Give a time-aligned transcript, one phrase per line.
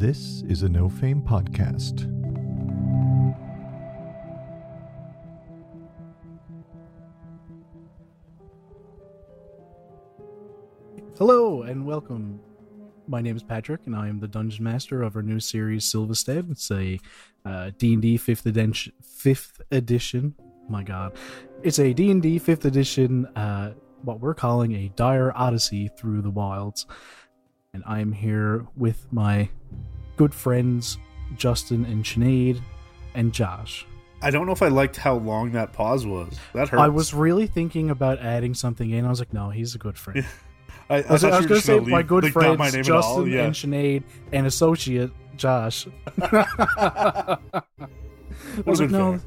[0.00, 2.08] This is a No Fame podcast.
[11.18, 12.40] Hello and welcome.
[13.08, 16.50] My name is Patrick, and I am the dungeon master of our new series, Silvistead.
[16.50, 16.98] It's a
[17.44, 18.94] uh, D&D fifth edition.
[19.02, 20.34] Fifth edition.
[20.70, 21.12] My God,
[21.62, 23.26] it's a D&D fifth edition.
[23.36, 26.86] Uh, what we're calling a dire odyssey through the wilds,
[27.72, 29.48] and I am here with my
[30.16, 30.98] good friends
[31.36, 32.60] Justin and Sinead
[33.14, 33.86] and Josh.
[34.22, 36.38] I don't know if I liked how long that pause was.
[36.52, 36.82] That hurts.
[36.82, 39.06] I was really thinking about adding something in.
[39.06, 40.26] I was like, no, he's a good friend.
[40.90, 43.30] I, I I was, was going to say gonna my good like, friends my Justin.
[43.30, 43.44] Yeah.
[43.44, 45.86] and Sinead and associate Josh.
[46.20, 47.38] I
[48.66, 49.20] was like, no.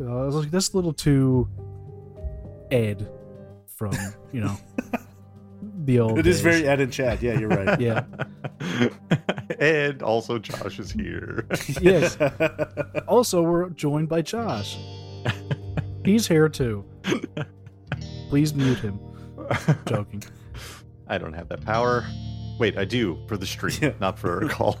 [0.00, 1.48] I was like, that's a little too
[2.70, 3.08] Ed
[3.66, 3.92] from,
[4.32, 4.56] you know,
[5.84, 6.42] the old It is days.
[6.42, 7.22] very Ed and Chad.
[7.22, 7.80] Yeah, you're right.
[7.80, 8.04] Yeah.
[9.58, 11.46] and also Josh is here.
[11.80, 12.16] Yes.
[13.08, 14.76] Also, we're joined by Josh.
[16.04, 16.84] He's here too.
[18.28, 18.98] Please mute him.
[19.86, 20.22] Joking.
[21.08, 22.04] I don't have that power.
[22.58, 23.92] Wait, I do for the stream, Yeah.
[24.00, 24.78] not for a call.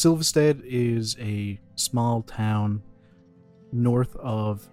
[0.00, 2.82] Silvistead is a small town
[3.70, 4.66] north of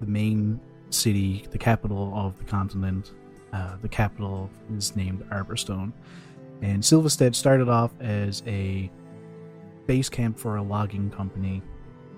[0.00, 3.12] the main city, the capital of the continent.
[3.52, 5.92] Uh, the capital is named Arborstone.
[6.62, 8.90] And Silvistead started off as a
[9.86, 11.62] base camp for a logging company.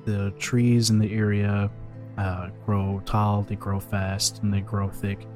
[0.06, 1.70] The trees in the area
[2.16, 5.26] uh, grow tall, they grow fast, and they grow thick.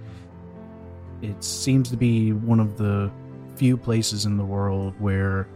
[1.20, 3.12] It seems to be one of the
[3.54, 5.46] few places in the world where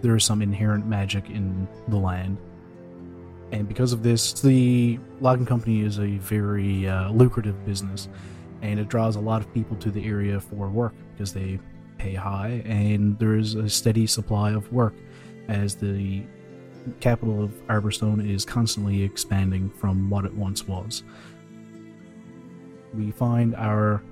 [0.00, 2.38] there is some inherent magic in the land.
[3.50, 8.08] And because of this, the logging company is a very uh, lucrative business,
[8.62, 11.58] and it draws a lot of people to the area for work because they
[11.96, 14.94] pay high, and there is a steady supply of work
[15.48, 16.22] as the
[17.00, 21.02] capital of Arborstone is constantly expanding from what it once was.
[22.94, 24.02] We find our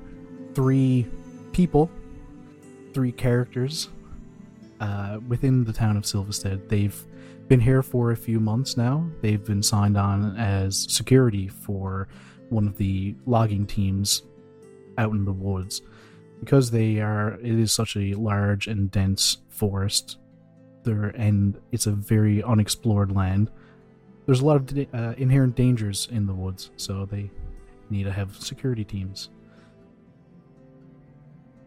[0.55, 1.07] three
[1.53, 1.91] people,
[2.93, 3.89] three characters
[4.81, 6.69] uh, within the town of Silvistead.
[6.69, 6.97] They've
[7.49, 9.09] been here for a few months now.
[9.21, 12.09] They've been signed on as security for
[12.49, 14.23] one of the logging teams
[14.99, 15.83] out in the woods.
[16.41, 20.19] Because they are, it is such a large and dense forest,
[20.83, 23.51] there and it's a very unexplored land.
[24.27, 27.31] There's a lot of uh, inherent dangers in the woods, so they
[27.91, 29.31] need to have security teams.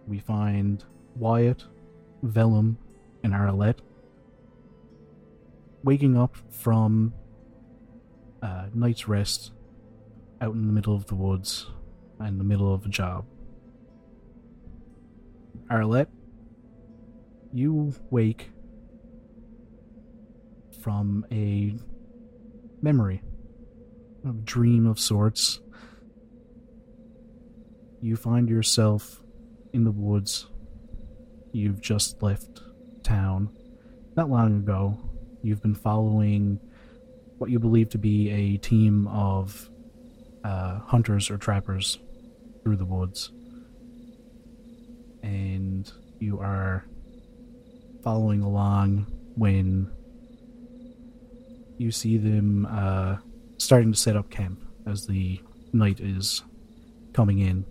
[0.08, 0.84] We find
[1.16, 1.64] Wyatt,
[2.26, 2.76] Velum,
[3.24, 3.80] and Arlette
[5.84, 7.14] waking up from
[8.42, 9.52] uh, night's rest
[10.42, 11.68] out in the middle of the woods
[12.28, 13.26] in the middle of a job.
[15.72, 16.08] Arlette,
[17.54, 18.52] you wake
[20.82, 21.76] from a
[22.82, 23.22] memory,
[24.28, 25.60] a dream of sorts.
[28.02, 29.22] You find yourself
[29.74, 30.48] in the woods.
[31.52, 32.62] You've just left
[33.10, 33.50] town
[34.16, 34.98] not long ago.
[35.42, 36.60] You've been following
[37.38, 39.70] what you believe to be a team of
[40.44, 41.98] uh, hunters or trappers
[42.64, 43.32] through the woods.
[45.24, 46.86] And you are
[48.04, 49.92] following along when
[51.78, 53.18] you see them uh,
[53.58, 55.42] starting to set up camp as the
[55.74, 56.44] night is
[57.14, 57.66] coming in.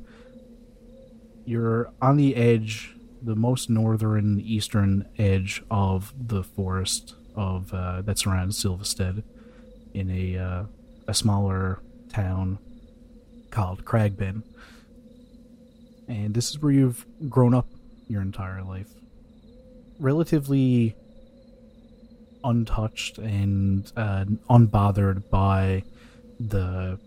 [1.45, 8.19] You're on the edge, the most northern eastern edge of the forest of uh, that
[8.19, 9.23] surrounds Silvistead.
[9.95, 10.65] in a uh,
[11.07, 11.81] a smaller
[12.11, 12.59] town
[13.51, 14.43] called Cragben.
[16.07, 17.67] And this is where you've grown up
[18.09, 18.91] your entire life.
[19.99, 20.95] Relatively
[22.45, 25.83] untouched and uh, unbothered by
[26.39, 26.99] the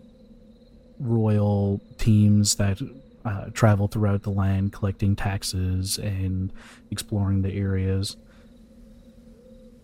[1.00, 2.78] royal teams that
[3.24, 6.52] uh, travel throughout the land collecting taxes and
[6.90, 8.16] exploring the areas.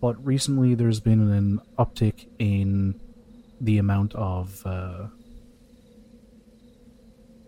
[0.01, 2.99] But recently, there's been an uptick in
[3.59, 5.07] the amount of uh,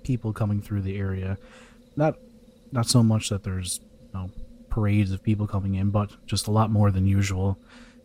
[0.03, 1.38] people coming through the area.
[1.95, 2.15] Not,
[2.71, 3.79] not so much that there's
[4.13, 4.31] you know,
[4.69, 7.57] parades of people coming in, but just a lot more than usual.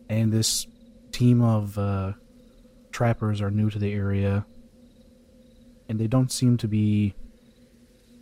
[0.09, 0.65] And this
[1.11, 2.13] team of uh,
[2.91, 4.45] trappers are new to the area,
[5.89, 7.13] and they don't seem to be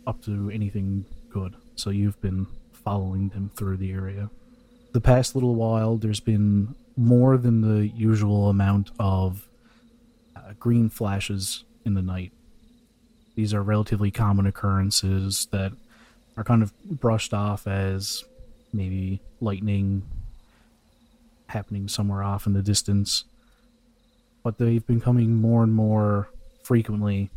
[0.06, 1.54] up to anything good.
[1.74, 4.30] So you've been following them through the area.
[4.92, 9.46] The past little while, there's been more than the usual amount of
[10.34, 12.32] uh, green flashes in the night.
[13.34, 15.72] These are relatively common occurrences that
[16.36, 18.24] are kind of brushed off as
[18.72, 20.02] maybe lightning
[21.48, 23.24] happening somewhere off in the distance.
[24.42, 26.28] But they've been coming more and more
[26.62, 27.30] frequently,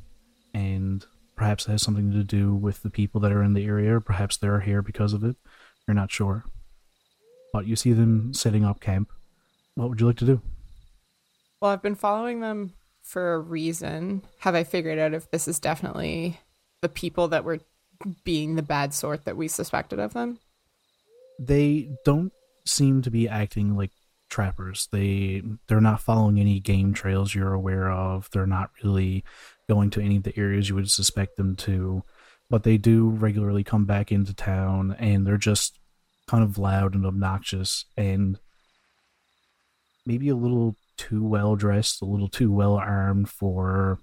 [0.53, 1.05] and
[1.39, 4.01] perhaps it has something to do with the people that are in the area, or
[4.01, 5.37] perhaps they're here because of it.
[5.87, 6.43] You're not sure.
[7.53, 9.09] But you see them setting up camp.
[9.75, 10.41] What would you like to do?
[11.61, 14.23] Well, I've been following them for a reason.
[14.39, 16.41] Have I figured out if this is definitely
[16.81, 17.61] the people that were
[18.25, 20.39] being the bad sort that we suspected of them?
[21.39, 22.33] They don't
[22.65, 23.91] seem to be acting like
[24.29, 24.89] trappers.
[24.91, 28.29] They they're not following any game trails you're aware of.
[28.33, 29.23] They're not really
[29.69, 32.03] going to any of the areas you would suspect them to.
[32.49, 35.79] But they do regularly come back into town and they're just
[36.27, 38.39] kind of loud and obnoxious and
[40.05, 43.99] maybe a little too well dressed, a little too well armed for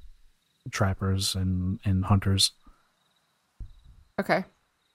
[0.71, 2.53] trappers and, and hunters.
[4.19, 4.45] Okay.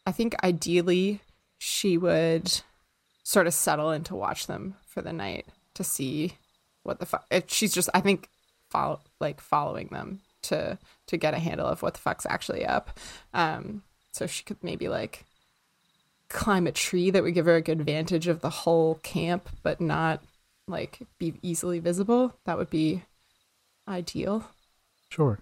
[0.08, 1.20] I think ideally
[1.60, 2.62] she would
[3.24, 5.46] sort of settle in to watch them for the night
[5.76, 6.38] to see
[6.84, 7.26] what the fuck.
[7.48, 8.30] She's just, I think,
[8.70, 10.78] follow like following them to
[11.08, 12.98] to get a handle of what the fuck's actually up.
[13.34, 15.26] Um, so she could maybe like
[16.30, 19.82] climb a tree that would give her a good vantage of the whole camp, but
[19.82, 20.22] not
[20.68, 22.34] like be easily visible.
[22.46, 23.04] That would be
[23.88, 24.46] ideal.
[25.10, 25.40] Sure.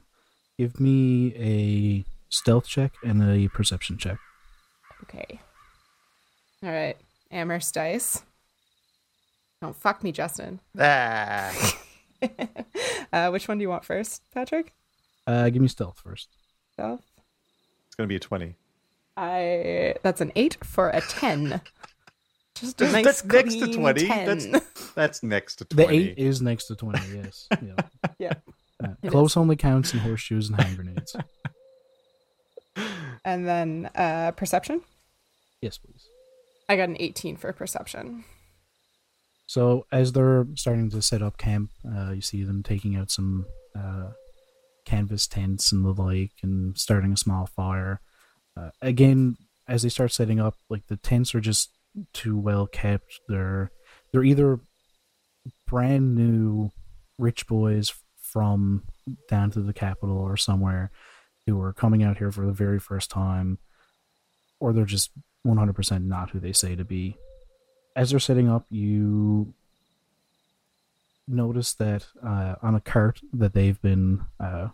[0.57, 4.17] Give me a stealth check and a perception check.
[5.03, 5.39] Okay.
[6.63, 6.97] All right.
[7.31, 8.23] Amherst dice.
[9.61, 10.59] Don't fuck me, Justin.
[10.77, 11.53] Ah.
[13.13, 14.73] uh, which one do you want first, Patrick?
[15.29, 16.29] Uh, give me stealth first.
[16.73, 17.03] Stealth.
[17.87, 18.55] It's gonna be a twenty.
[19.17, 21.61] I that's an eight for a ten.
[22.55, 24.05] Just a nice That's next to 20.
[24.07, 24.25] 10.
[24.49, 25.97] That's- That's next to The twenty.
[26.09, 27.47] eight is next to 20, yes.
[27.61, 27.75] Yeah.
[28.17, 28.33] Yeah.
[28.83, 31.15] Uh, It close only counts in horseshoes and hand grenades.
[33.25, 34.81] And then uh, perception.
[35.61, 36.07] yes, please.
[36.69, 38.23] I got an eighteen for perception.
[39.47, 43.45] So as they're starting to set up camp, uh, you see them taking out some
[43.77, 44.11] uh,
[44.89, 48.01] canvas tents and the like, and starting a small fire.
[48.57, 49.37] Uh, again,
[49.67, 51.69] as they start setting up, like the tents are just
[52.13, 53.19] too well kept.
[53.27, 53.71] They're
[54.11, 54.59] they're either
[55.67, 56.71] brand new
[57.17, 58.83] rich boys from
[59.27, 60.91] down to the capital or somewhere
[61.45, 63.57] who are coming out here for the very first time,
[64.59, 65.11] or they're just
[65.45, 67.17] 100% not who they say to be
[67.95, 69.53] as they're setting up, you
[71.29, 74.69] notice that uh, on a cart that they've been uh,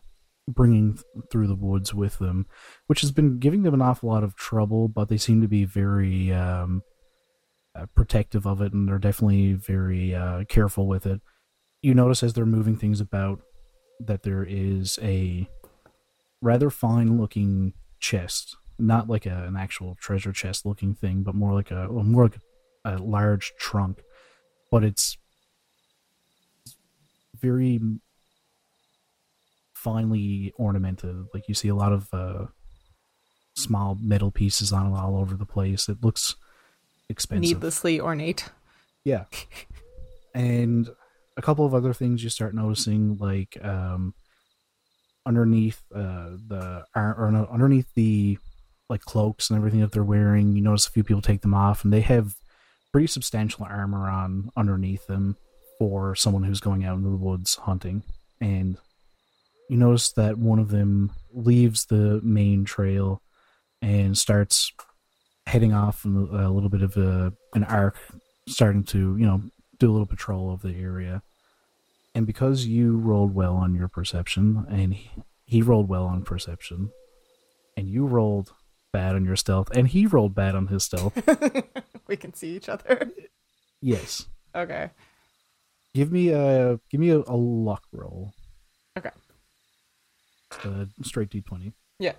[0.47, 2.45] bringing th- through the woods with them,
[2.87, 5.65] which has been giving them an awful lot of trouble, but they seem to be
[5.65, 6.81] very um,
[7.75, 11.21] uh, protective of it, and they're definitely very uh, careful with it.
[11.81, 13.41] You notice as they're moving things about
[13.99, 15.47] that there is a
[16.41, 21.87] rather fine-looking chest, not like a, an actual treasure chest-looking thing, but more like a
[21.89, 22.39] well, more like
[22.85, 24.01] a large trunk,
[24.71, 25.17] but it's
[27.39, 27.79] very
[29.73, 31.25] finely ornamented.
[31.33, 32.45] Like you see a lot of uh,
[33.55, 35.87] small metal pieces on it all over the place.
[35.89, 36.35] It looks
[37.09, 37.41] expensive.
[37.41, 38.49] Needlessly ornate.
[39.03, 39.25] Yeah.
[40.35, 40.89] and
[41.37, 44.13] a couple of other things you start noticing, like um,
[45.25, 48.37] underneath uh, the or no, underneath the
[48.89, 51.83] like cloaks and everything that they're wearing, you notice a few people take them off,
[51.83, 52.35] and they have
[52.91, 55.37] pretty substantial armor on underneath them
[55.77, 58.03] for someone who's going out into the woods hunting.
[58.41, 58.77] And
[59.69, 63.21] you notice that one of them leaves the main trail
[63.81, 64.71] and starts
[65.47, 67.97] heading off in a little bit of a, an arc,
[68.47, 69.41] starting to, you know,
[69.79, 71.21] do a little patrol of the area.
[72.13, 75.11] And because you rolled well on your perception, and he,
[75.45, 76.91] he rolled well on perception,
[77.75, 78.53] and you rolled
[78.93, 81.13] bad on your stealth, and he rolled bad on his stealth.
[82.07, 83.11] we can see each other.
[83.81, 84.27] yes.
[84.55, 84.91] Okay.
[85.95, 88.33] Give me a give me a, a luck roll.
[88.97, 89.11] Okay.
[90.63, 91.71] Uh, straight D twenty.
[91.99, 92.13] Yeah.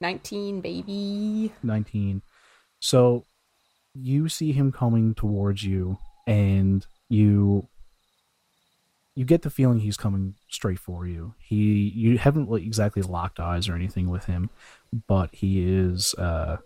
[0.00, 1.52] 19, baby.
[1.62, 2.22] 19.
[2.80, 3.24] So
[3.94, 5.96] you see him coming towards you
[6.26, 7.68] and you
[9.14, 11.34] you get the feeling he's coming straight for you.
[11.38, 14.50] He you haven't exactly locked eyes or anything with him,
[15.06, 16.56] but he is uh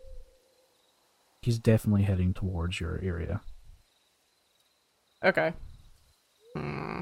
[1.43, 3.43] he's definitely heading towards your area.
[5.23, 5.53] Okay.
[6.55, 7.01] Hmm.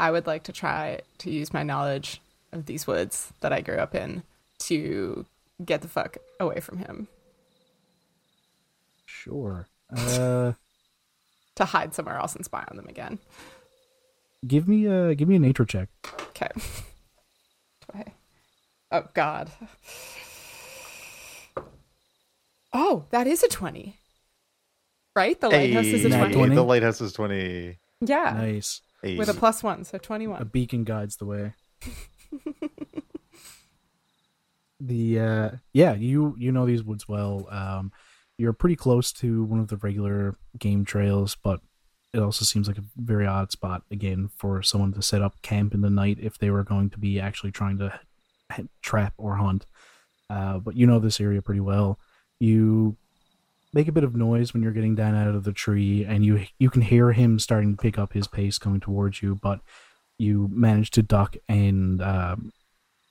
[0.00, 2.20] I would like to try to use my knowledge
[2.52, 4.22] of these woods that I grew up in
[4.60, 5.24] to
[5.64, 7.08] get the fuck away from him.
[9.06, 9.66] Sure.
[9.96, 10.52] Uh
[11.56, 13.20] To hide somewhere else and spy on them again.
[14.44, 15.88] give me a give me a nature check.
[16.30, 16.48] Okay.
[17.94, 18.04] I?
[18.90, 19.52] Oh God.
[22.72, 23.98] Oh, that is a twenty.
[25.16, 25.40] Right?
[25.40, 26.34] The lighthouse is a twenty.
[26.34, 26.54] 20?
[26.54, 27.78] The lighthouse is 20.
[28.00, 28.32] Yeah.
[28.36, 28.82] Nice.
[29.02, 29.16] Hey.
[29.16, 30.40] With a plus one, so 21.
[30.40, 31.52] A beacon guides the way.
[34.80, 37.46] the uh yeah, you you know these woods well.
[37.50, 37.92] Um
[38.36, 41.60] you're pretty close to one of the regular game trails, but
[42.12, 45.74] it also seems like a very odd spot again for someone to set up camp
[45.74, 48.00] in the night if they were going to be actually trying to
[48.82, 49.66] trap or hunt.
[50.30, 51.98] Uh, but you know this area pretty well.
[52.40, 52.96] You
[53.74, 56.46] make a bit of noise when you're getting down out of the tree, and you
[56.58, 59.34] you can hear him starting to pick up his pace coming towards you.
[59.34, 59.60] But
[60.16, 62.52] you manage to duck and um,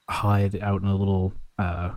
[0.09, 1.91] hide out in a little uh,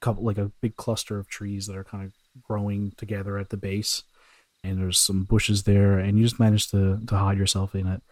[0.00, 3.56] couple like a big cluster of trees that are kind of growing together at the
[3.56, 4.04] base
[4.62, 8.02] and there's some bushes there and you just manage to to hide yourself in it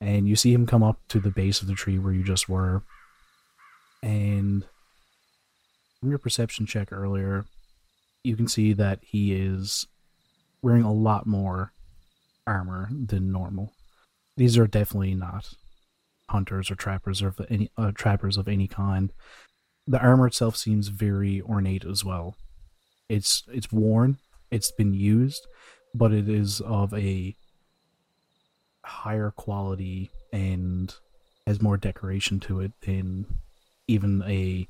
[0.00, 2.48] and you see him come up to the base of the tree where you just
[2.48, 2.82] were
[4.02, 4.64] and
[5.98, 7.44] from your perception check earlier
[8.22, 9.86] you can see that he is
[10.62, 11.72] wearing a lot more
[12.46, 13.72] armor than normal.
[14.36, 15.52] These are definitely not
[16.28, 19.12] hunters or trappers of any uh, trappers of any kind.
[19.86, 22.36] The armor itself seems very ornate as well.
[23.08, 24.18] It's it's worn
[24.50, 25.46] it's been used
[25.94, 27.34] but it is of a
[28.84, 30.94] higher quality and
[31.46, 33.26] has more decoration to it than
[33.88, 34.66] even a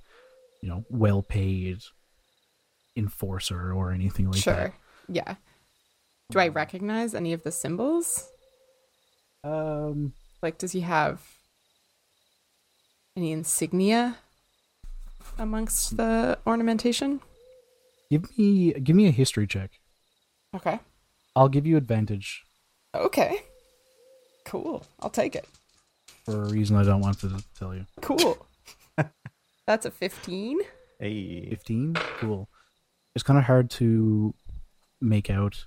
[0.63, 1.79] you know well paid
[3.01, 4.57] enforcer or anything like that.
[4.71, 4.75] sure.
[5.09, 5.35] Yeah.
[6.31, 8.29] Do I recognize any of the symbols?
[9.43, 11.21] um Like, does he have
[13.17, 14.17] any insignia
[15.39, 17.21] amongst the ornamentation?
[18.11, 19.71] give me give me a history check
[20.55, 20.79] Okay.
[21.37, 22.45] i'll give you advantage
[22.95, 23.33] Okay.
[24.45, 24.85] Cool.
[25.01, 25.47] I'll take it.
[26.25, 27.29] for a reason i don't want to
[27.59, 28.47] tell you Cool.
[29.67, 30.59] That's a 15.
[30.99, 31.49] Hey.
[31.51, 32.49] 15 cool
[33.15, 34.35] it's kind of hard to
[35.01, 35.67] make out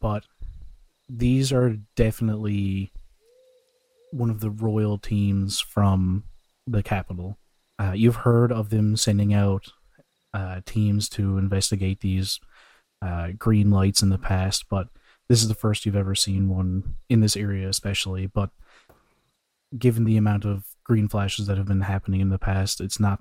[0.00, 0.24] but
[1.08, 2.92] these are definitely
[4.10, 6.24] one of the royal teams from
[6.66, 7.38] the capital.
[7.78, 9.68] Uh, you've heard of them sending out
[10.34, 12.38] uh, teams to investigate these
[13.00, 14.88] uh, green lights in the past but
[15.28, 18.50] this is the first you've ever seen one in this area especially but
[19.78, 23.20] given the amount of green flashes that have been happening in the past it's not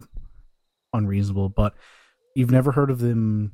[0.94, 1.74] unreasonable, but
[2.38, 3.52] you've never heard of them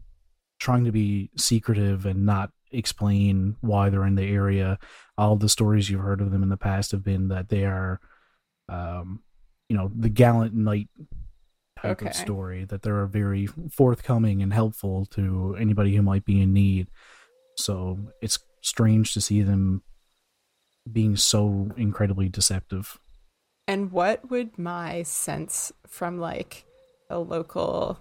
[0.59, 4.77] trying to be secretive and not explain why they're in the area.
[5.17, 8.01] All the stories you've heard of them in the past have been that they are,
[8.67, 9.23] um,
[9.69, 10.89] you know, the gallant knight
[11.81, 12.09] type Okay.
[12.09, 16.87] of story, that they're very forthcoming and helpful to anybody who might be in need.
[17.55, 19.81] So it's strange to see them
[20.91, 22.99] being so incredibly deceptive.
[23.65, 26.65] And what would my sense from like
[27.09, 27.99] a local,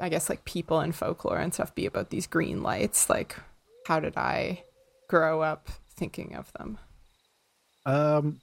[0.00, 3.08] I guess, like people and folklore and stuff be about these green lights?
[3.08, 3.36] Like,
[3.86, 4.62] how did I
[5.08, 6.78] grow up thinking of them?
[7.86, 8.40] Um,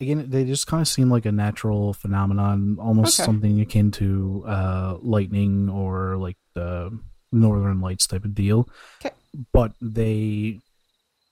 [0.00, 3.26] again, they just kind of seem like a natural phenomenon, almost Okay.
[3.26, 6.96] something akin to uh, lightning or like the
[7.32, 8.68] northern lights type of deal.
[9.00, 9.10] 'Kay.
[9.52, 10.60] But they,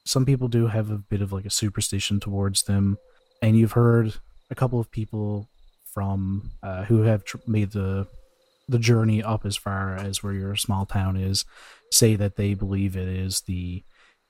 [0.05, 2.99] some people do have a bit of like a superstition towards them,
[3.43, 4.15] and you've heard
[4.51, 5.49] a couple of people
[5.95, 8.07] from uh, who have tr- made the
[8.69, 11.45] the journey up as far as where your small town is
[11.93, 13.83] say that they believe it is the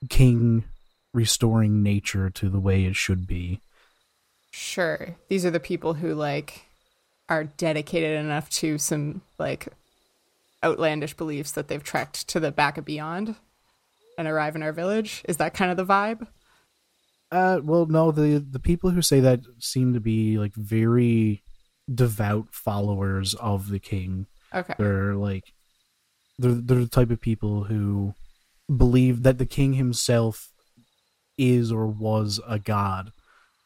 [0.09, 0.63] king
[1.13, 3.59] restoring nature to the way it should be.
[4.51, 5.15] Sure.
[5.29, 6.65] These are the people who like
[7.29, 9.67] are dedicated enough to some like
[10.63, 13.35] outlandish beliefs that they've trekked to the back of beyond.
[14.17, 15.23] and arrive in our village?
[15.27, 16.27] Is that kind of the vibe?
[17.31, 18.11] Uh, well, no.
[18.11, 21.43] The the people who say that seem to be like very
[21.93, 24.27] devout followers of the king.
[24.53, 24.73] Okay.
[24.77, 25.53] They're like
[26.39, 28.13] they're they're the type of people who
[28.75, 30.51] believe that the king himself
[31.37, 33.11] is or was a god,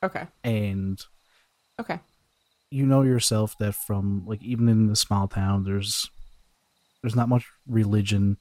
[0.04, 0.28] Okay.
[0.44, 1.02] and
[1.80, 2.00] Okay.
[2.70, 6.10] you know yourself that from like even in the small town, there's
[7.02, 8.38] there's not much religion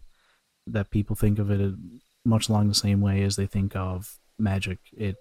[0.66, 1.74] that people think of it
[2.24, 4.78] much along the same way as they think of magic.
[4.96, 5.16] It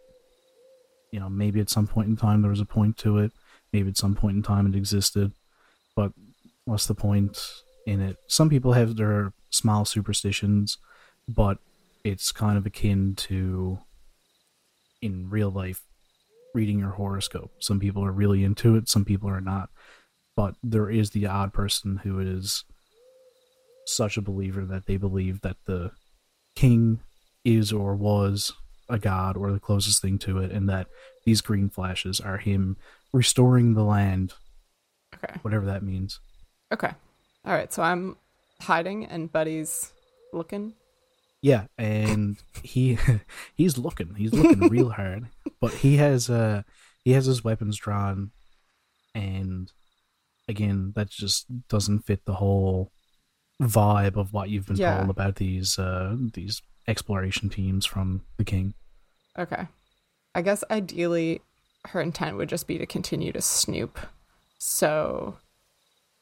[1.11, 3.31] you know maybe at some point in time there was a point to it
[3.71, 5.31] maybe at some point in time it existed
[5.95, 6.11] but
[6.65, 7.37] what's the point
[7.85, 8.17] in it?
[8.27, 10.77] Some people have their small superstitions
[11.27, 11.57] but
[12.03, 13.79] it's kind of akin to
[15.01, 15.81] in real life
[16.53, 17.51] reading your horoscope.
[17.59, 19.69] Some people are really into it some people are not
[20.35, 22.63] but there is the odd person who is
[23.85, 25.91] such a believer that they believe that the
[26.55, 27.01] king
[27.43, 28.53] is or was
[28.89, 30.87] a god or the closest thing to it, and that
[31.25, 32.77] these green flashes are him
[33.13, 34.33] restoring the land,
[35.15, 35.35] Okay.
[35.41, 36.19] whatever that means.
[36.71, 36.91] Okay.
[37.45, 37.71] All right.
[37.73, 38.17] So I'm
[38.61, 39.91] hiding and Buddy's
[40.33, 40.73] looking.
[41.41, 42.97] Yeah, and he
[43.55, 45.27] he's looking, he's looking real hard,
[45.61, 46.63] but he has uh
[47.03, 48.31] he has his weapons drawn,
[49.15, 49.71] and
[50.47, 52.91] again, that just doesn't fit the whole
[53.61, 54.97] vibe of what you've been Yeah.
[54.97, 58.73] told about these uh these exploration teams from the king.
[59.37, 59.67] Okay.
[60.35, 61.41] I guess ideally
[61.85, 63.99] her intent would just be to continue to snoop.
[64.57, 65.37] So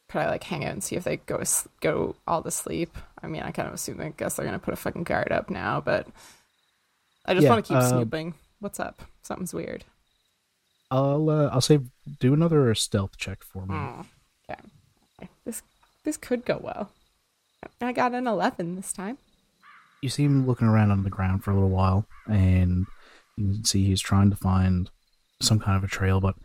[0.09, 1.41] could I like hang out and see if they go
[1.81, 2.97] go all to sleep?
[3.21, 5.49] I mean, I kind of assume I guess they're gonna put a fucking guard up
[5.49, 6.07] now, but
[7.25, 8.33] I just Yeah, want to keep um, snooping.
[8.59, 9.01] What's up?
[9.21, 9.83] Something's weird.
[10.89, 11.79] I'll uh, I'll say
[12.19, 13.75] do another stealth check for me.
[13.75, 14.05] Mm.
[14.49, 14.61] Okay.
[15.19, 15.29] Okay.
[15.45, 15.61] This
[16.03, 16.91] this could go well.
[17.81, 19.17] I got an eleven this time.
[20.07, 22.85] You see him looking around on the ground for a little while, and
[23.35, 24.89] you can see he's trying to find
[25.41, 26.35] some kind of a trail, but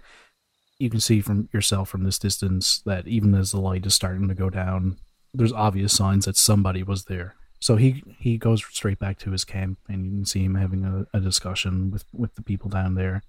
[0.81, 4.27] you can see from yourself from this distance that even as the light is starting
[4.27, 4.99] to go down,
[5.33, 7.37] there's obvious signs that somebody was there.
[7.61, 10.85] So he he goes straight back to his camp, and you can see him having
[10.85, 13.23] a, a discussion with with the people down there.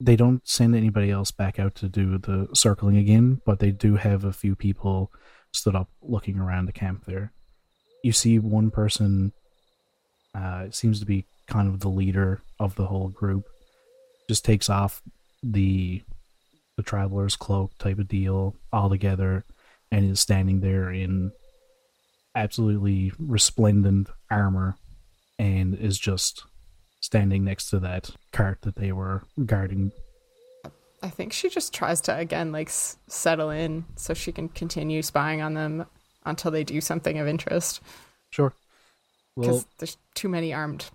[0.00, 3.94] They don't send anybody else back out to do the circling again, but they do
[3.94, 5.12] have a few people
[5.52, 7.32] stood up looking around the camp there.
[8.02, 9.32] You see one person
[10.36, 13.44] uh, it seems to be kind of the leader of the whole group.
[14.28, 15.02] Just takes off
[15.42, 16.02] the
[16.76, 19.44] the traveler's cloak type of deal altogether,
[19.90, 21.32] and is standing there in
[22.34, 24.76] absolutely resplendent armor,
[25.38, 26.44] and is just
[27.00, 29.92] standing next to that cart that they were guarding.
[31.02, 35.02] I think she just tries to again like s- settle in so she can continue
[35.02, 35.86] spying on them
[36.24, 37.80] until they do something of interest.
[38.30, 38.52] Sure.
[39.36, 40.86] Because Well, there's too many armed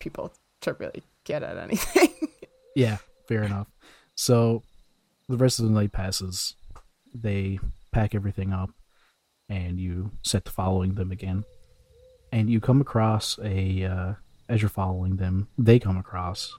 [0.00, 2.08] people to really get at anything.
[2.74, 3.66] Yeah, fair enough.
[4.14, 4.62] So
[5.28, 6.54] the rest of the night passes.
[7.12, 7.58] They
[7.90, 8.70] pack everything up,
[9.48, 11.44] and you set to following them again.
[12.30, 14.12] And you come across a, uh,
[14.48, 16.56] as you're following them, they come across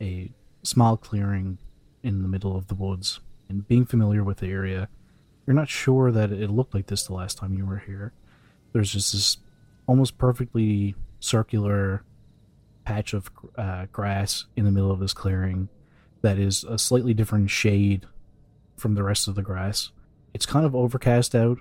[0.00, 0.30] a
[0.62, 1.58] small clearing
[2.02, 3.20] in the middle of the woods.
[3.48, 4.88] And being familiar with the area,
[5.46, 8.12] you're not sure that it looked like this the last time you were here.
[8.72, 9.36] There's just this
[9.90, 12.04] almost perfectly circular
[12.84, 15.68] patch of uh, grass in the middle of this clearing
[16.22, 18.06] that is a slightly different shade
[18.76, 19.90] from the rest of the grass.
[20.32, 21.58] It's kind of overcast out.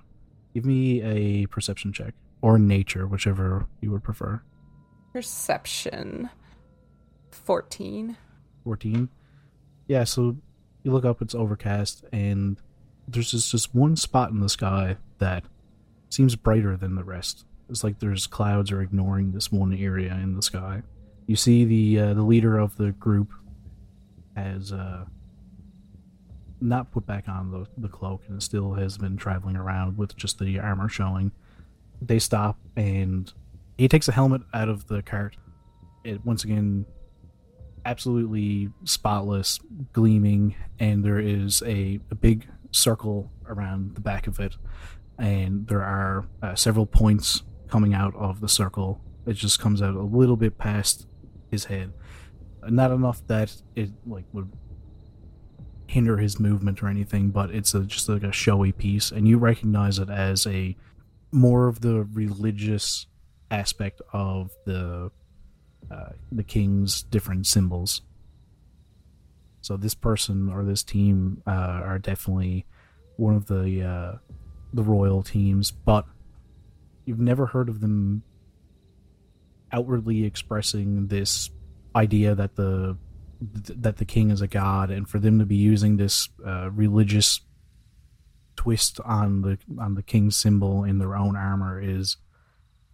[0.53, 2.13] Give me a perception check
[2.43, 4.43] or nature, whichever you would prefer.
[5.11, 6.29] Perception.
[7.31, 8.15] 14.
[8.63, 9.09] 14.
[9.87, 10.37] Yeah, so
[10.83, 12.61] you look up, it's overcast, and
[13.07, 15.45] there's just, just one spot in the sky that
[16.09, 17.45] seems brighter than the rest.
[17.69, 20.81] It's like there's clouds are ignoring this one area in the sky.
[21.27, 23.31] You see the uh, the leader of the group
[24.35, 25.05] has uh,
[26.61, 30.39] not put back on the, the cloak and still has been traveling around with just
[30.39, 31.31] the armor showing.
[32.01, 33.31] They stop and
[33.77, 35.37] he takes a helmet out of the cart.
[36.03, 36.85] It once again
[37.85, 39.59] absolutely spotless,
[39.93, 44.55] gleaming, and there is a, a big circle around the back of it,
[45.17, 49.01] and there are uh, several points coming out of the circle.
[49.25, 51.07] It just comes out a little bit past
[51.51, 51.93] his head,
[52.67, 54.51] not enough that it like would
[55.87, 59.37] hinder his movement or anything, but it's a, just like a showy piece, and you
[59.37, 60.75] recognize it as a
[61.31, 63.07] more of the religious
[63.51, 65.11] aspect of the
[65.91, 68.01] uh, the king's different symbols.
[69.61, 72.65] So this person or this team uh, are definitely
[73.17, 74.17] one of the uh,
[74.73, 76.05] the royal teams, but
[77.09, 78.21] you've never heard of them
[79.71, 81.49] outwardly expressing this
[81.95, 82.95] idea that the
[83.41, 87.41] that the king is a god, and for them to be using this uh, religious
[88.55, 92.17] twist on the on the king's symbol in their own armor is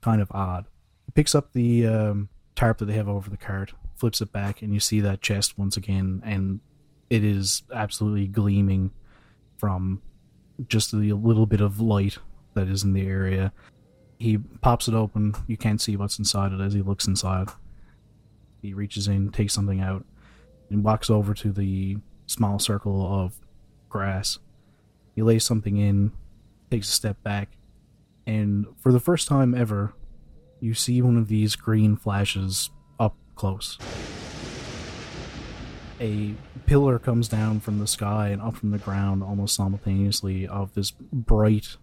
[0.01, 0.65] kind of odd.
[1.05, 4.61] He picks up the um, tarp that they have over the cart, flips it back,
[4.61, 6.61] and you see that chest once again, and
[7.09, 8.91] it is absolutely gleaming
[9.57, 10.01] from
[10.67, 12.17] just the little bit of light
[12.53, 13.51] that is in the area.
[14.17, 15.35] He pops it open.
[15.47, 17.49] You can't see what's inside it as he looks inside.
[18.61, 20.05] He reaches in, takes something out,
[20.69, 23.39] and walks over to the small circle of
[23.89, 24.39] grass.
[25.15, 26.11] He lays something in,
[26.71, 27.57] takes a step back,
[28.25, 29.93] and for the first time ever,
[30.59, 33.77] you see one of these green flashes up close.
[36.01, 36.33] A
[36.65, 40.91] pillar comes down from the sky and up from the ground almost simultaneously of this
[40.91, 41.77] bright,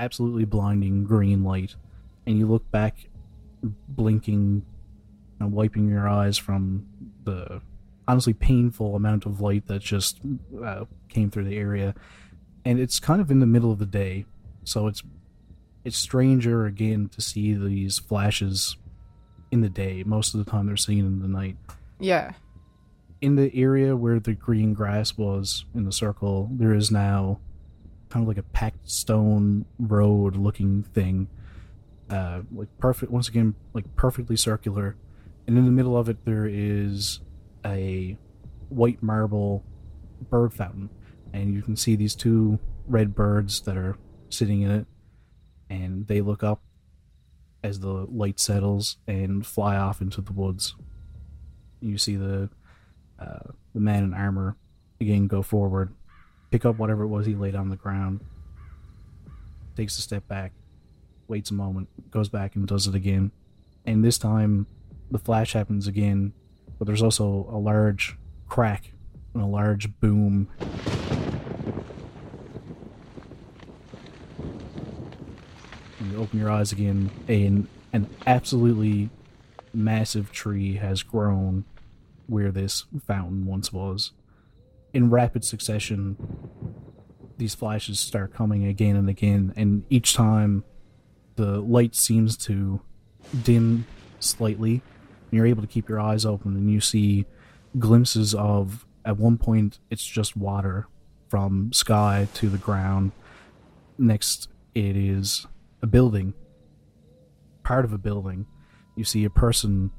[0.00, 1.76] absolutely blinding green light.
[2.26, 3.08] And you look back,
[3.88, 4.64] blinking
[5.38, 6.86] and wiping your eyes from
[7.24, 7.60] the
[8.08, 10.20] honestly painful amount of light that just
[10.64, 11.94] uh, came through the area.
[12.64, 14.26] And it's kind of in the middle of the day,
[14.64, 15.02] so it's
[15.82, 18.76] it's stranger again to see these flashes
[19.50, 20.02] in the day.
[20.04, 21.56] Most of the time, they're seen in the night.
[21.98, 22.32] Yeah.
[23.22, 27.40] In the area where the green grass was in the circle, there is now
[28.10, 31.28] kind of like a packed stone road looking thing.
[32.10, 34.96] Uh, like perfect, once again, like perfectly circular.
[35.46, 37.20] And in the middle of it, there is
[37.64, 38.16] a
[38.68, 39.64] white marble
[40.28, 40.90] bird fountain.
[41.32, 43.96] And you can see these two red birds that are
[44.28, 44.86] sitting in it
[45.70, 46.60] and they look up
[47.62, 50.74] as the light settles and fly off into the woods.
[51.80, 52.50] You see the
[53.18, 54.56] uh, the man in armor
[55.00, 55.92] again go forward,
[56.50, 58.20] pick up whatever it was he laid on the ground,
[59.76, 60.52] takes a step back,
[61.28, 63.30] waits a moment, goes back and does it again,
[63.86, 64.66] and this time
[65.10, 66.32] the flash happens again,
[66.78, 68.16] but there's also a large
[68.48, 68.92] crack
[69.34, 70.48] and a large boom
[76.00, 79.10] and you open your eyes again, and an absolutely
[79.72, 81.64] massive tree has grown
[82.26, 84.12] where this fountain once was.
[84.92, 86.16] In rapid succession,
[87.36, 90.64] these flashes start coming again and again, and each time
[91.36, 92.80] the light seems to
[93.42, 93.86] dim
[94.18, 94.82] slightly.
[95.30, 97.24] And you're able to keep your eyes open, and you see
[97.78, 100.88] glimpses of, at one point, it's just water
[101.28, 103.12] from sky to the ground.
[103.96, 105.46] Next, it is
[105.82, 106.34] a building,
[107.62, 108.46] part of a building.
[108.96, 109.92] You see a person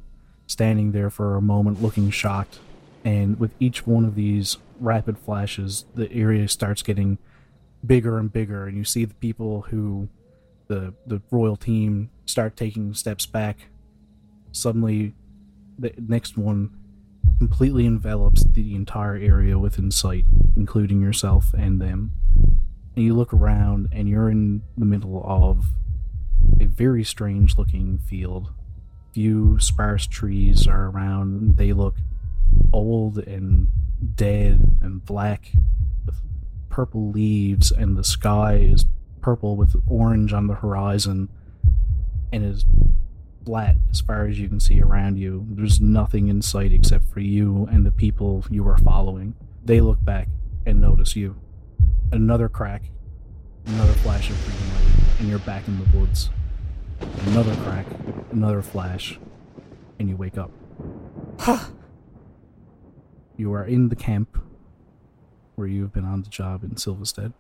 [0.48, 2.60] standing there for a moment looking shocked.
[3.06, 7.18] And with each one of these rapid flashes, the area starts getting
[7.86, 8.66] bigger and bigger.
[8.66, 10.10] And you see the people who,
[10.68, 13.68] the, the royal team, start taking steps back.
[14.52, 15.14] Suddenly,
[15.80, 16.72] the next one
[17.38, 22.12] completely envelops the entire area within sight, including yourself and them
[22.96, 25.66] and you look around and you're in the middle of
[26.60, 28.52] a very strange looking field.
[29.14, 31.58] Few sparse trees are around.
[31.58, 31.96] They look
[32.74, 33.72] old and
[34.16, 35.52] dead and black
[36.06, 36.22] with
[36.70, 38.86] purple leaves, and the sky is
[39.22, 41.30] purple with orange on the horizon
[42.32, 42.66] and is
[43.46, 45.46] flat as far as you can see around you.
[45.50, 49.36] There's nothing in sight except for you and the people you are following.
[49.64, 50.28] They look back
[50.66, 51.36] and notice you
[52.12, 52.84] another crack,
[53.66, 56.30] another flash of green light, and you're back in the woods.
[57.28, 57.86] Another crack,
[58.32, 59.20] another flash,
[60.00, 60.52] and you wake up.
[63.42, 64.38] You are in the camp
[65.56, 67.34] where you have been on the job in Silvistead.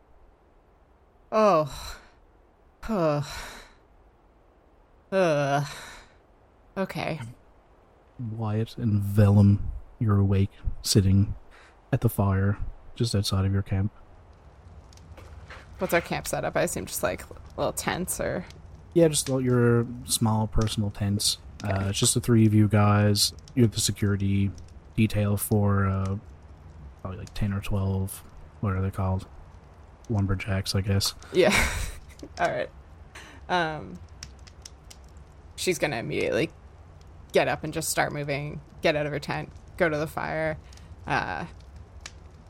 [1.31, 1.71] Oh.
[2.89, 3.25] Ugh.
[5.11, 5.67] Ugh.
[6.75, 7.19] Okay.
[8.17, 9.59] Wyatt and Velum,
[9.99, 10.49] you're awake,
[10.81, 11.35] sitting
[11.93, 12.57] at the fire
[12.95, 13.91] just outside of your camp.
[15.77, 16.57] What's our camp setup?
[16.57, 17.25] I assume just like
[17.57, 18.43] little tents or.
[18.95, 21.37] Yeah, just your small personal tents.
[21.63, 23.33] Uh, it's just the three of you guys.
[23.53, 24.49] You're the security
[24.95, 26.15] detail for uh,
[27.01, 28.23] probably like 10 or 12.
[28.61, 29.27] What are they called?
[30.09, 31.13] Lumberjacks, I guess.
[31.33, 31.55] Yeah.
[32.39, 32.69] All right.
[33.49, 33.97] Um.
[35.55, 36.49] She's gonna immediately
[37.33, 38.61] get up and just start moving.
[38.81, 39.51] Get out of her tent.
[39.77, 40.57] Go to the fire.
[41.07, 41.45] Uh.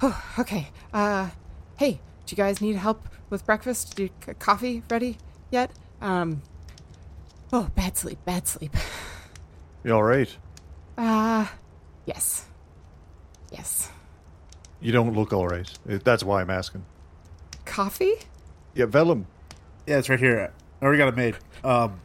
[0.02, 0.70] Oh, okay.
[0.94, 1.30] Uh.
[1.78, 3.96] Hey, do you guys need help with breakfast?
[3.96, 5.18] Do you, c- coffee ready
[5.50, 5.72] yet?
[6.02, 6.42] Um.
[7.54, 8.20] Oh, bad sleep.
[8.26, 8.76] Bad sleep.
[9.84, 10.30] You all right?
[10.96, 11.48] Uh.
[12.06, 12.46] Yes.
[13.52, 13.90] Yes.
[14.80, 15.70] You don't look all right.
[15.86, 16.86] That's why I'm asking.
[17.66, 18.14] Coffee?
[18.74, 19.26] Yeah, Velum.
[19.86, 20.52] Yeah, it's right here.
[20.82, 21.38] I already got it made.
[21.64, 22.00] Um,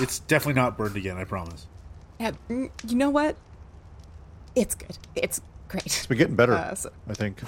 [0.00, 1.16] It's definitely not burned again.
[1.18, 1.66] I promise.
[2.18, 3.36] Yeah, you know what?
[4.54, 4.96] It's good.
[5.14, 5.84] It's great.
[5.86, 7.42] It's been getting better, Uh, so I think.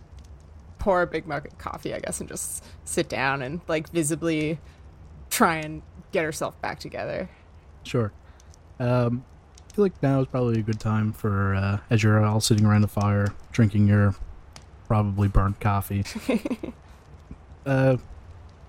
[0.78, 4.58] pour a big mug of coffee, I guess, and just sit down and like visibly
[5.30, 7.28] try and get herself back together.
[7.82, 8.12] Sure.
[8.78, 9.35] Um, I
[9.76, 12.80] feel like now is probably a good time for uh, as you're all sitting around
[12.80, 14.14] the fire, drinking your
[14.86, 16.02] probably burnt coffee.
[17.66, 17.98] uh,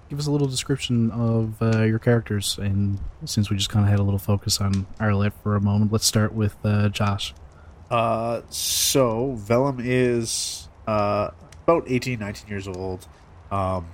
[0.09, 3.89] give us a little description of uh, your characters, and since we just kind of
[3.89, 7.33] had a little focus on Arlette for a moment, let's start with uh, Josh.
[7.89, 11.29] Uh, so Velum is uh,
[11.63, 13.07] about 18, 19 years old,
[13.49, 13.87] um,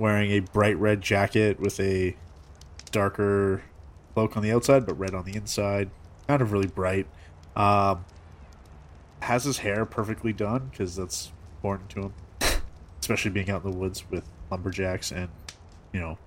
[0.00, 2.16] wearing a bright red jacket with a
[2.90, 3.62] darker
[4.14, 5.90] cloak on the outside, but red on the inside.
[6.28, 7.06] Kind of really bright.
[7.56, 8.04] Um,
[9.20, 12.14] has his hair perfectly done because that's important to him,
[13.00, 15.28] especially being out in the woods with lumberjacks and
[15.92, 16.18] you know,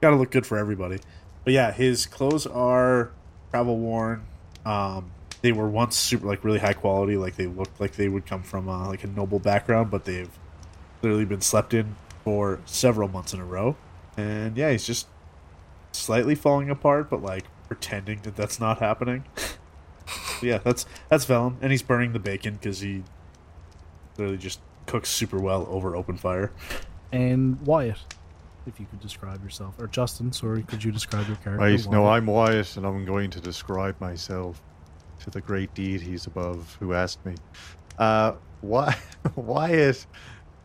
[0.00, 0.98] got to look good for everybody.
[1.44, 3.10] But yeah, his clothes are
[3.50, 4.26] travel worn.
[4.64, 5.10] Um,
[5.42, 8.42] they were once super like really high quality, like they looked like they would come
[8.42, 10.30] from uh, like a noble background, but they've
[11.00, 13.76] clearly been slept in for several months in a row.
[14.16, 15.06] And yeah, he's just
[15.96, 19.24] slightly falling apart, but like pretending that that's not happening.
[20.40, 23.02] Yeah, that's that's Velum, and he's burning the bacon because he
[24.16, 26.52] literally just cooks super well over open fire.
[27.10, 27.98] And Wyatt,
[28.66, 31.64] if you could describe yourself, or Justin, sorry, could you describe your character?
[31.64, 34.62] Right, no, I'm Wyatt, and I'm going to describe myself
[35.24, 37.34] to the great deities above who asked me.
[37.98, 38.94] Uh, Wy-
[39.34, 40.06] Wyatt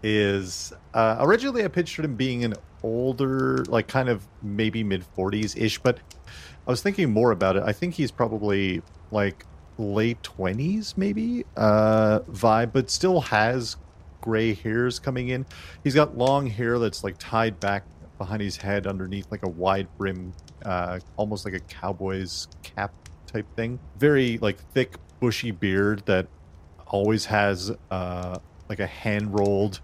[0.04, 5.60] is uh, originally I pictured him being an older, like kind of maybe mid 40s
[5.60, 6.00] ish, but
[6.68, 7.64] I was thinking more about it.
[7.66, 9.46] I think he's probably like
[9.78, 13.78] late 20s, maybe uh, vibe, but still has
[14.22, 15.46] gray hairs coming in.
[15.84, 17.84] He's got long hair that's like tied back
[18.18, 22.94] behind his head underneath like a wide brim, uh, almost like a cowboy's cap
[23.26, 23.80] type thing.
[23.98, 26.28] Very like thick, bushy beard that
[26.88, 28.38] always has uh,
[28.70, 29.82] like a hand rolled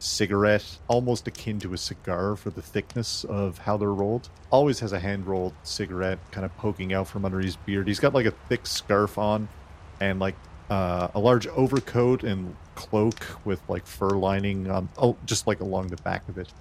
[0.00, 4.28] cigarette, almost akin to a cigar for the thickness of how they're rolled.
[4.50, 7.86] Always has a hand rolled cigarette kind of poking out from under his beard.
[7.86, 9.48] He's got like a thick scarf on
[10.00, 10.36] and like
[10.70, 15.88] uh, a large overcoat and cloak with like fur lining on, oh, just like along
[15.88, 16.52] the back of it.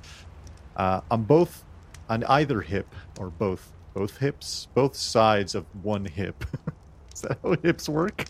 [0.75, 1.63] Uh, on both,
[2.09, 6.43] on either hip or both, both hips, both sides of one hip.
[7.13, 8.25] Is that how hips work?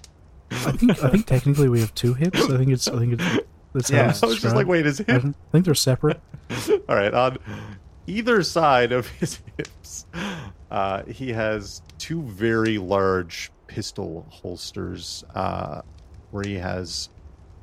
[0.51, 2.41] I think I think technically we have two hips.
[2.41, 5.15] I think it's I think it's that's Yeah, I was just like, wait, is I
[5.15, 6.19] I think they're separate.
[6.89, 7.37] All right, on
[8.07, 10.05] either side of his hips,
[10.71, 15.81] uh, he has two very large pistol holsters uh,
[16.31, 17.09] where he has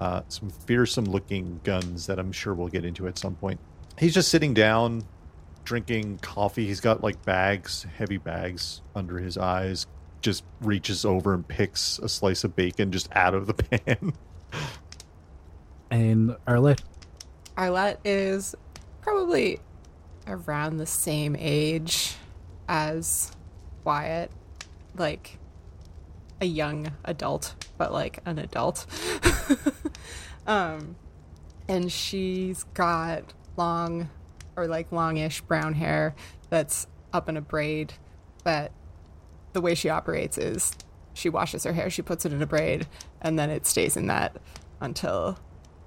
[0.01, 3.59] uh, some fearsome looking guns that I'm sure we'll get into at some point.
[3.99, 5.05] He's just sitting down,
[5.65, 6.67] drinking coffee.
[6.67, 9.87] He's got like bags, heavy bags under his eyes.
[10.21, 13.55] Just reaches over and picks a slice of bacon just out of the
[13.87, 14.13] pan.
[15.91, 16.83] And Arlette,
[17.57, 18.55] Arlette is
[19.01, 19.61] probably
[20.27, 22.17] around the same age
[22.69, 23.33] as
[23.85, 24.31] Wyatt,
[24.97, 25.39] like
[26.41, 28.87] a young adult, but like an adult.
[30.47, 30.97] um,
[31.69, 34.11] and she's got long
[34.57, 36.15] or like longish brown hair
[36.51, 37.93] that's up in a braid,
[38.45, 38.73] but
[39.53, 40.73] the way she operates is
[41.15, 42.87] she washes her hair, she puts it in a braid,
[43.23, 44.37] and then it stays in that
[44.81, 45.39] until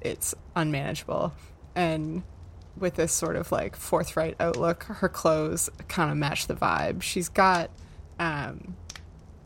[0.02, 1.34] it's unmanageable.
[1.76, 2.24] And
[2.78, 7.02] with this sort of like forthright outlook, her clothes kind of match the vibe.
[7.02, 7.70] She's got
[8.20, 8.76] um,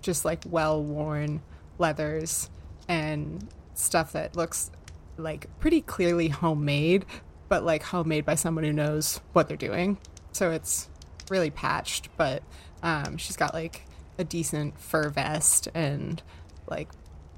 [0.01, 1.41] just like well worn
[1.77, 2.49] leathers
[2.87, 4.69] and stuff that looks
[5.17, 7.05] like pretty clearly homemade,
[7.49, 9.97] but like homemade by someone who knows what they're doing.
[10.31, 10.89] So it's
[11.29, 12.43] really patched, but
[12.81, 13.85] um, she's got like
[14.17, 16.21] a decent fur vest and
[16.67, 16.89] like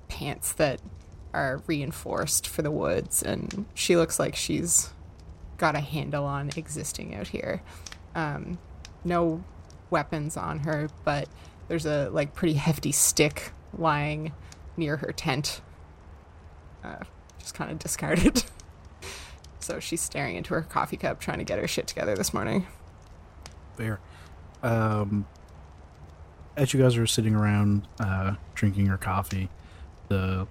[0.07, 0.81] pants that
[1.35, 4.89] are reinforced for the woods, and she looks like she's
[5.57, 7.61] got a handle on existing out here.
[8.15, 8.57] Um,
[9.03, 9.43] no
[9.89, 11.27] weapons on her, but
[11.67, 14.31] there's a like pretty hefty stick lying
[14.77, 15.61] near her tent,
[16.83, 17.03] uh,
[17.37, 18.45] just kind of discarded.
[19.59, 22.65] so she's staring into her coffee cup, trying to get her shit together this morning.
[23.75, 23.99] There.
[24.63, 25.27] Um,
[26.55, 29.49] as you guys are sitting around uh, drinking your coffee,
[30.07, 30.47] the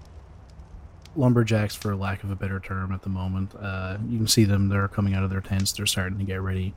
[1.15, 4.69] lumberjacks, for lack of a better term at the moment, uh, you can see them.
[4.69, 5.71] They're coming out of their tents.
[5.71, 6.73] They're starting to get ready.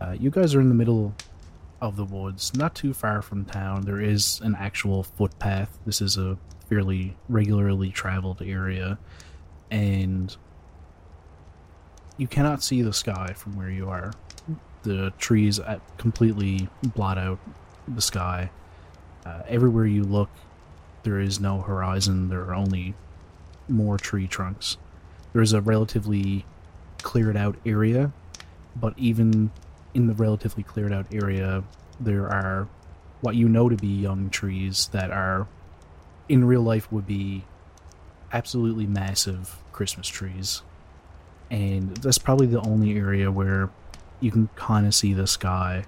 [0.00, 1.14] Uh, you guys are in the middle
[1.80, 3.82] of the woods, not too far from town.
[3.82, 5.78] There is an actual footpath.
[5.84, 8.98] This is a fairly regularly traveled area,
[9.70, 10.34] and
[12.16, 14.12] you cannot see the sky from where you are
[14.82, 17.38] The trees uh, completely blot out
[17.88, 18.50] the sky.
[19.26, 20.28] Uh, everywhere you look,
[21.02, 22.28] there is no horizon.
[22.28, 22.94] There are only
[23.68, 24.76] more tree trunks.
[25.32, 26.44] There is a relatively
[26.98, 28.12] cleared out area,
[28.76, 29.50] but even
[29.94, 31.64] in the relatively cleared out area,
[32.00, 32.68] there are
[33.20, 35.46] what you know to be young trees that are
[36.28, 37.44] in real life would be
[38.32, 40.62] absolutely massive Christmas trees.
[41.50, 43.70] And that's probably the only area where
[44.20, 45.84] you can kind of see the sky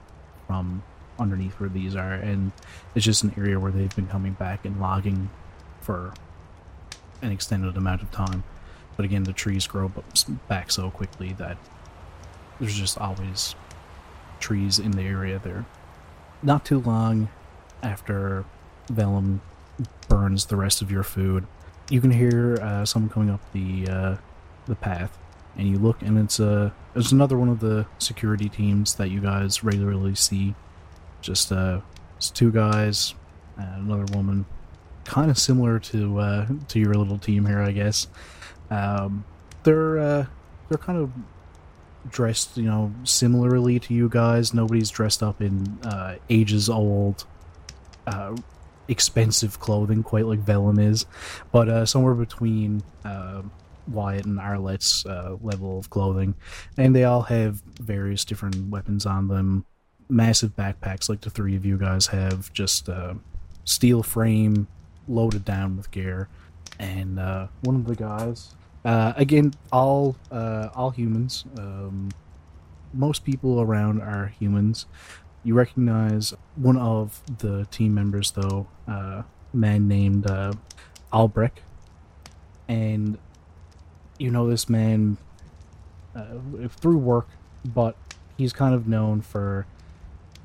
[0.46, 0.82] from
[1.18, 2.12] underneath where these are.
[2.12, 2.52] And
[2.94, 5.30] it's just an area where they've been coming back and logging
[5.80, 6.12] for
[7.22, 8.44] an extended amount of time.
[8.96, 9.92] But again, the trees grow
[10.48, 11.58] back so quickly that
[12.58, 13.54] there's just always
[14.40, 15.66] trees in the area there.
[16.42, 17.28] Not too long
[17.82, 18.44] after
[18.88, 19.40] Velum
[20.08, 21.46] burns the rest of your food,
[21.90, 24.16] you can hear uh, someone coming up the uh,
[24.66, 25.16] the path,
[25.56, 29.10] and you look, and it's a uh, it's another one of the security teams that
[29.10, 30.54] you guys regularly see.
[31.20, 31.80] Just uh,
[32.16, 33.14] it's two guys,
[33.56, 34.46] and another woman,
[35.06, 38.08] kind of similar to uh, to your little team here, I guess.
[38.70, 39.24] Um,
[39.62, 40.26] they're uh,
[40.68, 41.10] they're kind of
[42.10, 44.52] dressed, you know, similarly to you guys.
[44.54, 47.24] Nobody's dressed up in uh, ages old,
[48.06, 48.36] uh,
[48.88, 51.06] expensive clothing, quite like Velum is,
[51.52, 53.42] but uh, somewhere between uh,
[53.88, 56.34] Wyatt and Arlette's uh, level of clothing,
[56.76, 59.64] and they all have various different weapons on them.
[60.08, 63.14] Massive backpacks, like the three of you guys have, just uh,
[63.64, 64.68] steel frame
[65.08, 66.28] loaded down with gear,
[66.78, 67.16] and
[67.62, 68.54] one of the guys
[68.86, 71.44] uh, again, all uh, all humans.
[71.58, 72.10] Um,
[72.94, 74.86] most people around are humans.
[75.42, 80.52] You recognize one of the team members, though, uh, a man named uh,
[81.12, 81.62] Albrecht,
[82.68, 83.18] and
[84.20, 85.16] you know this man
[86.14, 87.26] uh, through work,
[87.64, 87.96] but
[88.38, 89.66] he's kind of known for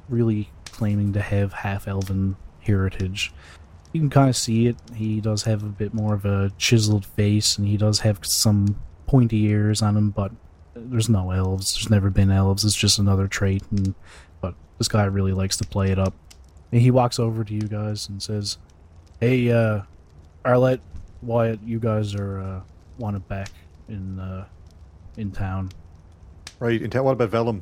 [0.10, 3.32] really claiming to have half elven heritage
[3.94, 4.78] you can kind of see it.
[4.96, 8.80] He does have a bit more of a chiseled face, and he does have some
[9.08, 10.10] pointy ears on him.
[10.12, 10.32] But
[10.74, 11.76] there's no elves.
[11.76, 12.64] There's never been elves.
[12.64, 13.64] It's just another trait.
[13.72, 13.94] And
[14.40, 16.14] but this guy really likes to play it up.
[16.72, 18.58] And he walks over to you guys and says,
[19.20, 19.82] "Hey, uh,
[20.46, 20.82] Arlette,
[21.22, 22.62] Wyatt, you guys are uh,
[22.98, 23.52] wanted back
[23.90, 24.46] in uh,
[25.18, 25.72] in town."
[26.60, 26.82] Right.
[26.82, 27.04] In town.
[27.04, 27.62] What about Velum?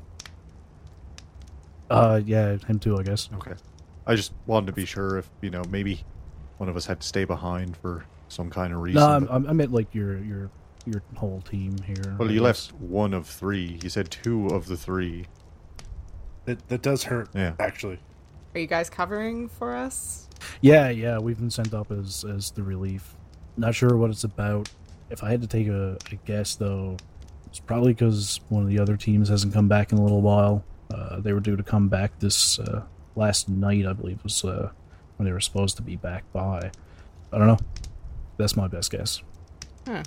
[1.89, 3.29] Uh, yeah, him too, I guess.
[3.33, 3.53] Okay.
[4.05, 6.03] I just wanted to be sure if you know maybe
[6.59, 9.01] one of us had to stay behind for some kind of reason.
[9.01, 10.51] No, I'm, I meant like your your
[10.85, 12.15] your whole team here.
[12.17, 12.71] Well, I you guess.
[12.71, 13.79] left one of three.
[13.81, 15.25] You said two of the three.
[16.45, 17.29] That that does hurt.
[17.33, 17.99] Yeah, actually.
[18.53, 20.27] Are you guys covering for us?
[20.61, 23.15] Yeah, yeah, we've been sent up as as the relief.
[23.57, 24.69] Not sure what it's about.
[25.09, 26.97] If I had to take a, a guess, though,
[27.47, 30.63] it's probably because one of the other teams hasn't come back in a little while.
[30.93, 32.83] Uh, they were due to come back this uh,
[33.15, 34.71] last night, I believe, was uh,
[35.19, 36.71] when they were supposed to be back by.
[37.33, 37.59] I don't know.
[38.37, 39.21] That's my best guess.
[39.85, 40.01] Hmm.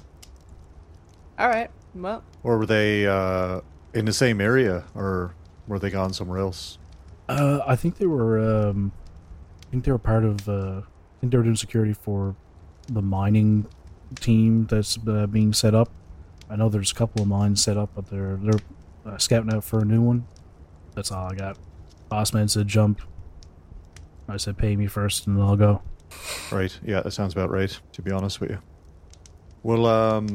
[1.38, 1.70] All right.
[1.94, 2.24] Well.
[2.42, 3.60] Or were they uh,
[3.92, 5.34] in the same area, or
[5.68, 6.78] were they gone somewhere else?
[7.28, 8.38] Uh, I think they were.
[8.38, 8.92] Um,
[9.68, 10.48] I think they were part of.
[10.48, 12.34] Uh, I think they were doing security for
[12.88, 13.66] the mining
[14.16, 15.90] team that's uh, being set up.
[16.48, 18.60] I know there's a couple of mines set up, but they're they're
[19.04, 20.26] uh, scouting out for a new one.
[20.94, 21.58] That's all I got.
[22.10, 23.02] Bossman said jump.
[24.32, 25.82] I said, pay me first and then I'll go.
[26.50, 26.76] Right.
[26.84, 28.58] Yeah, that sounds about right, to be honest with you.
[29.62, 30.34] Well, um,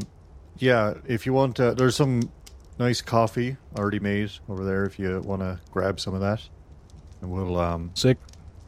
[0.58, 2.32] yeah, if you want, uh, there's some
[2.80, 6.42] nice coffee already made over there if you want to grab some of that.
[7.22, 8.18] And we'll, um, Sick.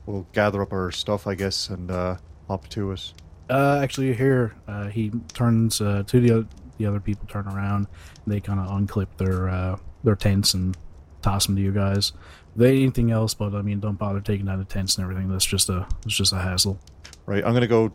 [0.06, 3.13] We'll gather up our stuff, I guess, and, uh, hop to it.
[3.50, 7.88] Uh, actually, here, uh, he turns, uh, to the, the other people turn around.
[8.26, 10.76] They kind of unclip their, uh, their tents and
[11.22, 12.13] toss them to you guys
[12.60, 15.30] they anything else, but I mean, don't bother taking out the tents and everything.
[15.30, 16.80] That's just a it's just a hassle.
[17.26, 17.43] Right.
[17.43, 17.91] I'm gonna go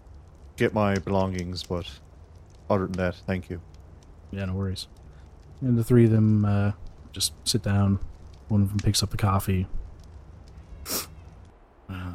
[0.57, 1.89] get my belongings, but
[2.71, 3.61] other than that, thank you.
[4.31, 4.89] Yeah, no worries.
[5.61, 6.73] And the three of them uh,
[7.13, 8.01] just sit down.
[8.49, 9.67] One of them picks up the coffee,
[11.89, 12.15] uh,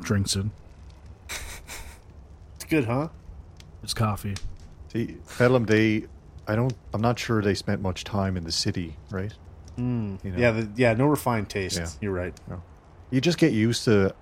[0.00, 0.46] drinks it.
[1.28, 3.08] It's good, huh?
[3.82, 4.34] It's coffee.
[4.92, 6.04] See, Bedlam, they,
[6.46, 9.32] I don't, I'm not sure they spent much time in the city, right?
[9.78, 10.38] Mm, you know?
[10.38, 11.78] Yeah, the, yeah, no refined taste.
[11.78, 11.88] Yeah.
[12.00, 12.38] You're right.
[12.48, 12.62] No.
[13.10, 14.14] You just get used to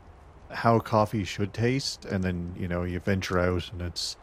[0.50, 4.16] how coffee should taste, and then you know you venture out, and it's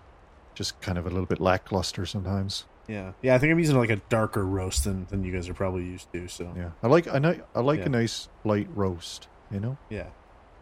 [0.55, 2.65] just kind of a little bit lackluster sometimes.
[2.87, 3.35] Yeah, yeah.
[3.35, 6.11] I think I'm using like a darker roast than, than you guys are probably used
[6.13, 6.27] to.
[6.27, 7.87] So yeah, I like I know I like yeah.
[7.87, 9.27] a nice light roast.
[9.51, 9.77] You know.
[9.89, 10.07] Yeah.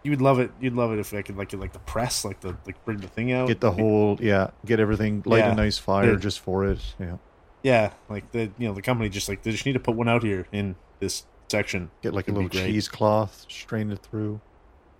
[0.04, 0.52] You would love it.
[0.60, 3.08] You'd love it if I could like like the press, like the like bring the
[3.08, 3.48] thing out.
[3.48, 4.50] Get the whole yeah.
[4.66, 5.52] Get everything light yeah.
[5.52, 6.80] a nice fire just for it.
[7.00, 7.18] Yeah.
[7.64, 10.10] Yeah, like the you know the company just like they just need to put one
[10.10, 11.92] out here in this section.
[12.02, 14.42] Get like a Would be little cheesecloth, strain it through.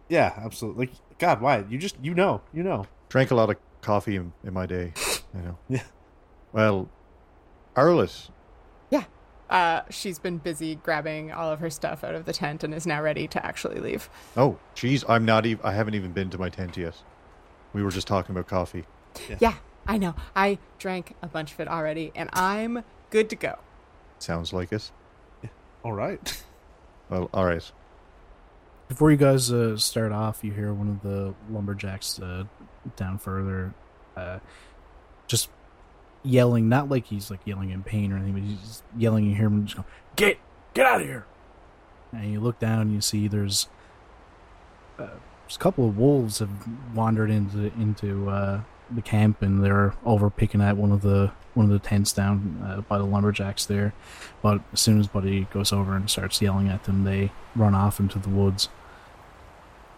[0.10, 0.88] Yeah, absolutely.
[0.88, 1.66] Like God, why?
[1.70, 2.86] You just you know, you know.
[3.10, 4.94] Drank a lot of coffee in, in my day.
[5.34, 5.58] You know.
[5.70, 5.84] Yeah.
[6.54, 6.90] Well,
[7.76, 8.30] Arlette,
[9.50, 12.88] Uh, she's been busy grabbing all of her stuff out of the tent and is
[12.88, 14.10] now ready to actually leave.
[14.38, 15.66] Oh, geez, I'm not even.
[15.66, 16.96] I haven't even been to my tent yet.
[17.74, 18.86] We were just talking about coffee.
[19.42, 19.56] Yeah,
[19.88, 20.16] I know.
[20.36, 23.60] I drank a bunch of it already, and I'm good to go.
[24.20, 24.92] Sounds like it.
[25.84, 26.44] All right.
[27.10, 27.70] Well, all right.
[28.88, 32.46] Before you guys uh, start off, you hear one of the lumberjacks uh,
[32.96, 33.74] down further,
[34.16, 34.40] uh,
[35.28, 35.50] just
[36.24, 36.70] yelling.
[36.70, 39.26] Not like he's like yelling in pain or anything, but he's just yelling.
[39.26, 39.84] You hear him just go,
[40.16, 40.38] "Get,
[40.74, 41.26] get out of here!"
[42.14, 43.68] And you look down, and you see there's,
[44.98, 45.08] uh,
[45.44, 46.50] there's a couple of wolves have
[46.96, 48.62] wandered into into uh,
[48.96, 52.62] the camp, and they're over picking at one of the one of the tents down
[52.66, 53.94] uh, by the lumberjacks there.
[54.42, 58.00] But as soon as Buddy goes over and starts yelling at them, they run off
[58.00, 58.70] into the woods.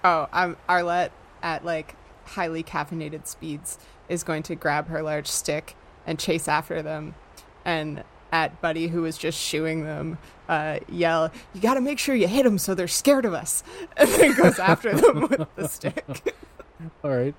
[0.03, 3.77] Oh, I'm Arlette at like highly caffeinated speeds
[4.09, 5.75] is going to grab her large stick
[6.05, 7.15] and chase after them,
[7.63, 10.17] and at Buddy who was just shooing them,
[10.49, 13.63] uh, yell, "You got to make sure you hit them so they're scared of us,"
[13.97, 16.35] and then goes after them with the stick.
[17.03, 17.35] All right,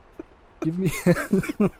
[0.64, 0.90] give me.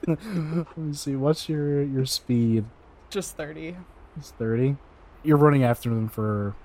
[0.07, 1.15] Let me see.
[1.15, 2.65] What's your your speed?
[3.09, 3.75] Just thirty.
[4.17, 4.77] It's thirty.
[5.23, 6.55] You're running after them for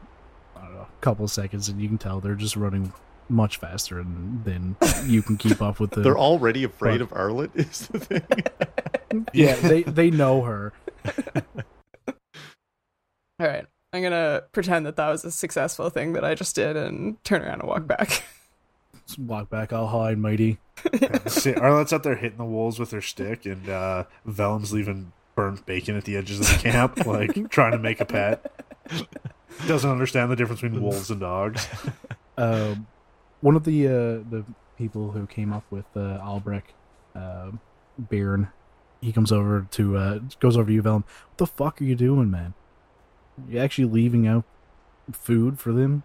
[0.57, 2.93] I don't know, a couple of seconds, and you can tell they're just running
[3.29, 6.03] much faster than, than you can keep up with them.
[6.03, 7.13] They're already afraid Fuck.
[7.13, 7.57] of Arlette.
[7.57, 9.27] Is the thing.
[9.33, 10.73] yeah, they they know her.
[13.39, 13.67] All right.
[13.93, 17.43] I'm gonna pretend that that was a successful thing that I just did and turn
[17.43, 18.23] around and walk back.
[19.11, 20.59] Just walk back all high and mighty.
[21.27, 25.67] See, Arlette's out there hitting the wolves with her stick, and uh, Velum's leaving burnt
[25.67, 28.53] bacon at the edges of the camp, like trying to make a pet.
[29.67, 31.67] Doesn't understand the difference between wolves and dogs.
[32.39, 32.87] Um,
[33.43, 33.91] one of the uh,
[34.31, 34.47] the
[34.79, 36.73] people who came up with uh, Albrecht,
[37.15, 37.51] uh,
[37.99, 38.49] Bairn,
[39.03, 41.05] he comes over to uh, goes over to you, Velum.
[41.05, 42.55] What the fuck are you doing, man?
[43.47, 44.45] You actually leaving out
[45.13, 46.05] food for them?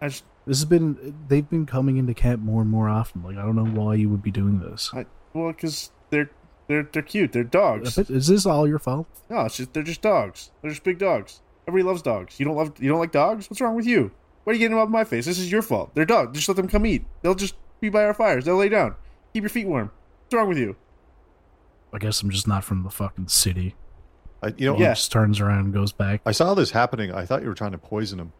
[0.00, 3.22] I just, This has been they've been coming into camp more and more often.
[3.22, 4.90] Like I don't know why you would be doing this.
[4.94, 6.30] I, well, because they're
[6.68, 7.32] they're they're cute.
[7.32, 7.98] They're dogs.
[7.98, 9.06] Is this all your fault?
[9.28, 10.50] No, it's just they're just dogs.
[10.62, 11.42] They're just big dogs.
[11.66, 12.40] Everybody loves dogs.
[12.40, 13.50] You don't love you don't like dogs?
[13.50, 14.10] What's wrong with you?
[14.44, 15.26] Why are you getting them up my face?
[15.26, 15.94] This is your fault.
[15.94, 16.34] They're dogs.
[16.34, 17.04] Just let them come eat.
[17.20, 18.46] They'll just be by our fires.
[18.46, 18.94] They'll lay down.
[19.34, 19.90] Keep your feet warm.
[20.24, 20.76] What's wrong with you?
[21.92, 23.74] I guess I'm just not from the fucking city.
[24.42, 24.94] I, you know, Yeah.
[24.94, 26.22] Just turns around and goes back.
[26.24, 27.12] I saw this happening.
[27.12, 28.32] I thought you were trying to poison him.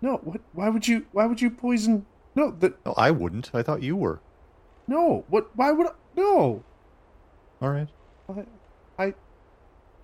[0.00, 0.40] No, what?
[0.52, 1.06] Why would you?
[1.12, 2.06] Why would you poison?
[2.34, 3.50] No, that No, I wouldn't.
[3.54, 4.20] I thought you were.
[4.86, 5.24] no.
[5.28, 5.50] What?
[5.56, 5.86] Why would?
[5.86, 6.62] I, no.
[7.62, 7.88] All right.
[8.28, 8.46] I, Well,
[8.98, 9.14] I.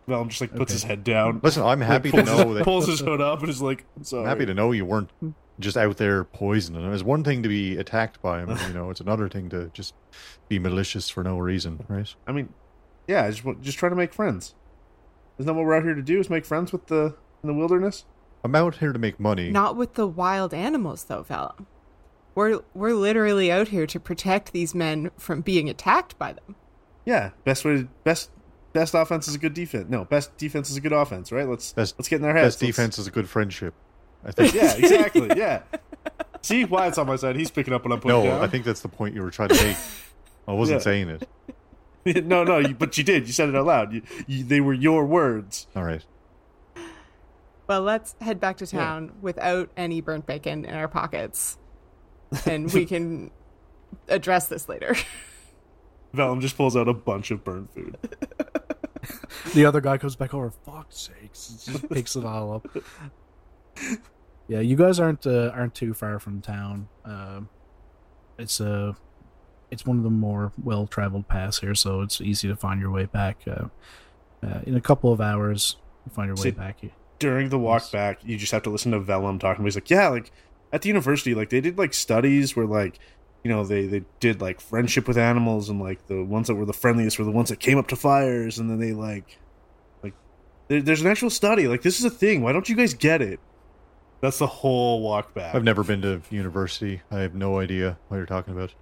[0.08, 0.74] Velum just like puts Okay.
[0.74, 1.40] his head down.
[1.42, 2.64] Listen, I'm happy to know his, that.
[2.64, 4.22] pulls his hood up and is like, I'm sorry.
[4.22, 5.10] I'm happy to know you weren't
[5.60, 6.92] just out there poisoning him.
[6.92, 8.90] It's one thing to be attacked by him, you know.
[8.90, 9.94] It's another thing to just
[10.48, 12.12] be malicious for no reason, right?
[12.26, 12.52] I mean,
[13.06, 14.54] yeah, I just just try to make friends.
[15.38, 16.18] Isn't that what we're out here to do?
[16.18, 18.04] Is make friends with the in the wilderness?
[18.44, 19.50] I'm out here to make money.
[19.50, 21.66] Not with the wild animals, though, Velum.
[22.34, 26.56] We're we're literally out here to protect these men from being attacked by them.
[27.04, 28.30] Yeah, best way, best
[28.72, 29.86] best offense is a good defense.
[29.90, 31.46] No, best defense is a good offense, right?
[31.48, 32.54] Let's Best- let's get in their heads.
[32.56, 33.74] Best Let's- defense is a good friendship.
[34.24, 34.54] I think.
[34.54, 35.28] Yeah, exactly.
[35.36, 35.62] Yeah.
[36.42, 37.36] See, Wyatt's on my side.
[37.36, 38.40] He's picking up what I'm putting no, down.
[38.40, 39.76] I think that's the point you were trying to make.
[40.48, 40.84] I wasn't Yeah.
[40.84, 41.08] saying
[42.04, 42.24] it.
[42.26, 43.26] no, no, you, but you did.
[43.26, 43.92] You said it out loud.
[43.92, 45.66] You, you, they were your words.
[45.76, 46.04] All right.
[47.72, 48.80] Well, let's head back to Yeah.
[48.80, 51.56] town without any burnt bacon in our pockets,
[52.46, 53.30] and we can
[54.08, 54.94] address this later.
[56.14, 57.96] Velum just pulls out a bunch of burnt food.
[59.54, 60.50] The other guy comes back over.
[60.50, 61.64] Fuck's sakes!
[61.64, 62.68] Just picks it all up.
[64.48, 66.88] Yeah, you guys aren't uh, aren't too far from town.
[67.06, 67.48] Um
[68.38, 68.92] it's uh,
[69.70, 72.90] it's one of the more well traveled paths here, so it's easy to find your
[72.90, 73.38] way back.
[73.46, 73.68] Uh,
[74.46, 76.76] uh, in a couple of hours, you find your way See- back.
[77.22, 79.64] During the walk back, you just have to listen to Velum talking.
[79.64, 80.32] He's like, yeah, like
[80.72, 82.98] at the university, like they did like studies where like,
[83.44, 86.64] you know, they they did like friendship with animals and like the ones that were
[86.64, 89.38] the friendliest were the ones that came up to fires, and then they like,
[90.02, 90.14] like
[90.66, 91.68] there, there's an actual study.
[91.68, 92.42] Like this is a thing.
[92.42, 93.38] Why don't you guys get it?
[94.20, 95.54] That's the whole walk back.
[95.54, 97.02] I've never been to university.
[97.10, 98.74] I have no idea what you're talking about.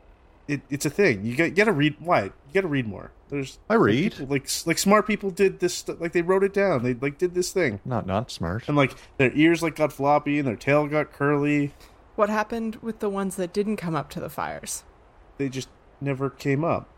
[0.50, 1.24] It, it's a thing.
[1.24, 1.96] You got you got to read.
[2.00, 2.24] Why?
[2.24, 3.12] You got to read more.
[3.28, 4.12] There's I read.
[4.12, 5.86] people- like like smart people did this.
[5.88, 6.82] Like they wrote it down.
[6.82, 8.66] They like did this thing, Not not smart.
[8.66, 11.72] and like their ears like got floppy and their tail got curly.
[12.16, 14.82] what happened with the ones that didn't come up to the fires?
[15.38, 15.68] They just
[16.00, 16.88] never came up.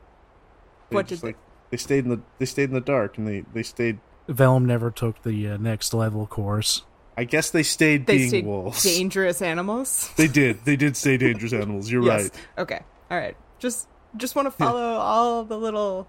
[0.91, 1.39] They What just, did they- like
[1.71, 3.99] they stayed in the they stayed in the dark and they they stayed.
[4.29, 6.85] Velum never took the uh, next level course.
[7.19, 8.83] I guess they stayed They being stayed wolves.
[8.83, 10.11] dangerous animals.
[10.17, 10.65] They did.
[10.65, 11.91] They did stay dangerous animals.
[11.91, 12.23] You're Yes.
[12.23, 12.33] right.
[12.63, 12.81] Okay.
[13.13, 13.37] All right.
[13.59, 16.09] Just just want to follow all the little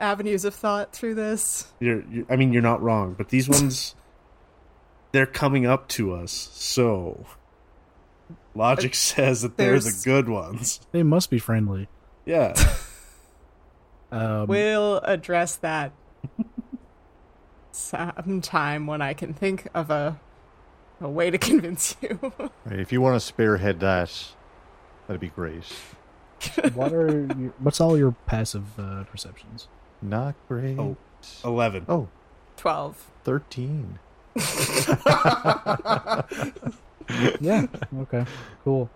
[0.00, 1.72] avenues of thought through this.
[1.78, 2.26] You're, you're.
[2.28, 3.14] I mean, you're not wrong.
[3.16, 3.94] But these ones,
[5.12, 6.32] they're coming up to us.
[6.52, 7.24] So,
[8.52, 10.80] logic says that they're the good ones.
[10.90, 11.88] They must be friendly.
[12.26, 12.54] Yeah.
[14.12, 15.90] Um, We'll address that
[17.72, 20.20] sometime when I can think of a
[21.00, 22.20] a way to convince you.
[22.64, 24.12] Right, if you want to spearhead that,
[25.08, 25.64] that'd be great.
[26.74, 29.68] what are your, what's all your passive uh, perceptions?
[30.02, 30.78] Not great.
[30.78, 30.96] Oh.
[31.44, 31.86] Eleven.
[31.88, 32.08] Oh,
[32.56, 33.10] Twelve.
[33.24, 33.98] 13.
[37.40, 37.66] Yeah.
[38.00, 38.24] Okay.
[38.64, 38.88] Cool.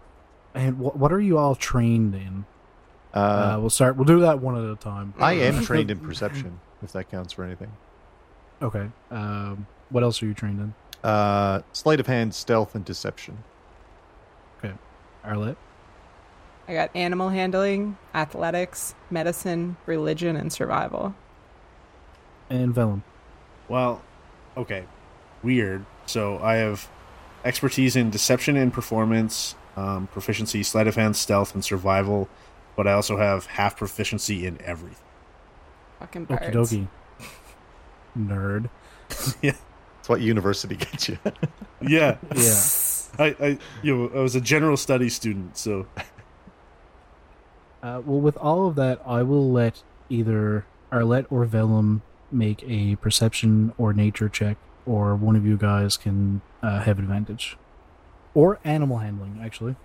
[0.54, 2.46] And what what are you all trained in?
[3.12, 3.96] Uh, Uh, we'll start.
[3.96, 5.12] We'll do that one at a time.
[5.18, 7.70] I am trained in perception, if that counts for anything.
[8.62, 8.88] Okay.
[9.10, 10.74] Um, what else are you trained in?
[11.08, 13.44] Uh, sleight of hand, stealth, and deception.
[14.58, 14.74] Okay.
[15.24, 15.56] Arlette.
[16.68, 21.14] I got animal handling, athletics, medicine, religion, and survival.
[22.50, 23.02] and Velum.
[23.68, 24.02] Well,
[24.56, 24.84] okay.
[25.42, 25.84] Weird.
[26.06, 26.88] So I have
[27.44, 32.28] expertise in deception and performance, um, proficiency, sleight of hand, stealth, and survival.
[32.76, 35.04] But I also have half proficiency in everything.
[36.00, 36.44] Fucking birds.
[36.54, 36.88] Okie dokie.
[38.18, 38.68] Nerd.
[39.42, 41.18] That's what university gets you.
[41.80, 42.18] Yeah.
[42.36, 42.60] Yeah.
[43.18, 45.86] I, I, you know, I was a general studies student, so
[47.82, 52.00] Uh, well, with all of that, I will let either Arlette or Velum
[52.30, 54.56] make a perception or nature check,
[54.86, 57.56] or one of you guys can uh, have advantage.
[58.34, 59.76] Or animal handling, actually.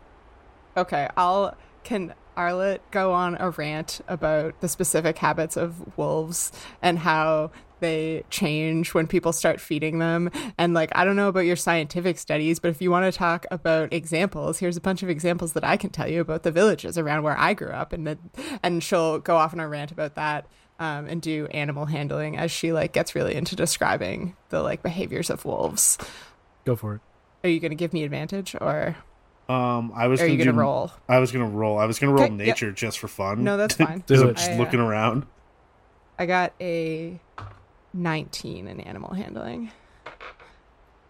[0.76, 6.51] Okay, I'll can Arlette go on a rant about the specific habits of wolves
[6.82, 11.41] and how they change when people start feeding them and like I don't know about
[11.41, 15.09] your scientific studies but if you want to talk about examples here's a bunch of
[15.09, 18.07] examples that I can tell you about the villages around where I grew up and
[18.07, 18.17] then
[18.63, 20.47] and she'll go off on a rant about that
[20.80, 25.30] um, and do animal handling as she like gets really into describing the like behaviors
[25.30, 25.97] of wolves
[26.63, 27.01] Go for it.
[27.43, 28.95] are you going to give me advantage or
[29.50, 31.78] um, I was are you gonna going to do- roll I was gonna roll.
[31.78, 32.48] I was gonna roll Okay, yep.
[32.48, 33.44] nature just for fun.
[33.44, 34.00] No, that's fine.
[34.00, 34.38] Because Do I'm it.
[34.38, 35.26] just I, uh, looking around.
[36.18, 37.20] I got a
[37.94, 39.72] 19 in animal handling.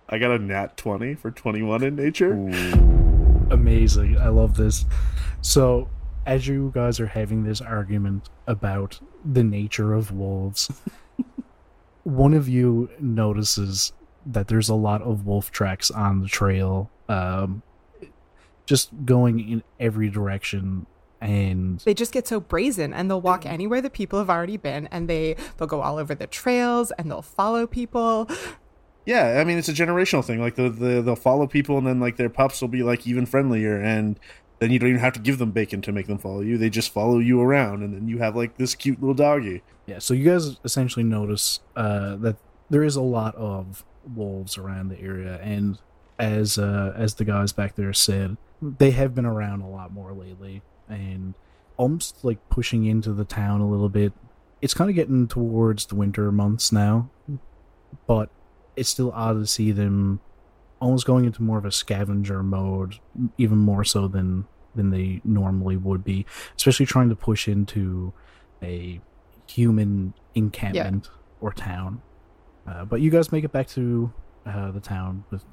[0.09, 2.33] I got a nat twenty for twenty one in nature.
[3.51, 4.17] Amazing.
[4.19, 4.85] I love this.
[5.41, 5.89] So,
[6.25, 10.69] as you guys are having this argument about the nature of wolves,
[12.03, 13.93] one of you notices
[14.25, 17.61] that there's a lot of wolf tracks on the trail, um,
[18.65, 20.85] just going in every direction.
[21.21, 24.87] And They just get so brazen and they'll walk anywhere that people have already been
[24.87, 28.29] and they they'll go all over the trails and they'll follow people.
[29.05, 30.39] Yeah, I mean it's a generational thing.
[30.39, 33.25] Like the, the they'll follow people, and then like their pups will be like even
[33.25, 34.19] friendlier, and
[34.59, 36.57] then you don't even have to give them bacon to make them follow you.
[36.57, 39.61] They just follow you around, and then you have like this cute little doggy.
[39.85, 42.37] Yeah, so you guys essentially notice uh, that
[42.69, 43.83] there is a lot of
[44.15, 45.79] wolves around the area, and
[46.17, 48.37] as uh, as the guys back there said,
[48.79, 51.33] they have been around a lot more lately, and
[51.77, 54.13] almost like pushing into the town a little bit.
[54.61, 57.09] It's kind of getting towards the winter months now,
[58.07, 58.29] but
[58.75, 60.21] it's still odd to see them
[60.79, 62.99] almost going into more of a scavenger mode,
[63.37, 64.45] even more so than
[64.75, 68.11] than they normally would be, especially trying to push into
[68.61, 68.99] a
[69.47, 71.09] human encampment
[71.41, 72.01] or town.
[72.65, 74.11] Uh, but you guys make it back to
[74.45, 75.43] uh, the town with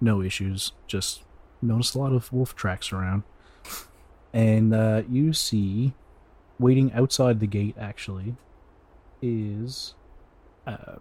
[0.00, 0.72] no issues.
[0.86, 1.24] Just
[1.62, 3.22] notice a lot of wolf tracks around,
[4.32, 5.94] and uh, you see
[6.58, 7.76] waiting outside the gate.
[7.78, 8.36] Actually,
[9.20, 9.94] is
[10.66, 10.96] uh,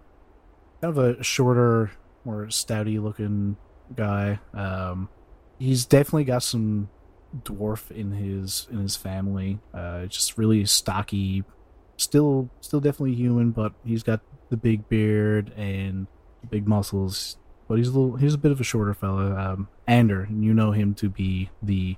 [0.81, 1.91] kind of a shorter,
[2.23, 3.57] more stouty looking
[3.95, 4.39] guy.
[4.53, 5.09] Um,
[5.59, 6.89] he's definitely got some
[7.43, 9.59] dwarf in his in his family.
[9.73, 11.43] Uh, just really stocky,
[11.97, 16.07] still still definitely human, but he's got the big beard and
[16.49, 17.37] big muscles.
[17.71, 19.33] But he's a little he's a bit of a shorter fella.
[19.33, 21.95] Um, Ander, and you know him to be the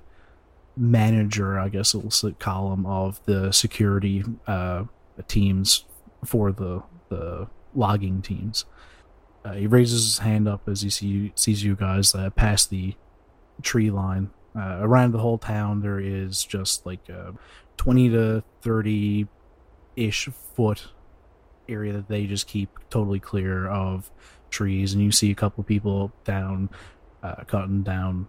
[0.76, 4.84] manager, I guess s- call of the security uh,
[5.26, 5.84] teams
[6.24, 8.66] for the the logging teams.
[9.44, 12.94] Uh, he raises his hand up as he see, sees you guys uh, pass the
[13.60, 14.30] tree line.
[14.54, 17.34] Uh, around the whole town, there is just like a
[17.78, 19.26] 20 to 30
[19.96, 20.86] ish foot
[21.68, 24.12] area that they just keep totally clear of
[24.54, 24.94] trees.
[24.94, 26.70] And you see a couple people down,
[27.22, 28.28] uh, cutting down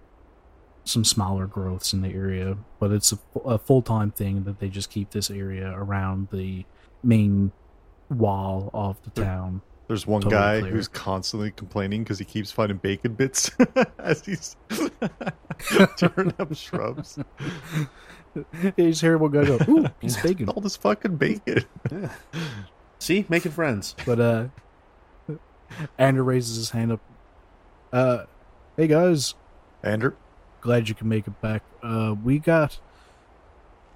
[0.83, 2.57] some smaller growths in the area.
[2.79, 6.65] But it's a, a full time thing that they just keep this area around the
[7.03, 7.51] main
[8.09, 10.71] wall of the town There's one Totally guy clear.
[10.71, 13.49] who's constantly complaining because he keeps finding bacon bits
[13.99, 14.55] as he's
[15.97, 17.17] tearing up shrubs.
[18.75, 21.63] He's just hear one guy go, "Ooh, he's bacon." All this fucking bacon.
[21.89, 22.11] Yeah.
[22.99, 23.95] See, making friends.
[24.05, 24.47] But uh,
[25.97, 27.01] Andrew raises his hand up.
[27.93, 28.25] Uh,
[28.77, 29.35] hey guys,
[29.83, 30.13] Andrew,
[30.61, 31.63] glad you can make it back.
[31.83, 32.79] Uh, we got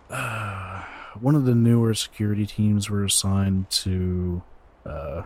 [0.09, 0.83] uh,
[1.19, 4.41] one of the newer security teams were assigned to
[4.85, 5.23] uh,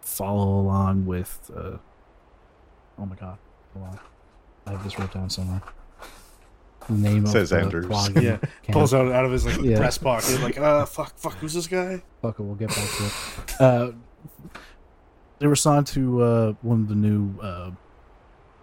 [0.00, 1.50] follow along with.
[1.54, 1.76] Uh,
[2.98, 3.38] oh my god,
[3.74, 3.98] hold on,
[4.66, 5.62] I have this wrote down somewhere.
[6.88, 8.08] The name Says of the Anders.
[8.16, 8.48] Yeah, camp.
[8.72, 9.76] Pulls out out of his like Yeah.
[9.76, 12.02] breast pocket, like, uh, fuck, fuck, who's this guy?
[12.22, 13.60] Fuck it, we'll get back to it.
[13.60, 13.92] Uh,
[15.40, 17.70] they were signed to uh, one of the new uh,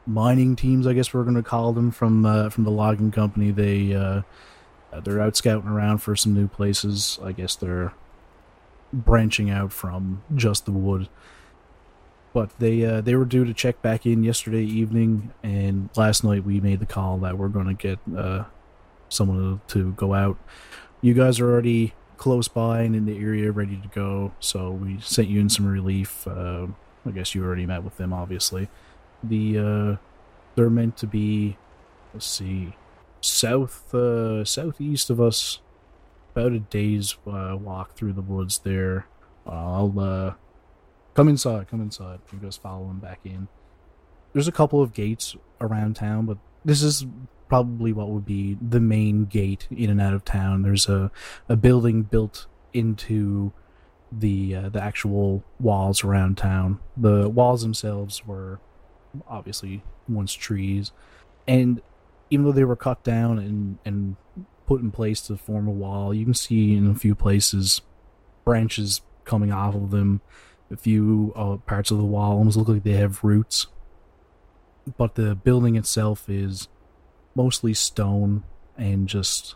[0.06, 3.52] mining teams, I guess we're going to call them from uh, from the logging company.
[3.52, 4.22] They uh,
[4.94, 7.20] uh, they're out scouting around for some new places.
[7.22, 7.94] I guess they're
[8.94, 11.10] branching out from just the wood.
[12.32, 16.46] But they uh, they were due to check back in yesterday evening, and last night
[16.46, 18.00] we made the call that we're going to get
[19.10, 20.38] someone to go out.
[21.02, 24.34] You guys are already close by and in the area, ready to go.
[24.40, 26.28] So we sent you in some relief.
[26.28, 26.68] Uh,
[27.06, 28.70] I guess you already met with them, obviously.
[29.24, 29.96] The uh,
[30.56, 31.58] they're meant to be,
[32.14, 32.76] let's see,
[33.22, 35.60] south uh, southeast of us,
[36.36, 38.60] about a day's uh, walk through the woods.
[38.60, 39.08] There,
[39.46, 40.34] I'll uh,
[41.14, 41.70] come inside.
[41.70, 42.20] Come inside.
[42.34, 43.48] You guys follow him back in.
[44.34, 47.06] There's a couple of gates around town, but this is
[47.48, 50.64] probably what would be the main gate in and out of town.
[50.64, 51.12] There's a
[51.48, 53.54] a building built into
[54.12, 56.80] the uh, the actual walls around town.
[56.96, 58.60] The walls themselves were
[59.28, 60.92] obviously once trees,
[61.48, 61.82] and
[62.30, 64.16] even though they were cut down and and
[64.66, 67.82] put in place to form a wall, you can see in a few places
[68.44, 70.22] branches coming off of them.
[70.70, 73.68] A few uh, parts of the wall almost look like they have roots,
[74.98, 76.68] but the building itself is
[77.38, 78.44] mostly stone
[78.78, 79.56] and just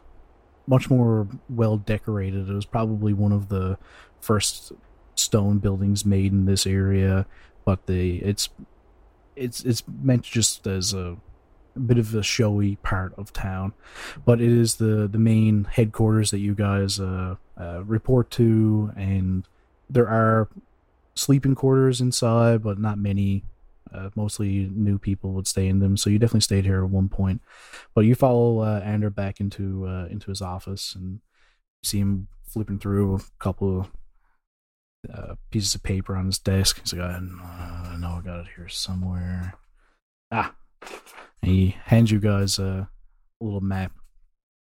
[0.68, 2.48] much more well decorated.
[2.48, 3.78] It was probably one of the
[4.22, 4.72] first
[5.16, 7.26] stone buildings made in this area,
[7.66, 8.50] but the it's
[9.36, 11.18] it's it's meant just as a,
[11.76, 13.74] a bit of a showy part of town,
[14.26, 19.48] but it is the the main headquarters that you guys uh, uh, report to, and
[19.90, 20.48] there are
[21.16, 23.44] sleeping quarters inside, but not many.
[23.94, 27.10] Uh, mostly new people would stay in them, so you definitely stayed here at one
[27.10, 27.42] point.
[27.94, 31.20] But you follow uh, Ander back into uh, into his office and
[31.84, 33.92] see him flipping through a couple of
[35.14, 36.80] uh, pieces of paper on his desk.
[36.80, 37.20] He's like, I
[38.00, 39.56] know I got it here somewhere.
[40.32, 40.56] Ah,
[41.42, 42.90] and he hands you guys a,
[43.42, 43.92] a little map,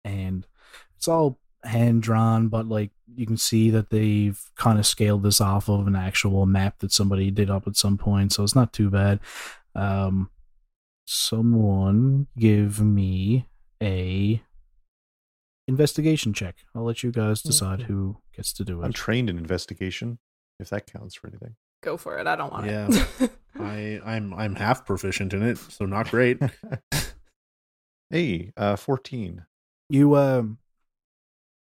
[0.05, 0.47] and
[0.97, 5.41] it's all hand drawn, but like you can see that they've kind of scaled this
[5.41, 8.73] off of an actual map that somebody did up at some point, so it's not
[8.73, 9.21] too bad.
[9.75, 10.31] Um,
[11.07, 13.49] someone give me
[13.83, 14.43] a
[15.67, 16.57] investigation check.
[16.75, 18.85] I'll let you guys decide who gets to do it.
[18.85, 20.19] I'm trained in investigation,
[20.61, 21.57] if that counts for anything.
[21.83, 22.27] Go for it.
[22.27, 22.89] I don't want Yeah.
[23.21, 23.31] it.
[23.61, 26.41] I I'm I'm half proficient in it, so not great.
[28.11, 29.45] hey, uh, 14.
[29.91, 30.59] you um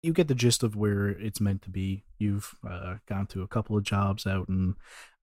[0.06, 2.04] you get the gist of where it's meant to be.
[2.18, 4.76] You've uh, gone through a couple of jobs out in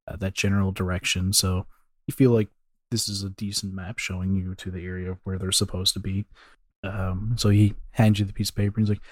[0.08, 1.66] uh, that general direction so
[2.08, 2.50] you feel like
[2.92, 6.26] this is a decent map showing you to the area where they're supposed to be.
[6.84, 9.04] Um so he hands you the piece of paper and he's like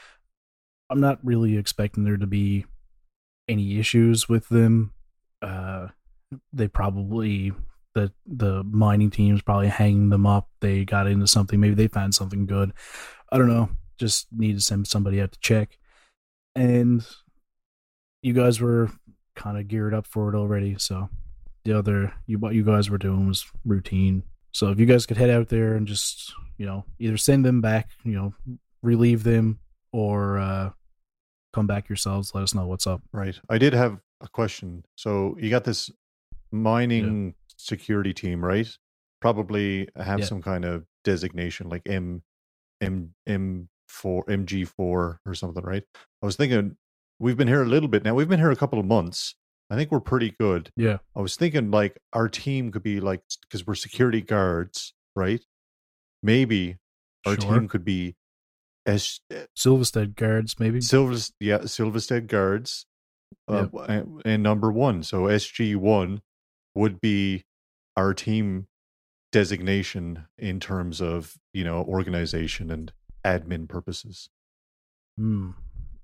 [0.90, 2.66] i'm not really expecting there to be
[3.48, 4.92] any issues with them.
[5.42, 5.88] Uh
[6.52, 7.54] they probably
[7.96, 10.50] the the mining team's probably hanging them up.
[10.60, 11.60] They got into something.
[11.60, 12.74] Maybe they found something good.
[13.32, 13.70] I don't know.
[13.98, 15.78] Just need to send somebody out to check.
[16.56, 17.06] And
[18.22, 18.92] you guys were
[19.36, 20.76] kind of geared up for it already.
[20.78, 21.10] So
[21.64, 24.24] the other, you what you guys were doing was routine.
[24.52, 27.62] So if you guys could head out there and just, you know, either send them
[27.62, 28.34] back, you know,
[28.82, 29.60] relieve them,
[29.94, 30.72] or uh,
[31.54, 32.34] come back yourselves.
[32.34, 33.02] Let us know what's up.
[33.12, 33.40] Right.
[33.50, 34.84] I did have a question.
[34.96, 35.90] So you got this
[36.52, 38.68] mining security team, right?
[39.22, 40.26] Probably have Yeah.
[40.26, 42.24] some kind of designation like M
[42.82, 45.84] M M four MG four or something, right?
[46.22, 46.78] I was thinking
[47.20, 48.16] we've been here a little bit now.
[48.16, 49.36] We've been here a couple of months.
[49.70, 50.70] I think we're pretty good.
[50.76, 50.98] Yeah.
[51.16, 55.42] I was thinking like our team could be like because we're security guards, right?
[56.24, 56.78] Maybe
[57.26, 57.54] our Sure.
[57.54, 58.16] team could be
[58.86, 59.20] S
[59.56, 60.82] Silvistead guards, maybe.
[60.82, 62.86] Silver, yeah, Silvistead Guards,
[63.48, 65.04] uh, and, and number one.
[65.04, 66.22] So SG one
[66.74, 67.44] would be
[67.96, 68.68] our team
[69.32, 72.92] designation in terms of you know organization and
[73.26, 74.30] admin purposes.
[75.18, 75.52] Hmm.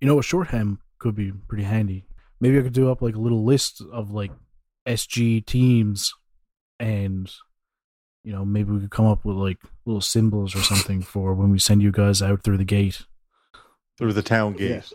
[0.01, 2.05] You know, a shorthand could be pretty handy.
[2.39, 4.31] Maybe I could do up like a little list of like
[4.87, 6.13] SG teams,
[6.79, 7.31] and
[8.23, 11.49] you know maybe we could come up with like little symbols or something for when
[11.51, 13.01] we send you guys out through the gate,
[13.97, 14.67] Through the town Yeah.
[14.67, 14.93] gate.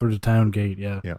[0.00, 0.78] through the town gate.
[0.78, 1.14] Yeah, Yeah.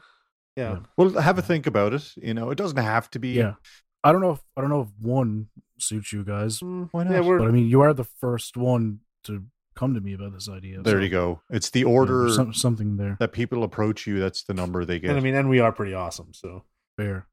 [0.57, 0.79] Yeah.
[0.97, 2.13] Well, have a think about it.
[2.17, 3.29] You know, it doesn't have to be.
[3.29, 3.55] yeah.
[4.03, 5.47] I don't know if I don't know if one
[5.79, 7.23] suits you guys, Mm, Why not?
[7.25, 9.43] we're but I mean you are the first one to
[9.75, 10.81] come to me about this idea.
[10.81, 11.41] There so, you go.
[11.49, 13.17] It's the yeah, order there's some, something there.
[13.19, 14.19] that people approach you.
[14.19, 15.09] That's the number they get.
[15.09, 16.33] and I mean, and we are pretty awesome.
[16.33, 16.63] So
[16.97, 17.27] Fair.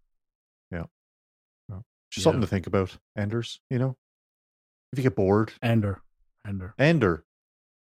[0.70, 0.84] Yeah.
[2.10, 2.98] Just something to think about.
[3.16, 3.96] Enders, you know,
[4.92, 6.02] if you get bored, Ender,
[6.46, 6.74] Ender.
[6.78, 7.24] Ender.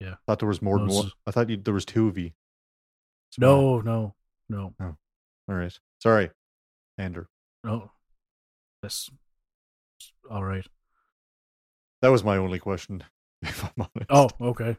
[0.01, 0.13] Yeah.
[0.13, 1.13] I Thought there was more than one.
[1.27, 2.33] I thought you, there was two of you.
[3.39, 4.15] No, no,
[4.51, 4.97] no, All
[5.49, 5.73] right.
[6.03, 6.31] Sorry,
[6.99, 7.29] Ender.
[7.65, 7.91] no.
[8.83, 9.09] Yes.
[10.31, 10.67] all right.
[12.03, 13.05] That was my only question.
[13.49, 14.11] If I'm honest.
[14.11, 14.77] Oh, okay.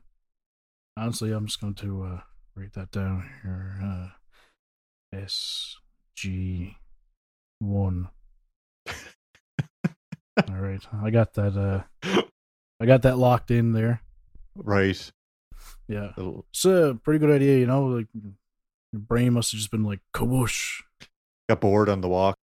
[0.96, 2.20] Honestly, I'm just going to uh,
[2.56, 3.80] write that down here.
[3.84, 5.78] Uh, S
[6.16, 6.78] G
[7.60, 8.10] one.
[8.88, 11.58] All right, I got that.
[11.58, 12.22] Uh,
[12.80, 14.02] I got that locked in there.
[14.56, 15.12] right.
[15.88, 17.58] Yeah, it's a pretty good idea.
[17.58, 18.08] You know, like
[18.92, 20.82] your brain must have just been like kaboosh.
[21.50, 22.38] Got bored on the walk,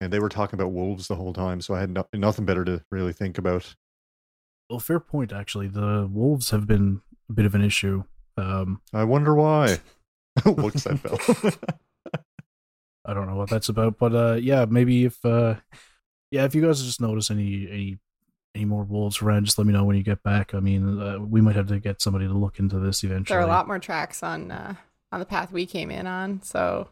[0.00, 2.64] and they were talking about wolves the whole time, so I had no, nothing better
[2.64, 3.74] to really think about.
[4.68, 5.32] Well, fair point.
[5.32, 8.04] Actually, the wolves have been a bit of an issue.
[8.36, 9.78] Um, I wonder why.
[10.44, 11.18] Looks that fell.
[13.04, 15.56] I don't know what that's about, but uh, yeah, maybe if uh,
[16.30, 17.98] yeah, if you guys just notice any any
[18.54, 20.54] any more wolves around, just let me know when you get back.
[20.54, 23.34] I mean, uh, we might have to get somebody to look into this eventually.
[23.34, 24.74] There are a lot more tracks on uh,
[25.12, 26.88] on the path we came in on, so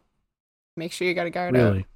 [0.77, 1.63] make sure you got a guard out.
[1.63, 1.87] Really,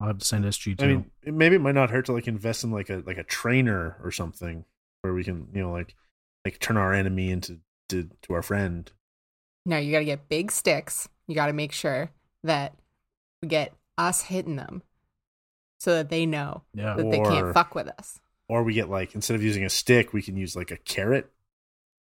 [0.00, 0.84] I'll have to send SG too.
[0.84, 3.24] I mean, maybe it might not hurt to like invest in like a like a
[3.24, 4.64] trainer or something
[5.02, 5.94] where we can you know like
[6.44, 8.90] like turn our enemy into to, to our friend.
[9.66, 11.08] No, you got to get big sticks.
[11.26, 12.10] You got to make sure
[12.44, 12.74] that
[13.42, 14.82] we get us hitting them,
[15.78, 18.20] so that they know yeah, that they can't fuck with us.
[18.48, 21.30] Or we get like instead of using a stick, we can use like a carrot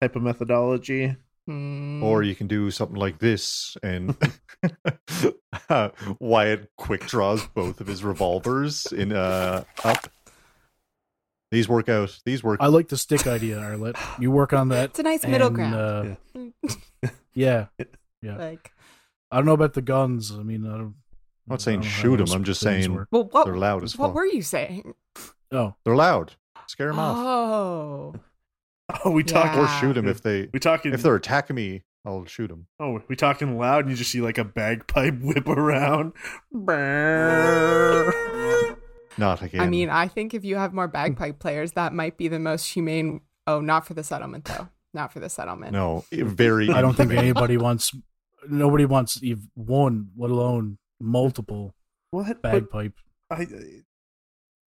[0.01, 1.16] type of methodology.
[1.47, 2.03] Hmm.
[2.03, 4.14] or you can do something like this, and
[5.70, 5.89] uh,
[6.20, 10.09] Wyatt quick draws both of his revolvers in uh, up.
[11.51, 12.18] These work out.
[12.24, 12.59] These work.
[12.61, 13.96] I like the stick idea, Arlette.
[14.20, 14.90] You work on that.
[14.90, 16.16] it's a nice middle and, ground.
[16.34, 17.66] Uh, yeah,
[18.20, 18.36] yeah.
[18.36, 18.70] like,
[19.30, 20.30] I don't know about the guns.
[20.30, 20.80] I mean, I don't.
[20.80, 20.94] I'm
[21.55, 23.09] not saying I don't know how shoot 'em, those I'm just saying- work.
[23.11, 24.14] well, what They're loud as what fuck.
[24.16, 24.92] were you saying?
[25.51, 26.34] Oh, They're loud.
[26.66, 28.14] Scare them off, Oh,
[29.05, 29.62] Oh, we talk Yeah.
[29.64, 31.84] or shoot them if they we talking if they're attacking me.
[32.05, 32.66] I'll shoot them.
[32.78, 36.12] oh we talking loud and you just see like a bagpipe whip around.
[39.19, 39.61] Not again.
[39.61, 42.73] I mean, I think if you have more bagpipe players, that might be the most
[42.73, 43.21] humane.
[43.47, 44.69] Oh, not for the settlement though.
[44.95, 45.73] Not for the settlement.
[45.73, 46.71] no, very.
[46.71, 47.93] I don't think anybody wants.
[48.49, 51.75] Nobody wants ev- one, let alone multiple
[52.11, 52.41] What?
[52.41, 52.95] But bagpipe.
[53.31, 53.47] I,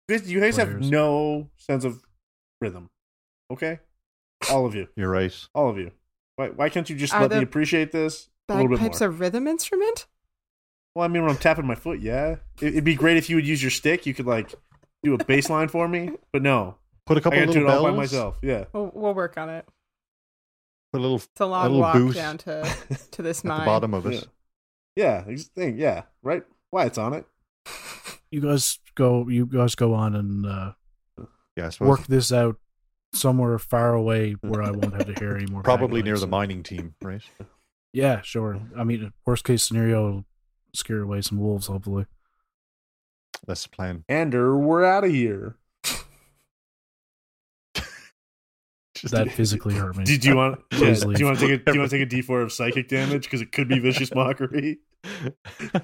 [0.10, 2.02] guys, you guys have no sense of
[2.62, 2.90] rhythm.
[3.52, 3.80] Okay,
[4.52, 5.34] all of you, You're right.
[5.54, 5.92] all of you.
[6.38, 9.10] Why, why can't you just Are let me appreciate this a little bit Bagpipes more?
[9.10, 10.08] a rhythm instrument?
[10.98, 13.36] Well, I mean, when I'm tapping my foot, yeah, it, it'd be great if you
[13.36, 14.08] would use your stick.
[14.08, 14.56] You could like
[15.04, 17.84] do a baseline for me, but no, Put a couple gotta do little it all
[17.84, 18.40] by myself.
[18.42, 18.66] Yeah.
[18.74, 19.68] We'll, we'll work on it.
[20.92, 22.68] Put a little It's a long little walk boot down to
[23.12, 23.66] to this at the mine.
[23.68, 24.28] bottom of it.
[24.96, 25.24] Yeah.
[25.28, 26.42] Yeah, thing, yeah, right.
[26.72, 27.26] Wyatt's on it?
[28.30, 29.30] You guys go.
[29.30, 30.74] You guys go on and uh,
[31.56, 32.58] Yeah, work this out
[33.14, 35.62] somewhere far away where I won't have to hear any more.
[35.62, 37.22] probably near the mining team, right?
[37.94, 38.60] Yeah, sure.
[38.76, 40.26] I mean, worst case scenario,
[40.74, 41.68] scare away some wolves.
[41.68, 42.06] Hopefully.
[43.46, 44.04] That's the plan.
[44.10, 45.56] Ander, we're out of here.
[48.96, 50.04] Just That physically hurt me.
[50.04, 50.60] Do, do you want?
[50.74, 51.64] Yeah, do you want to take a?
[51.64, 53.80] Do you want to take a D four of psychic damage because it could be
[53.80, 54.80] vicious mockery?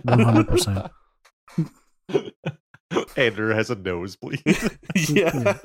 [0.03, 0.91] One hundred percent.
[3.17, 4.41] Ender has a nosebleed.
[5.09, 5.57] yeah.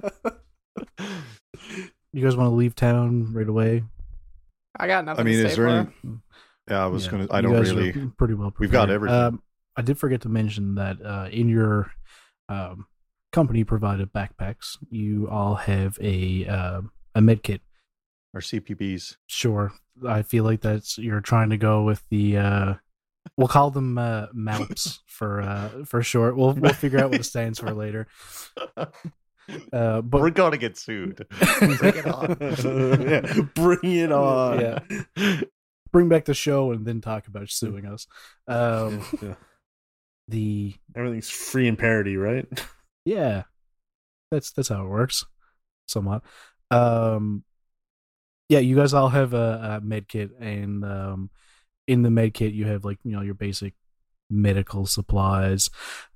[2.12, 3.82] You guys want to leave town right away?
[4.78, 6.18] I got nothing I mean, to is there for any?
[6.68, 6.72] It.
[6.72, 7.26] Yeah, I was Yeah, gonna.
[7.30, 7.92] I don't really.
[8.16, 8.50] pretty well.
[8.50, 8.60] Prepared.
[8.60, 9.16] We've got everything.
[9.18, 9.42] Um,
[9.76, 11.90] I did forget to mention that uh, in your
[12.48, 12.86] um,
[13.32, 16.80] company provided backpacks, you all have a uh,
[17.14, 17.60] a med kit.
[18.34, 19.16] Our CPBs.
[19.26, 19.72] Sure,
[20.06, 22.36] I feel like that's you're trying to go with the.
[22.36, 22.74] Uh,
[23.36, 26.36] we'll call them uh, MALPs for uh, for short.
[26.36, 28.06] We'll we'll figure out what it stands for later.
[29.72, 31.26] Uh, but We're gonna get sued.
[31.58, 32.36] Bring it on.
[33.00, 34.60] yeah, bring it on.
[34.60, 35.40] Yeah.
[35.92, 38.06] Bring back the show and then talk about suing us.
[38.46, 39.34] Um, Yeah.
[40.28, 42.46] the Everything's free and parody, right?
[43.04, 43.44] yeah,
[44.30, 45.24] that's that's how it works,
[45.86, 46.22] somewhat.
[46.70, 47.44] Um,
[48.48, 51.30] yeah, you guys all have a, a med kit, and um,
[51.86, 53.74] in the med kit you have like you know your basic
[54.30, 55.70] medical supplies,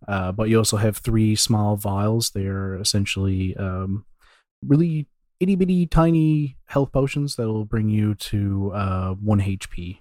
[0.06, 2.30] uh, but you also have three small vials.
[2.30, 4.04] They're essentially um,
[4.66, 5.08] really
[5.42, 9.98] itty bitty tiny health potions that will bring you to uh, one HP.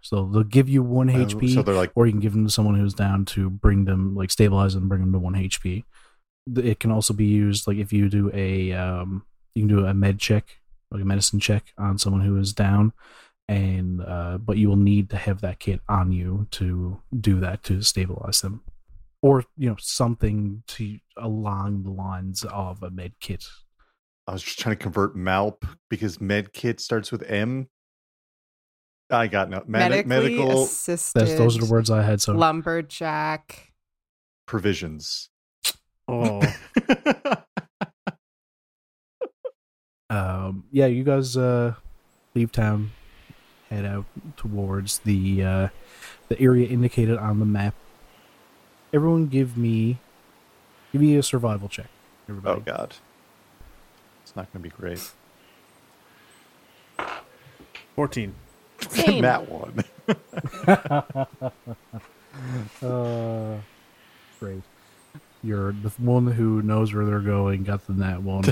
[0.00, 2.44] So they'll give you one Uh, HP, so they're like or you can give them
[2.46, 5.84] to someone who's down to bring them like stabilize them, bring them to one HP.
[6.56, 9.24] It can also be used like if you do a um,
[9.56, 10.60] you can do a med check,
[10.92, 12.92] like a medicine check on someone who is down,
[13.48, 17.64] and uh, but you will need to have that kit on you to do that
[17.64, 18.62] to stabilize them,
[19.22, 23.44] or you know something to along the lines of a med kit.
[24.26, 27.68] I was just trying to convert Malp because med kit starts with M.
[29.08, 31.20] I got no med- Medically medical assisted.
[31.20, 32.20] That's those are the words I had.
[32.20, 33.72] So Lumberjack.
[34.46, 35.30] provisions.
[36.08, 36.40] Oh,
[40.10, 41.74] um, yeah, you guys uh,
[42.34, 42.92] leave town,
[43.70, 44.06] head out
[44.36, 45.68] towards the uh,
[46.28, 47.74] the area indicated on the map.
[48.92, 49.98] Everyone, give me
[50.92, 51.86] give me a survival check.
[52.28, 52.60] Everybody.
[52.60, 53.00] oh God, it's
[54.36, 55.10] not going to be great.
[57.96, 58.34] 14.
[58.90, 59.22] Same.
[59.22, 59.84] that one.
[62.82, 63.56] Uh,
[64.38, 64.62] great.
[65.42, 67.64] You're the one who knows where they're going.
[67.64, 68.44] Got the that one.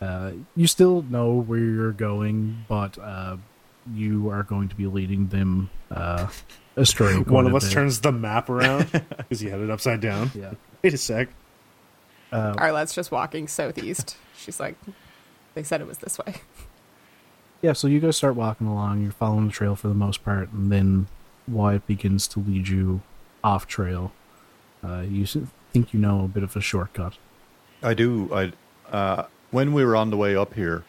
[0.00, 3.36] uh, you still know where you're going, but uh,
[3.94, 6.28] you are going to be leading them uh,
[6.76, 7.14] astray.
[7.14, 7.72] One of us bit.
[7.72, 10.30] turns the map around because he had it upside down.
[10.34, 10.52] Yeah.
[10.82, 11.28] Wait a sec.
[12.32, 14.16] Uh, Arlette's just walking southeast.
[14.36, 14.76] She's like,
[15.54, 16.34] they said it was this way.
[17.62, 17.72] yeah.
[17.72, 19.02] So you guys start walking along.
[19.02, 21.06] You're following the trail for the most part, and then
[21.48, 23.02] Wyatt begins to lead you
[23.44, 24.12] off trail.
[24.82, 25.26] Uh, you
[25.72, 27.14] think you know a bit of a shortcut.
[27.82, 28.28] I do.
[28.32, 28.52] I
[28.94, 30.84] uh, when we were on the way up here,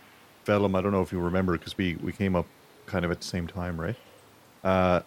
[0.45, 0.77] Velum.
[0.77, 2.45] I don't know if you remember because we we came up
[2.85, 3.95] kind of at the same time, right?
[4.63, 5.01] Uh,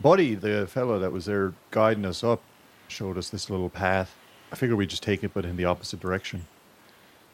[0.00, 2.42] Buddy, the fellow that was there guiding us up,
[2.88, 4.16] showed us this little path.
[4.52, 6.46] I figured we'd just take it, but in the opposite direction.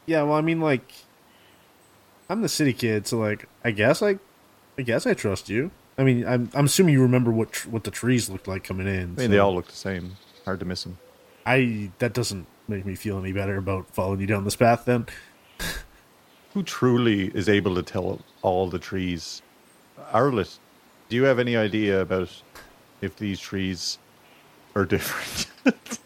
[0.04, 0.92] Yeah, well, I mean, like,
[2.28, 4.18] I'm the city kid, so like, I guess I,
[4.78, 5.70] I guess I trust you.
[5.98, 8.86] I mean, I'm I'm assuming you remember what tr- what the trees looked like coming
[8.86, 9.14] in.
[9.16, 10.16] I mean, they all look the same.
[10.44, 10.98] Hard to miss them.
[11.46, 14.84] I that doesn't make me feel any better about following you down this path.
[14.84, 15.06] Then
[16.54, 19.42] Who truly is able to tell all the trees?
[20.12, 20.58] Arlette,
[21.08, 22.30] do you have any idea about
[23.00, 23.98] if these trees
[24.74, 25.46] are different?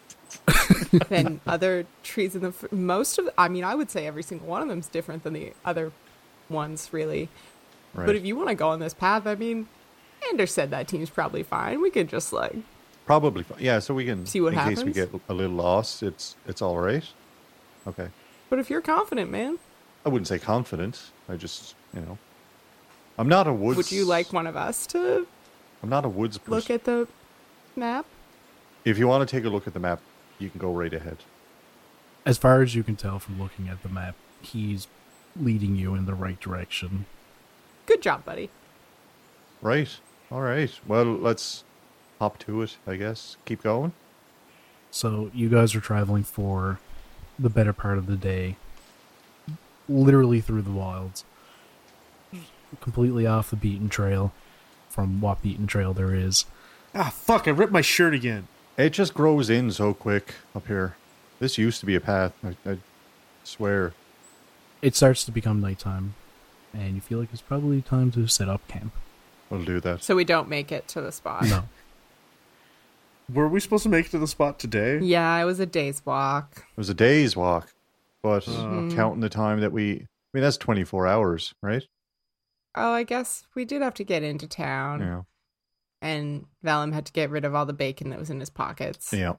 [1.09, 3.29] than other trees in the most of.
[3.37, 5.91] I mean, I would say every single one of them's different than the other
[6.49, 7.29] ones, really.
[7.93, 8.05] right.
[8.05, 9.67] But if you want to go on this path, I mean,
[10.29, 11.81] Anders said that team's probably fine.
[11.81, 12.55] We could just like
[13.05, 13.79] Probably, yeah.
[13.79, 16.03] So we can See what in case we get a little lost.
[16.03, 17.03] It's it's all right.
[17.87, 18.09] Okay,
[18.49, 19.57] But if you're confident, man,
[20.05, 21.11] I wouldn't say confident.
[21.27, 22.17] I just you know,
[23.17, 23.77] I'm not a woods.
[23.77, 25.25] would you like one of us to
[25.81, 26.53] I'm not a woods person.
[26.53, 27.07] look at the
[27.75, 28.05] map?
[28.85, 29.99] if you want to take a look at the map,
[30.41, 31.17] you can go right ahead.
[32.25, 34.87] As far as you can tell from looking at the map, he's
[35.39, 37.05] leading you in the right direction.
[37.85, 38.49] Good job, buddy.
[39.61, 39.97] Right.
[40.31, 40.71] All right.
[40.87, 41.63] Well, let's
[42.19, 42.77] hop to it.
[42.85, 43.37] I guess.
[43.45, 43.93] Keep going.
[44.91, 46.79] So you guys are traveling for
[47.39, 48.57] the better part of the day,
[49.87, 51.23] literally through the wilds,
[52.81, 54.33] completely off the beaten trail,
[54.89, 56.45] from what beaten trail there is.
[56.93, 58.47] ah fuck, I ripped my shirt again.
[58.77, 60.95] It just grows in so quick up here.
[61.39, 62.33] This used to be a path.
[62.43, 62.77] I, I
[63.43, 63.93] swear.
[64.81, 66.13] It starts to become nighttime,
[66.73, 68.93] and you feel like it's probably time to set up camp.
[69.49, 70.03] We'll do that.
[70.03, 71.45] So we don't make it to the spot.
[71.47, 71.63] No,
[73.33, 74.99] Were we supposed to make it to the spot today?
[74.99, 76.57] Yeah, it was a day's walk.
[76.57, 77.71] It was a day's walk,
[78.23, 78.93] but Mhm.
[78.95, 79.91] counting the time that we.
[79.93, 81.83] I mean, that's 24 hours, right?
[82.75, 85.21] Oh, I guess we did have to get into town, Yeah.
[86.01, 89.13] And Velum had to get rid of all the bacon that was in his pockets.
[89.13, 89.33] Yeah.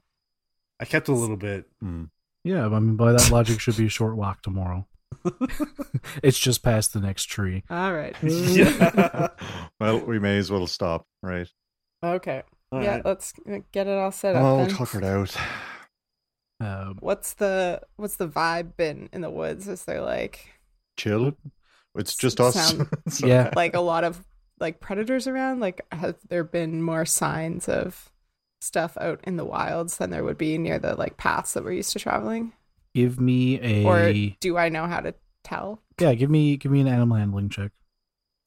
[0.79, 1.65] I kept a little bit.
[1.83, 2.09] Mm.
[2.43, 4.87] yeah, I mean by that logic, should be a short walk tomorrow.
[6.23, 7.63] it's just past the next tree.
[7.69, 8.15] All right.
[8.23, 9.27] yeah.
[9.79, 11.47] well, we may as well stop, right?
[12.03, 12.43] Okay.
[12.71, 13.05] All yeah, right.
[13.05, 13.33] let's
[13.71, 14.41] get it all set up.
[14.43, 14.67] Oh, then.
[14.67, 15.35] we'll tucker it out.
[16.59, 19.67] Uh, What's the what's the vibe been in the woods?
[19.67, 20.47] Is there like
[20.97, 21.33] Chill.
[21.95, 22.55] It's just us.
[22.55, 24.23] Sound- So- yeah, like a lot of
[24.63, 25.59] like predators around?
[25.59, 28.09] Like have there been more signs of
[28.61, 31.73] stuff out in the wilds than there would be near the like paths that we're
[31.73, 32.53] used to traveling?
[32.95, 35.81] give me a Or do I know how to tell?
[35.99, 37.71] yeah, give me give me an animal handling check.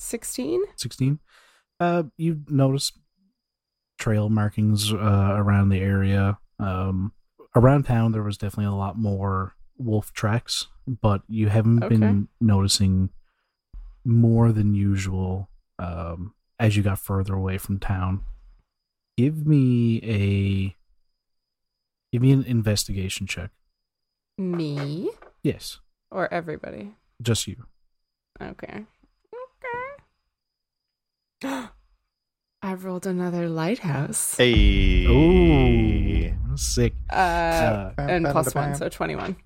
[0.00, 0.62] 16?
[0.76, 1.18] 16
[1.80, 2.92] uh you notice
[3.98, 7.12] trail markings uh around the area um
[7.54, 11.88] around town there was definitely a lot more wolf tracks but you haven't Okay.
[11.96, 13.08] been noticing
[14.04, 15.48] more than usual
[15.79, 18.22] um as you got further away from town
[19.18, 20.77] Give me a
[22.12, 23.51] give me an investigation check.
[24.37, 25.09] Me
[25.43, 26.93] Yes, or everybody?
[27.22, 27.64] just you.
[28.43, 28.85] Okay.
[31.43, 31.66] Okay.
[32.62, 34.37] I've rolled another lighthouse.
[34.37, 35.07] Hey.
[35.07, 36.93] Ooh, sick.
[37.11, 39.37] Uh, Uh, and plus one, so 21.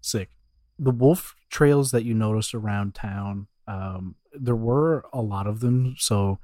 [0.00, 0.30] Sick.
[0.78, 5.94] The wolf trails that you notice around town, um, there were a lot of them,
[5.98, 6.38] so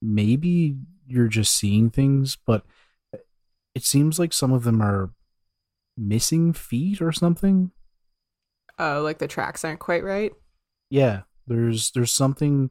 [0.00, 0.76] maybe
[1.06, 2.64] you're just seeing things, but
[3.14, 3.18] uh,
[3.74, 5.10] it seems like some of them are
[5.96, 7.70] missing feet or something.
[8.78, 10.32] Oh, like the tracks aren't quite right?
[10.90, 12.70] Yeah, there's there's something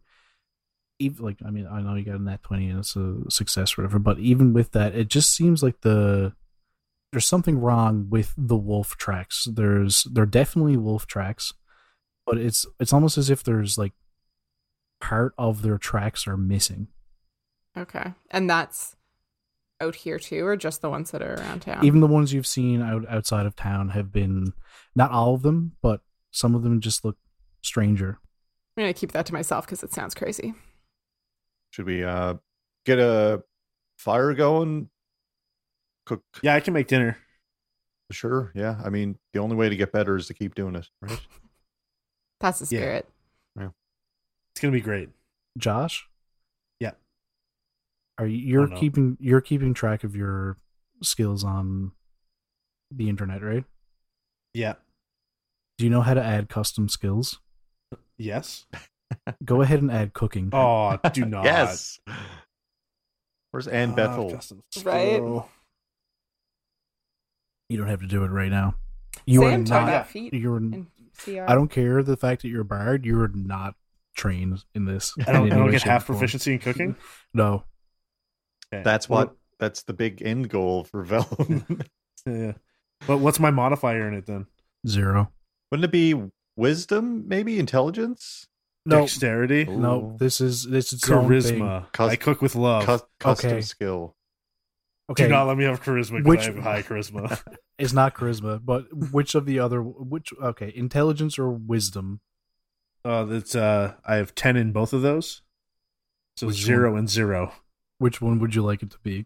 [0.99, 3.77] even like I mean, I know you got a nat twenty and it's a success
[3.77, 6.33] or whatever, but even with that, it just seems like the
[7.11, 9.47] there's something wrong with the wolf tracks.
[9.51, 11.53] There's they're definitely wolf tracks,
[12.25, 13.93] but it's it's almost as if there's like
[15.01, 16.87] part of their tracks are missing.
[17.77, 18.13] Okay.
[18.29, 18.95] And that's
[19.81, 21.83] out here too, or just the ones that are around town?
[21.83, 24.53] Even the ones you've seen out outside of town have been
[24.95, 27.17] not all of them, but some of them just look
[27.61, 28.19] stranger.
[28.77, 30.53] I'm going to keep that to myself because it sounds crazy.
[31.71, 32.35] Should we uh
[32.85, 33.43] get a
[33.97, 34.89] fire going?
[36.05, 36.23] Cook.
[36.41, 37.17] Yeah, I can make dinner.
[38.11, 38.51] Sure.
[38.55, 38.79] Yeah.
[38.83, 41.19] I mean, the only way to get better is to keep doing it, right?
[42.39, 43.01] That's the Yeah.
[44.51, 44.55] Spirit.
[44.55, 45.09] It's gonna be great.
[45.57, 46.07] Josh?
[46.79, 46.91] Yeah.
[48.17, 50.57] Are you you're keeping you're keeping track of your
[51.01, 51.91] skills on
[52.91, 53.63] the internet, right?
[54.53, 54.73] Yeah.
[55.77, 57.39] Do you know how to add custom skills?
[58.17, 58.65] Yes.
[59.45, 60.49] Go ahead and add cooking.
[60.53, 61.43] Oh, do not.
[61.43, 61.99] yes.
[63.51, 64.31] Where's Ann Ah, Bethel?
[64.31, 65.21] custom Right?
[67.69, 68.75] You don't have to do it right now.
[69.25, 70.87] You are Sam talking not feet you're and
[71.17, 71.41] CR.
[71.47, 73.75] I don't care the fact that you're a bard, you're not
[74.15, 75.13] trained in this.
[75.27, 76.95] I don't, I don't get half proficiency in cooking.
[77.33, 77.63] No.
[78.73, 78.83] Okay.
[78.83, 79.35] That's Well, what.
[79.59, 81.85] That's the big end goal for Velum.
[82.25, 82.53] Yeah.
[83.07, 84.45] But what's my modifier in it then?
[84.87, 85.31] Zero.
[85.71, 86.13] Wouldn't it be
[86.55, 87.27] wisdom?
[87.27, 88.47] Maybe intelligence?
[88.85, 88.99] No.
[89.01, 90.17] Dexterity, No, Ooh.
[90.19, 91.59] this is this is its own thing.
[91.59, 91.91] charisma.
[91.93, 92.85] Cus- I cook with love.
[92.85, 93.61] Cus- custom Okay.
[93.61, 94.15] skill.
[95.09, 95.23] Okay.
[95.25, 97.41] Do not let me have charisma because Which- I have high charisma.
[97.79, 102.21] It's not charisma, but which of the other which okay, intelligence or wisdom?
[103.05, 105.41] Uh, that's uh, I have ten in both of those,
[106.35, 107.53] so Which zero and zero.
[107.97, 109.25] Which one would you like it to be?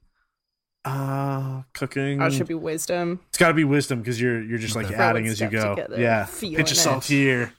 [0.84, 2.22] Uh cooking.
[2.22, 3.20] Oh, it should be wisdom.
[3.30, 4.96] It's got to be wisdom because you're you're just like Okay.
[4.96, 5.74] adding as you go.
[5.76, 7.14] together, Yeah, feeling pinch of salt it.
[7.14, 7.54] here.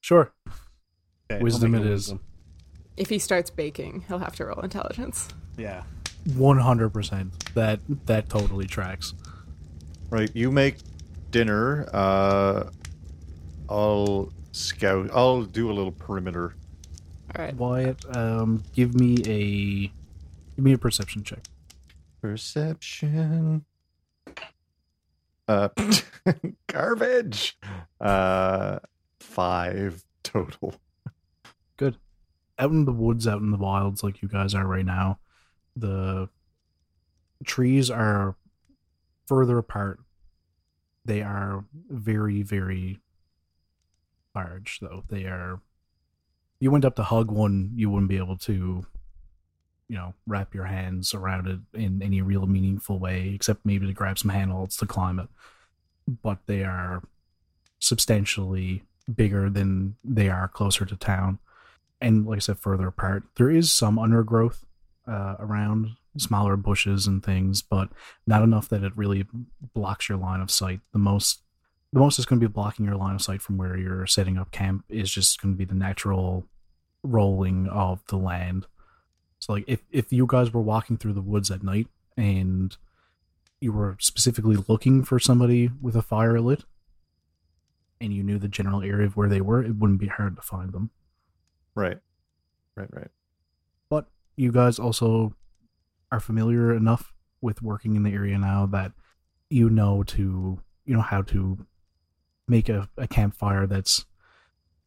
[0.00, 0.32] Sure.
[1.30, 1.94] Okay, Wisdom make it a is.
[2.08, 2.20] wisdom.
[2.96, 5.28] If he starts baking, he'll have to roll intelligence.
[5.56, 5.84] Yeah.
[6.36, 7.54] One hundred percent.
[7.54, 9.14] That that totally tracks.
[10.10, 10.30] Right.
[10.34, 10.76] You make
[11.30, 11.88] dinner.
[11.92, 12.70] Uh,
[13.68, 15.10] I'll scout.
[15.12, 16.54] I'll do a little perimeter.
[17.36, 17.54] All right.
[17.54, 19.92] Wyatt, um, give me a
[20.56, 21.40] give me a perception check.
[22.20, 23.64] Perception.
[25.46, 25.68] Uh,
[26.68, 27.58] garbage.
[28.00, 28.78] Uh,
[29.20, 30.74] five total.
[31.76, 31.96] Good.
[32.58, 35.18] Out in the woods, out in the wilds, like you guys are right now,
[35.74, 36.28] the
[37.44, 38.36] trees are
[39.26, 39.98] further apart.
[41.04, 43.00] They are very, very
[44.34, 45.04] large, though.
[45.08, 45.60] They are.
[46.60, 48.86] You went up to hug one, you wouldn't be able to,
[49.88, 53.92] you know, wrap your hands around it in any real meaningful way, except maybe to
[53.92, 55.28] grab some handholds to climb it.
[56.22, 57.02] But they are
[57.80, 61.38] substantially bigger than they are closer to town
[62.04, 63.24] and like I said, further apart.
[63.36, 64.64] There is some undergrowth
[65.08, 67.88] uh, around, smaller bushes and things, but
[68.26, 69.26] not enough that it really
[69.72, 70.80] blocks your line of sight.
[70.92, 71.40] The most,
[71.94, 74.36] the most is going to be blocking your line of sight from where you're setting
[74.36, 76.44] up camp is just going to be the natural
[77.04, 78.66] rolling of the land.
[79.38, 81.86] So, like, if if you guys were walking through the woods at night
[82.16, 82.76] and
[83.60, 86.64] you were specifically looking for somebody with a fire lit,
[88.00, 90.42] and you knew the general area of where they were, it wouldn't be hard to
[90.42, 90.90] find them.
[91.76, 91.98] Right.
[92.76, 92.88] Right.
[92.92, 93.10] Right.
[93.88, 95.36] but you guys also
[96.10, 98.90] are familiar enough with working in the area now that
[99.48, 101.64] you know to you know how to
[102.48, 104.04] make a, a campfire that's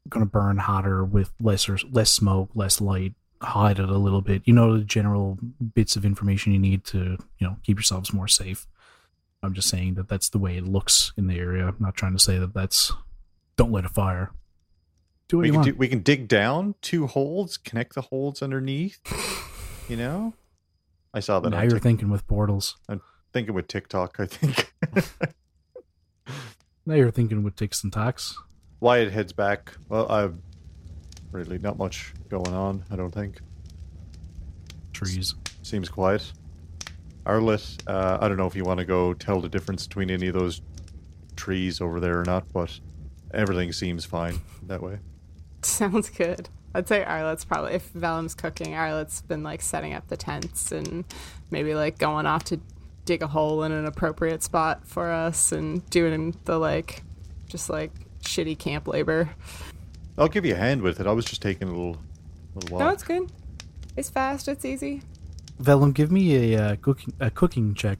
[0.10, 4.42] going to burn hotter with lesser less smoke less light hide it a little bit
[4.46, 5.38] you know the general
[5.76, 8.68] bits of information you need to you know keep yourselves more safe
[9.44, 12.14] i'm just saying that that's the way it looks in the area i'm not trying
[12.14, 12.94] to say that that's
[13.58, 14.32] don't light a fire
[15.28, 18.02] do what We you can want do, we can dig down two holes, connect the
[18.02, 19.00] holes underneath.
[19.90, 20.34] You know,
[21.14, 21.50] I saw that.
[21.50, 23.00] now you're thinking with portals I'm
[23.32, 24.20] thinking with TikTok.
[24.20, 24.74] I think
[26.88, 28.38] now you're thinking with ticks and tacks
[28.80, 29.74] Wyatt heads back.
[29.90, 30.38] Well, I've
[31.32, 32.84] really not much going on.
[32.92, 33.40] I don't think.
[34.94, 36.32] trees Seems quiet.
[37.26, 40.28] Arlette, uh, I don't know if you want to go tell the difference between any
[40.28, 40.62] of those
[41.36, 42.80] trees over there or not, but
[43.34, 45.00] everything seems fine that way.
[45.64, 46.48] Sounds good.
[46.74, 51.04] I'd say Arlette's probably if Velum's cooking, Arlette's been like setting up the tents and
[51.52, 52.60] maybe like going off to
[53.08, 57.02] dig a hole in an appropriate spot for us and doing the like
[57.48, 57.92] just like
[58.22, 59.30] shitty camp labor.
[60.18, 61.08] I'll give you a hand with it.
[61.08, 61.98] I was just taking a little,
[62.54, 63.32] little No, it's good.
[63.96, 64.48] It's fast.
[64.48, 65.02] It's easy.
[65.62, 68.00] Velum, give me a uh, cooking a cooking check.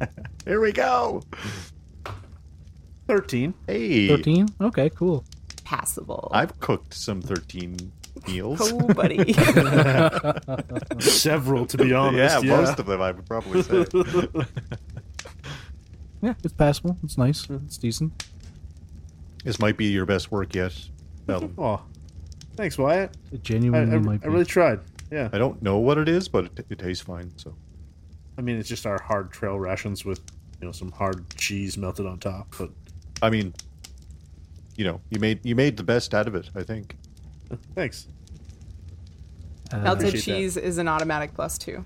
[0.44, 1.22] Here we go.
[3.08, 3.54] 13.
[3.66, 4.48] Hey, Thirteen.
[4.60, 5.24] Okay, cool.
[5.64, 6.28] Passable.
[6.32, 7.90] I've cooked some 13
[8.26, 8.60] meals.
[8.62, 9.32] oh, buddy.
[11.00, 12.44] Several, to be honest.
[12.44, 13.84] yeah, most of them I would probably say.
[16.22, 16.98] Yeah, it's passable.
[17.02, 17.46] It's nice.
[17.46, 17.64] Mm-hmm.
[17.64, 18.26] It's decent.
[19.42, 20.72] this might be your best work yet,
[21.26, 21.54] Velum.
[21.56, 21.80] Oh,
[22.56, 23.16] thanks, Wyatt.
[23.32, 24.28] It I, genuinely I, might I be.
[24.28, 24.80] really tried.
[25.10, 25.30] Yeah.
[25.32, 27.32] I don't know what it is, but it, it tastes fine.
[27.38, 27.54] So
[28.36, 30.20] I mean, it's just our hard trail rations with,
[30.60, 32.54] you know, some hard cheese melted on top.
[32.58, 32.70] But
[33.22, 33.54] I mean,
[34.76, 36.50] you know, you made you made the best out of it.
[36.54, 36.96] I think.
[37.74, 38.06] Thanks.
[39.72, 41.84] Uh, Melted cheese is an automatic plus two.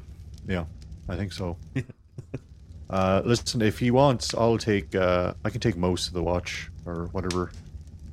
[0.48, 0.64] Yeah,
[1.08, 1.56] I think so.
[2.90, 4.94] uh, listen, if he wants, I'll take.
[4.94, 7.50] Uh, I can take most of the watch or whatever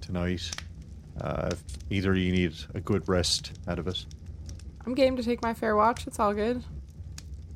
[0.01, 0.49] tonight.
[1.19, 4.05] Uh, if either you need a good rest out of it.
[4.85, 6.07] I'm game to take my fair watch.
[6.07, 6.63] It's all good.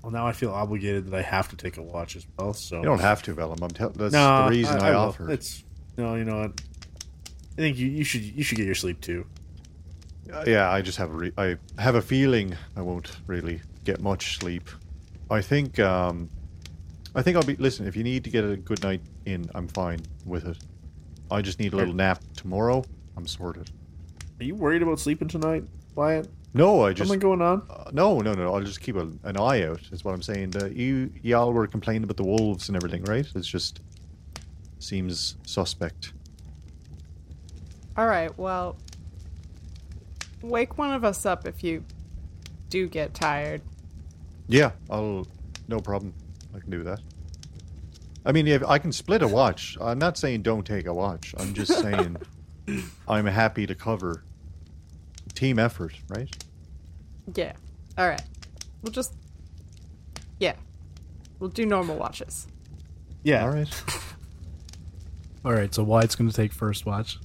[0.03, 2.53] Well, now I feel obligated that I have to take a watch as well.
[2.53, 3.59] So You don't have to, Velum.
[3.61, 4.97] I'm tell- that's no, the reason I, will.
[4.97, 5.31] offer.
[5.31, 5.63] It's
[5.97, 6.61] no, you know what?
[7.57, 9.25] I think you, you should you should get your sleep too.
[10.31, 14.01] Uh, yeah, I just have a re- I have a feeling I won't really get
[14.01, 14.69] much sleep.
[15.29, 16.29] I think um,
[17.13, 17.55] I think I'll be.
[17.55, 20.57] Listen, if you need to get a good night in, I'm fine with it.
[21.31, 22.83] I just need a little nap tomorrow.
[23.17, 23.71] I'm sorted.
[24.39, 25.63] Are you worried about sleeping tonight,
[25.95, 26.27] Wyatt?
[26.53, 27.63] No, I just Something going on?
[27.69, 28.53] uh, no, no, no.
[28.53, 29.81] I'll just keep a, an eye out.
[29.91, 30.55] Is what I'm saying.
[30.55, 33.27] Uh, you y'all were complaining about the wolves and everything, right?
[33.35, 33.81] It's just
[34.79, 36.13] seems suspect.
[37.97, 38.35] All right.
[38.37, 38.77] Well,
[40.49, 41.83] wake one of us up if you
[42.69, 43.61] do get tired.
[44.47, 45.27] Yeah, I'll.
[45.67, 46.13] No problem.
[46.55, 46.99] I can do that.
[48.25, 49.77] I mean, if I can split a watch.
[49.81, 51.33] I'm not saying don't take a watch.
[51.37, 52.17] I'm just saying
[53.07, 54.23] I'm happy to cover
[55.33, 56.35] team effort, right?
[57.33, 57.53] Yeah.
[57.97, 58.21] All right.
[58.81, 59.13] We'll just.
[60.39, 60.55] Yeah.
[61.39, 62.47] We'll do normal watches.
[63.23, 63.43] Yeah.
[63.43, 63.83] All right.
[65.45, 67.19] All right, so Wyatt's going to take first watch.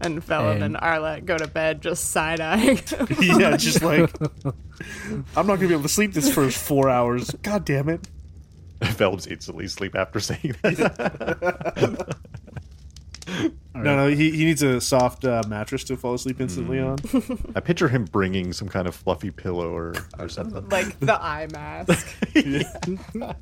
[0.00, 0.06] Yeah.
[0.06, 2.80] And Velum and And- Arlette go to bed just side eyeing.
[3.20, 4.12] yeah, just like
[5.36, 7.30] I'm not gonna be able to sleep this first four hours.
[7.42, 8.06] God damn it!
[8.82, 12.16] Phelps instantly asleep after saying that.
[13.74, 16.96] No, no, he, he needs a soft uh, mattress to fall asleep instantly on.
[17.54, 20.66] I picture him bringing some kind of fluffy pillow or, or something.
[20.70, 22.06] like the eye mask.
[22.34, 23.34] Yeah,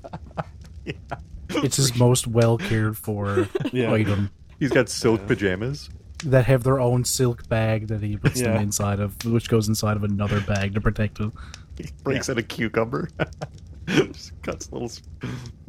[1.50, 3.92] It's his most well cared for Yeah.
[3.92, 5.90] item He's got silk pajamas.
[6.24, 8.52] That have their own silk bag that he puts Yeah.
[8.54, 11.30] them inside of, which goes inside of another bag to protect it.
[11.78, 13.08] He breaks out a cucumber.
[13.86, 15.02] Just cuts little s-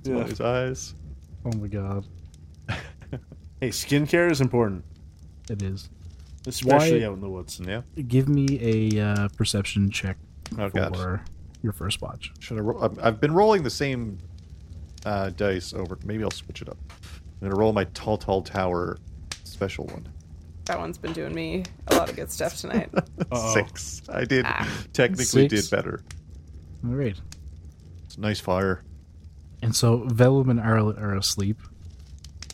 [0.03, 0.23] Yeah.
[0.23, 0.93] his eyes.
[1.45, 2.05] Oh my god,
[3.61, 4.83] Hey, skincare is important,
[5.49, 5.89] it is.
[6.47, 7.59] especially Why- out in the woods.
[7.63, 7.81] Yeah.
[8.07, 10.17] Give me a uh, perception check
[10.57, 10.95] Oh god.
[10.95, 11.21] for
[11.61, 12.31] your first watch.
[12.39, 14.17] Should I ro- I've- I've been rolling the same
[15.05, 15.97] uh, dice over.
[16.05, 16.77] Maybe I'll switch it up.
[17.41, 18.97] I'm gonna roll my tall, tall tower
[19.43, 20.07] special one.
[20.65, 22.89] That one's been doing me a lot of good stuff tonight.
[23.53, 24.01] Six.
[24.09, 24.67] I did Ah.
[24.93, 25.69] technically Six.
[25.69, 26.01] did better.
[26.83, 27.19] All right,
[28.05, 28.83] It's a nice fire.
[29.61, 31.59] and so Velum and Arlette are asleep.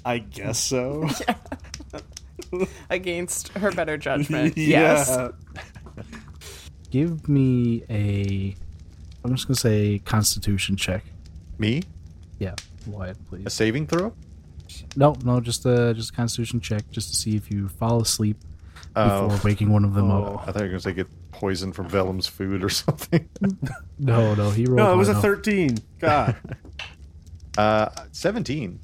[0.05, 1.07] I guess so.
[2.89, 4.57] Against her better judgment.
[4.57, 4.95] Yeah.
[5.05, 5.31] Yes.
[6.89, 8.55] Give me a.
[9.23, 11.05] I'm just gonna say Constitution check.
[11.57, 11.83] Me?
[12.39, 12.55] Yeah,
[12.87, 13.45] Wyatt, please.
[13.45, 14.13] A saving throw?
[14.95, 18.37] No, no, just a just a Constitution check, just to see if you fall asleep
[18.95, 19.27] Oh.
[19.29, 20.35] before waking one of them Oh.
[20.35, 20.47] up.
[20.47, 23.27] I thought you were gonna say get poisoned from Velum's food or something.
[23.99, 24.77] No, no, he rolled.
[24.77, 25.21] No, it was high a enough.
[25.23, 25.77] 13.
[25.99, 26.35] God.
[27.57, 28.79] uh, seventeen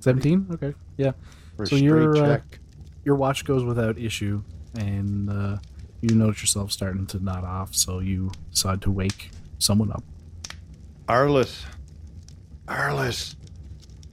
[0.00, 0.46] Seventeen.
[0.50, 1.12] Okay, yeah.
[1.56, 2.58] for a So straight you're, uh, check.
[3.04, 4.42] Your watch goes without issue,
[4.78, 5.58] and uh,
[6.00, 7.74] you notice yourself starting to nod off.
[7.74, 10.02] So you decide to wake someone up.
[11.08, 11.64] Arlette.
[12.66, 13.34] Arlette.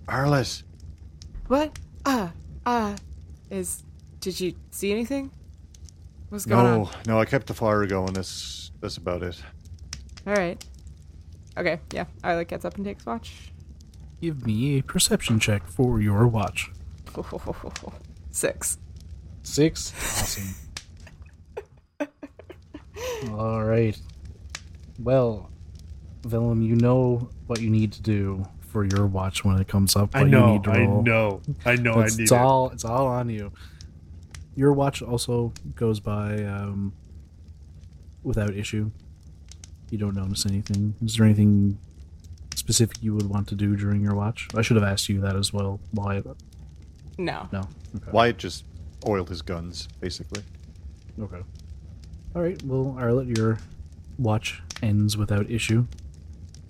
[0.08, 0.64] Arlette.
[1.50, 1.80] What?
[2.06, 2.32] Ah,
[2.68, 2.96] ah.
[3.50, 3.84] Is.
[4.20, 5.32] Did you see anything?
[6.30, 6.82] What's going on?
[6.84, 8.14] No, no, I kept the fire going.
[8.14, 9.42] That's that's about it.
[10.28, 10.64] All right.
[11.58, 12.06] Okay, yeah.
[12.24, 13.52] Arlette gets up and takes watch.
[14.22, 16.70] Give me a perception check for your watch.
[18.30, 18.78] Six.
[19.42, 19.92] Six.
[20.22, 20.56] Awesome.
[23.40, 24.00] All right.
[25.00, 25.50] Well,
[26.22, 30.12] Velum, you know what you need to do for your watch when it comes up.
[30.16, 32.00] I know, You need to I know, I know.
[32.02, 32.38] it's, I need it's it.
[32.38, 33.52] all it's all on you.
[34.56, 36.94] Your watch also goes by um,
[38.24, 38.92] without issue.
[39.90, 40.94] You don't notice anything.
[41.04, 41.80] Is there anything
[42.56, 44.48] specific you would want to do during your watch?
[44.56, 45.80] I should have asked you that as well.
[45.92, 46.22] Why?
[47.18, 47.48] No.
[47.52, 47.62] No.
[47.96, 48.12] Okay.
[48.12, 48.66] Wyatt just
[49.08, 50.44] oiled his guns, basically.
[51.20, 51.42] Okay.
[52.36, 52.62] All right.
[52.64, 53.58] Well, Arlette, your
[54.18, 55.86] watch ends without issue.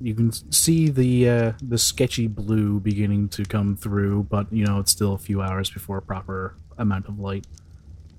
[0.02, 4.80] You can see the uh, the sketchy blue beginning to come through, but you know
[4.80, 7.46] it's still a few hours before a proper amount of light.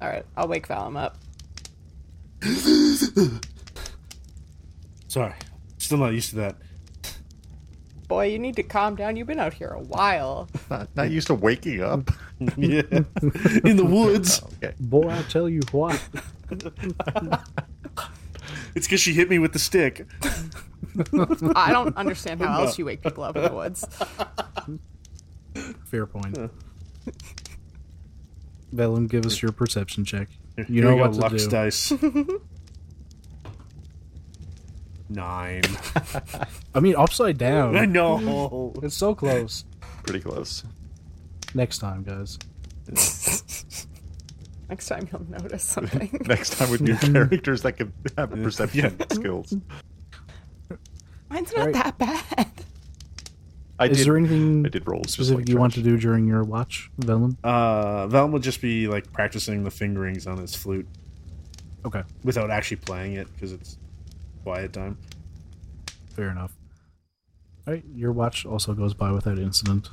[0.02, 1.16] All right, I'll wake Velum up.
[5.09, 5.35] Sorry,
[5.78, 6.57] still not used to that.
[8.09, 9.16] Boy, you need to calm down.
[9.16, 10.48] You've been out here a while.
[10.69, 12.11] Not, not used to waking up.
[12.57, 12.82] yeah,
[13.65, 14.43] in the woods.
[14.57, 14.74] Okay.
[14.81, 16.01] Boy, I tell you what.
[18.74, 20.07] It's because she hit me with the stick.
[21.57, 23.87] I don't understand how else you wake people up in the woods.
[25.87, 26.37] Fair point.
[28.75, 30.29] Velum, give us your perception check.
[30.57, 31.51] You Here know we go, what to Lux do.
[31.51, 31.93] dice.
[35.09, 35.62] Nine.
[36.75, 37.77] I mean, upside down.
[37.77, 38.73] I know.
[38.83, 39.65] It's so close.
[40.05, 40.62] Pretty close.
[41.55, 42.39] Next time, guys.
[44.69, 46.17] Next time you'll notice something.
[46.27, 49.57] Next time with new characters that can have perception skills.
[51.31, 51.74] Mine's not Alright.
[51.74, 52.48] that bad.
[53.78, 54.07] I Is did.
[54.09, 56.90] there anything I did roll just specific like you want to do during your watch,
[57.01, 57.36] Velum?
[57.43, 60.86] Uh, Velum would just be like practicing the fingerings on his flute
[61.86, 63.78] Okay, without actually playing it because it's
[64.43, 64.98] quiet time.
[66.15, 66.52] fair enough.
[67.66, 69.89] All right, your watch also goes by without incident.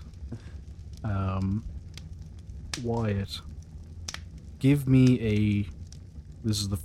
[1.05, 1.63] Um,
[2.83, 3.39] Wyatt,
[4.59, 5.69] give me a.
[6.45, 6.77] This is the.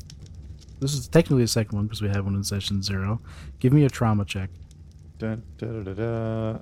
[0.78, 3.20] This is technically the second one because we have one in session zero.
[3.62, 4.50] Give me a trauma check.
[5.18, 6.58] Dun, da, da, da,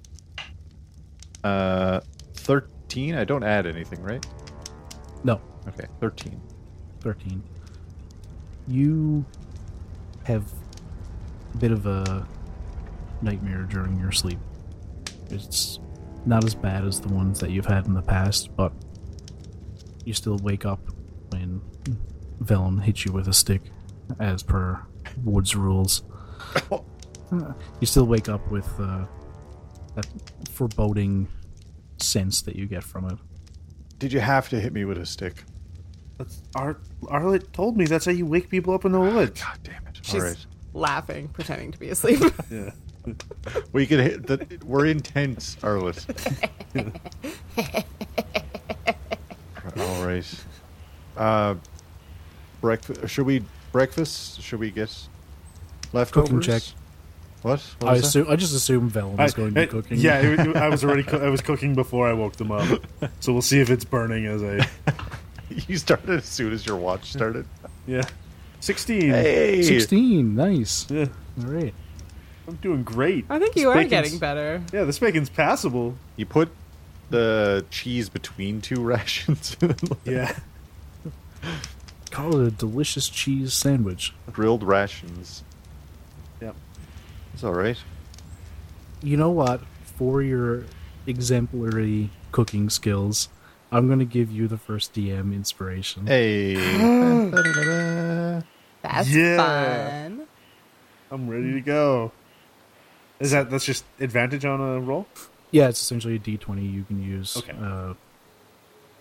[1.43, 1.49] da.
[1.49, 2.01] Uh,
[2.35, 3.15] thirteen.
[3.15, 4.25] I don't add anything, right?
[5.25, 6.39] No, Okay, thirteen.
[7.01, 7.43] 13.
[8.69, 9.25] You
[10.25, 10.45] have
[11.55, 12.27] a bit of a
[13.23, 14.39] nightmare during your sleep.
[15.31, 15.79] It's
[16.27, 18.75] not as bad as the ones that you've had in the past, but
[20.05, 20.81] you still wake up
[21.31, 21.63] when
[22.45, 23.63] Velum hits you with a stick,
[24.19, 24.83] as per
[25.25, 26.03] Wood's rules.
[27.32, 29.05] you still wake up with uh,
[29.94, 30.07] that
[30.51, 31.28] foreboding
[31.98, 33.19] sense that you get from it.
[33.98, 35.44] Did you have to hit me with a stick?
[36.19, 39.40] That's, Ar- Arlette told me that's how you wake people up in the woods.
[39.40, 39.98] God damn it!
[40.02, 40.47] She's All right.
[40.74, 42.20] laughing, pretending to be asleep.
[42.51, 42.70] Yeah.
[43.73, 44.27] We could hit.
[44.27, 46.05] The, we're intense, Arlette.
[49.78, 50.44] All right.
[51.16, 51.55] Uh,
[52.61, 53.09] breakfast.
[53.09, 53.43] Should we
[53.73, 54.43] breakfast?
[54.43, 54.94] Should we get
[55.94, 56.28] leftovers?
[56.28, 56.62] Cooking check.
[57.43, 57.61] What?
[57.79, 58.07] What I was that?
[58.09, 59.99] assume I just assume Velum is going to be cooking.
[59.99, 61.03] Yeah, it- it- I was already.
[61.11, 62.81] Co- I was cooking before I woke them up,
[63.21, 64.69] so we'll see if it's burning as I.
[65.67, 67.45] You started as soon as your watch started.
[67.87, 68.03] Yeah,
[68.61, 69.11] sixteen.
[69.11, 69.62] Hey.
[69.62, 70.37] 16.
[70.37, 70.89] Nice.
[70.89, 71.07] Yeah,
[71.43, 71.75] All right.
[72.47, 73.25] I'm doing great.
[73.29, 74.62] I think This you are bacon's- getting better.
[74.73, 75.97] Yeah, this bacon's passable.
[76.17, 76.51] You put
[77.09, 79.57] the cheese between two rations.
[80.05, 80.37] Yeah.
[82.11, 84.12] Call it a delicious cheese sandwich.
[84.33, 85.43] Grilled rations.
[87.43, 87.45] Yep.
[87.53, 87.77] It's all right.
[89.03, 89.62] You know what?
[89.97, 90.65] For your
[91.07, 93.29] exemplary cooking skills,
[93.73, 96.07] I'm going to give you the first DM inspiration.
[96.07, 96.55] Hey.
[98.83, 99.37] That's Yeah.
[99.37, 100.27] fun.
[101.11, 102.12] I'm ready to go.
[103.19, 105.07] Is that that's just advantage on a roll?
[105.51, 107.37] Yeah, it's essentially a D20 you can use.
[107.37, 107.53] Okay.
[107.53, 107.93] Uh,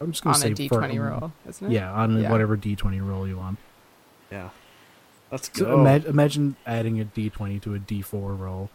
[0.01, 1.73] I'm just going to a say for- D20 roll, isn't it?
[1.73, 2.31] Yeah, on Yeah.
[2.31, 3.59] whatever D20 roll you want.
[4.31, 4.49] Yeah.
[5.31, 5.79] Let's So go.
[5.79, 8.69] ima- imagine adding a D20 to a D4 roll.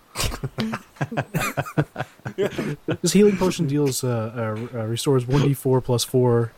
[3.03, 4.33] this healing potion deals uh,
[4.73, 6.53] uh, uh, restores one D4 plus four.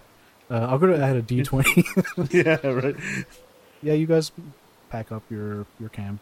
[0.51, 2.33] Uh, I'll go to add a D20.
[2.33, 2.95] yeah, right.
[3.83, 4.33] yeah, you guys
[4.91, 6.21] pack up your your cam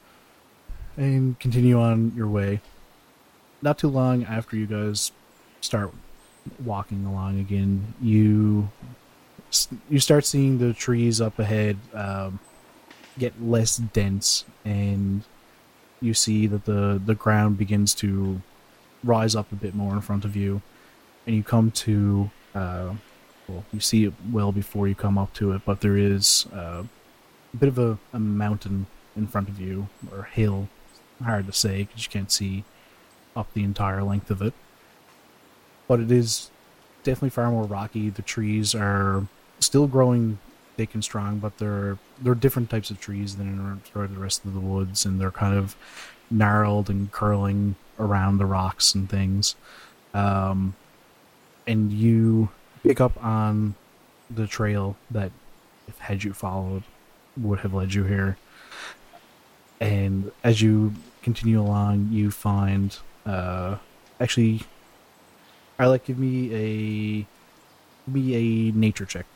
[0.97, 2.61] and continue on your way.
[3.61, 5.11] Not too long after you guys
[5.61, 5.93] start
[6.63, 8.71] walking along again, you
[9.91, 12.39] you start seeing the trees up ahead um,
[13.19, 15.23] get less dense, and
[16.01, 18.41] you see that the the ground begins to
[19.03, 20.63] rise up a bit more in front of you,
[21.27, 22.95] and you come to uh,
[23.49, 26.85] well, you see it well before you come up to it, but there is uh,
[27.53, 28.87] a bit of a, a mountain
[29.17, 30.69] in front of you, or hill.
[31.23, 32.65] Hard to say because you can't see
[33.37, 34.53] up the entire length of it.
[35.87, 36.51] But it is
[37.05, 38.11] definitely far more rocky.
[38.11, 39.27] The trees are
[39.61, 40.39] still growing
[40.77, 44.55] thick and strong, but they're they're different types of trees than are the rest of
[44.55, 45.77] the woods, and they're kind of
[46.31, 49.55] gnarled and curling around the rocks and things.
[50.13, 50.75] Um,
[51.67, 52.51] and you
[52.83, 53.75] pick up on
[54.31, 55.33] the trail that,
[55.89, 56.83] if had you followed,
[57.37, 58.37] would have led you here.
[59.81, 62.97] And as you continue along, you find,
[63.27, 63.77] uh,
[64.21, 64.63] actually,
[65.79, 67.27] I like give me a
[68.07, 69.27] give me a nature check.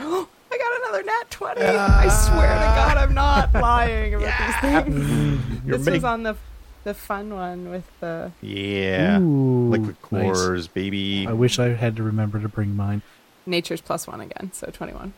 [0.52, 1.60] I got another nat 20.
[1.62, 5.40] I swear to God, I'm not lying about these things.
[5.66, 6.36] You're this make- was on the
[6.82, 8.32] the fun one with the.
[8.40, 10.32] yeah, Ooh, liquid nice.
[10.32, 11.26] cores, baby.
[11.28, 13.02] I wish I had to remember to bring mine.
[13.44, 15.12] Nature's plus one again, so 21.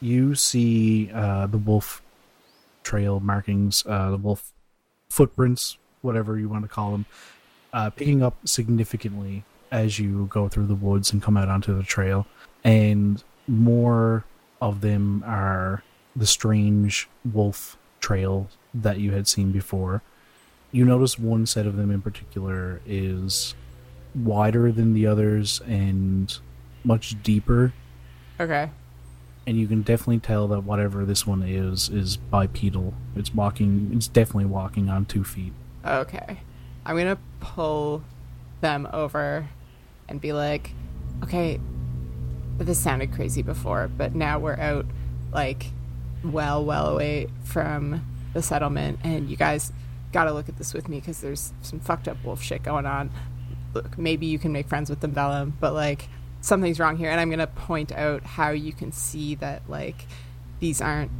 [0.00, 2.00] you see uh, the wolf
[2.82, 4.52] trail markings, uh, the wolf
[5.10, 7.04] footprints, whatever you want to call them,
[7.74, 11.82] uh, picking up significantly as you go through the woods and come out onto the
[11.82, 12.26] trail.
[12.62, 14.24] And more
[14.60, 15.82] of them are
[16.16, 20.02] the strange wolf trail that you had seen before.
[20.72, 23.54] You notice one set of them in particular is
[24.14, 26.36] wider than the others and
[26.84, 27.72] much deeper
[28.38, 28.70] Okay.
[29.46, 32.94] and you can definitely tell that whatever this one is is bipedal.
[33.16, 33.90] It's walking.
[33.94, 35.52] It's definitely walking on two feet.
[35.84, 36.38] Okay.
[36.86, 38.02] I'm going to pull
[38.60, 39.48] them over
[40.08, 40.72] and be like,
[41.22, 41.58] okay,
[42.58, 44.86] this sounded crazy before, but now we're out,
[45.32, 45.66] like,
[46.22, 49.72] well, well away from the settlement, and you guys
[50.12, 52.86] got to look at this with me because there's some fucked up wolf shit going
[52.86, 53.10] on.
[53.74, 56.08] Look, maybe you can make friends with them, Velum, but, like,
[56.40, 57.10] something's wrong here.
[57.10, 60.06] And I'm to point out how you can see that, like,
[60.60, 61.10] these aren't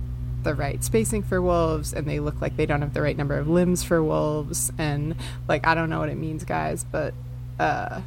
[0.45, 3.37] the right spacing for wolves and they look like they don't have the right number
[3.37, 5.17] of limbs for wolves and
[5.49, 7.15] like I don't know what it means guys but
[7.59, 8.03] uh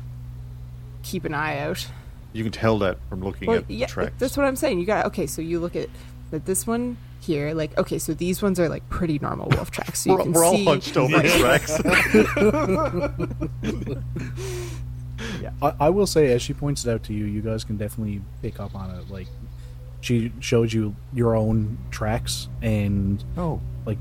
[1.03, 1.87] keep an eye out.
[2.33, 4.13] You can tell that from looking Well, at the tracks.
[4.19, 4.79] that's what I'm saying.
[4.79, 5.89] You got okay, so you look at
[6.31, 10.01] that this one here like okay, so these ones are like pretty normal wolf tracks.
[10.01, 11.37] So you we're, can we're all see hunched over Yeah.
[11.39, 11.79] tracks.
[15.61, 18.21] I, I will say, as she points it out to you, you guys can definitely
[18.41, 19.09] pick up on it.
[19.09, 19.27] Like
[20.01, 23.97] she showed you your own tracks and oh, like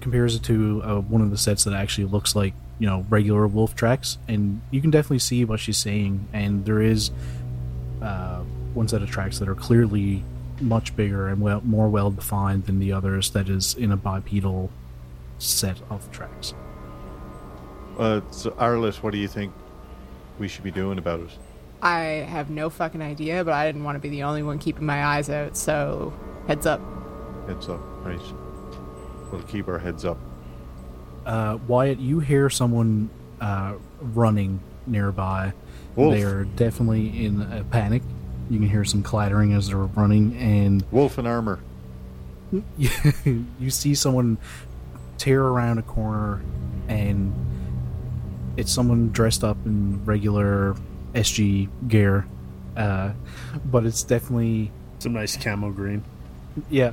[0.00, 3.46] compares it to uh, one of the sets that actually looks like you know regular
[3.46, 6.28] wolf tracks, and you can definitely see what she's saying.
[6.32, 7.10] And there is
[8.02, 8.42] uh,
[8.74, 10.22] one set of tracks that are clearly
[10.60, 13.30] much bigger and well more well defined than the others.
[13.30, 14.70] That is in a bipedal
[15.38, 16.54] set of tracks.
[17.98, 19.52] uh, so Arlette, what do you think
[20.38, 21.30] we should be doing about it?
[21.80, 24.84] I have no fucking idea, but I didn't want to be the only one keeping
[24.84, 26.12] my eyes out, so
[26.48, 26.80] heads up.
[27.46, 28.20] Heads up, right?
[29.30, 30.18] We'll keep our heads up.
[31.28, 33.10] Uh, Wyatt, you hear someone
[33.40, 35.52] uh, running nearby.
[35.94, 36.14] Wolf.
[36.14, 38.02] They are definitely in a panic.
[38.48, 41.60] You can hear some clattering as they're running, and Wolf in armor.
[42.78, 42.90] you,
[43.60, 44.38] you see someone
[45.18, 46.40] tear around a corner,
[46.88, 47.34] and
[48.56, 50.76] it's someone dressed up in regular
[51.12, 52.26] SG gear.
[52.74, 53.12] Uh,
[53.66, 56.04] but it's definitely Some nice camo green.
[56.70, 56.92] yeah,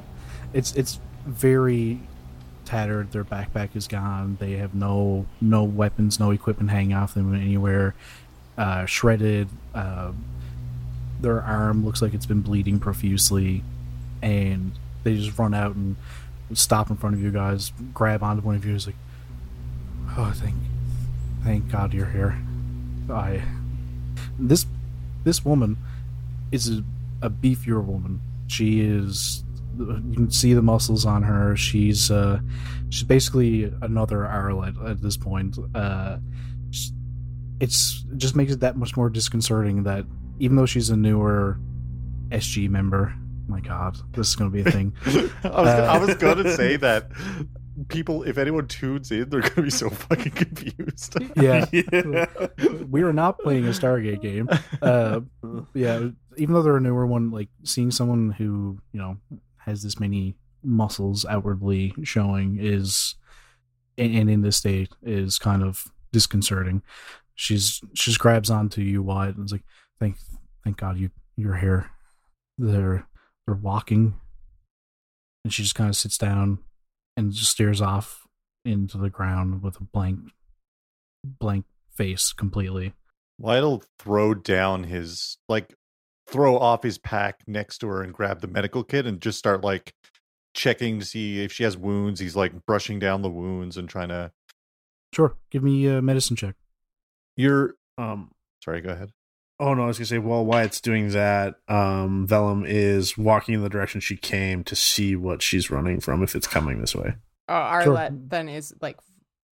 [0.52, 2.02] it's it's very
[2.66, 3.12] tattered.
[3.12, 4.38] Their backpack is gone.
[4.40, 7.96] They have no no weapons, no equipment hanging off them anywhere.
[8.58, 9.50] Uh, shredded.
[9.74, 10.12] Uh,
[11.20, 13.64] their arm looks like it's been bleeding profusely,
[14.22, 14.72] and
[15.04, 15.96] they just run out and
[16.54, 18.76] stop in front of you guys, grab onto one of you.
[18.76, 18.96] Is like,
[20.18, 20.56] oh, thank,
[21.44, 22.38] thank God you're here.
[23.10, 23.44] I
[24.40, 24.66] this
[25.24, 25.78] this woman
[26.52, 26.84] is a,
[27.22, 28.22] a beefier woman.
[28.48, 29.44] She is.
[29.78, 31.56] You can see the muscles on her.
[31.56, 32.40] She's uh,
[32.90, 35.58] she's basically another Arlette at this point.
[35.74, 36.18] Uh,
[37.60, 40.06] it's it just makes it that much more disconcerting that
[40.40, 41.58] even though she's a newer
[42.30, 43.14] SG member,
[43.48, 44.94] my God, this is going to be a thing.
[45.06, 47.10] I was, I Uh, was gonna say that
[47.88, 51.18] people, if anyone tunes in, they're gonna be so fucking confused.
[51.38, 52.26] yeah, yeah.
[52.90, 54.50] we are not playing a Stargate game.
[54.82, 55.22] Uh,
[55.74, 56.08] yeah,
[56.38, 59.18] even though they're a newer one, like seeing someone who you know
[59.66, 63.16] has this many muscles outwardly showing is,
[63.98, 66.82] and, in this state is kind of disconcerting.
[67.36, 69.66] She's she just grabs onto you, Wyatt, and is like,
[70.00, 70.18] "Thank,
[70.64, 71.90] thank God you you're here."
[72.58, 73.08] They're
[73.46, 74.16] they're walking,
[75.44, 76.60] and she just kind of sits down
[77.18, 78.26] and just stares off
[78.64, 80.20] into the ground with a blank
[81.24, 81.66] blank
[81.96, 82.94] face completely.
[83.40, 85.74] Wyatt'll throw down his like
[86.28, 89.64] throw off his pack next to her and grab the medical kit and just start
[89.64, 89.94] like
[90.54, 92.20] checking to see if she has wounds.
[92.20, 94.32] He's like brushing down the wounds and trying to
[95.14, 96.56] Sure, give me a medicine check.
[97.38, 98.32] you're Um,
[98.64, 99.12] sorry, go ahead.
[99.60, 101.56] Oh no, I was gonna say, well, Wyatt's doing that.
[101.70, 106.22] Um, Velum is walking in the direction she came to see what she's running from,
[106.24, 107.16] if it's coming this way.
[107.48, 108.10] Oh, Sure.
[108.12, 108.98] Then is like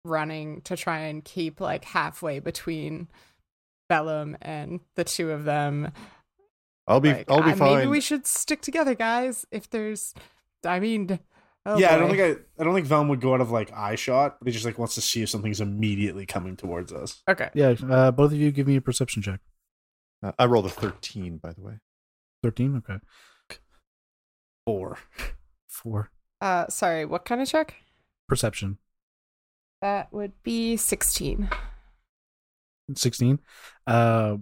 [0.04, 3.08] running to try and keep like halfway between
[3.90, 5.92] Velum and the two of them.
[6.88, 7.78] I'll be Like, I'll be "Ah, fine.
[7.78, 9.45] Maybe we should stick together, guys.
[9.52, 10.14] If there's,
[10.64, 11.20] I mean,
[11.66, 13.72] oh yeah, I don't think I, I don't think Velum would go out of like
[13.74, 17.24] eye shot, but he just like wants to see if something's immediately coming towards us.
[17.28, 17.49] Okay.
[17.53, 19.40] Yeah, uh, both of you give me a perception check.
[20.22, 21.80] Uh, I rolled a thirteen, by the way.
[22.44, 22.78] 13?
[22.78, 22.99] Okay.
[24.68, 24.99] Four.
[25.68, 26.12] Four.
[26.40, 27.06] Uh, sorry.
[27.06, 27.74] What kind of check?
[28.30, 28.78] Perception.
[29.82, 31.49] That would be sixteen.
[32.95, 33.40] 16.
[33.88, 34.38] Uh,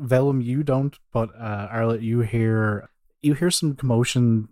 [0.00, 2.88] Velum, you don't, but uh, Arlette, you hear
[3.20, 4.48] you hear some commotion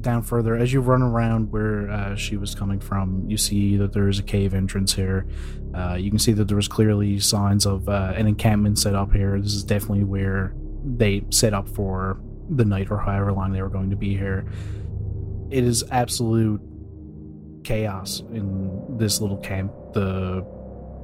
[0.00, 3.24] down further as you run around where uh, she was coming from.
[3.28, 5.26] You see that there is a cave entrance here.
[5.74, 9.12] Uh, you can see that there was clearly signs of uh, an encampment set up
[9.12, 9.40] here.
[9.40, 10.54] This is definitely where
[10.84, 14.46] they set up for the night or however long they were going to be here.
[15.50, 16.60] It is absolute
[17.64, 19.72] chaos in this little camp.
[19.92, 20.46] The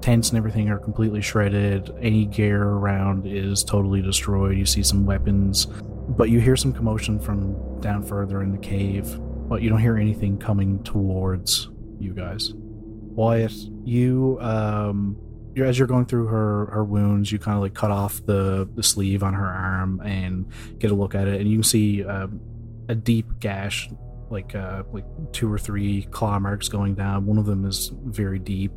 [0.03, 1.91] tents and everything are completely shredded.
[2.01, 4.59] Any gear around is totally destroyed.
[4.59, 9.17] You see some weapons, but you hear some commotion from down further in the cave,
[9.49, 12.53] but you don't hear anything coming towards you guys.
[12.55, 13.53] Wyatt,
[13.85, 15.17] you um
[15.55, 18.69] you're, as you're going through her her wounds, you kind of like cut off the
[18.75, 20.47] the sleeve on her arm and
[20.79, 22.41] get a look at it, and you can see um,
[22.89, 23.91] a deep gash,
[24.31, 27.27] like uh like two or three claw marks going down.
[27.27, 28.73] One of them is very deep.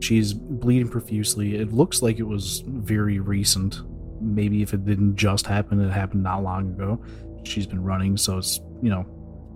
[0.00, 1.56] She's bleeding profusely.
[1.56, 3.82] It looks like it was very recent.
[4.20, 7.02] Maybe if it didn't just happen, it happened not long ago.
[7.44, 9.06] She's been running, so it's you know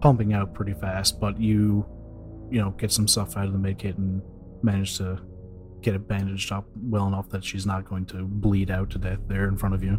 [0.01, 1.19] pumping out pretty fast.
[1.19, 1.87] But you,
[2.51, 4.23] you know, get some stuff out of the med kit and
[4.62, 5.19] manage to
[5.81, 9.21] get it bandaged up well enough that she's not going to bleed out to death
[9.29, 9.93] there in front of you.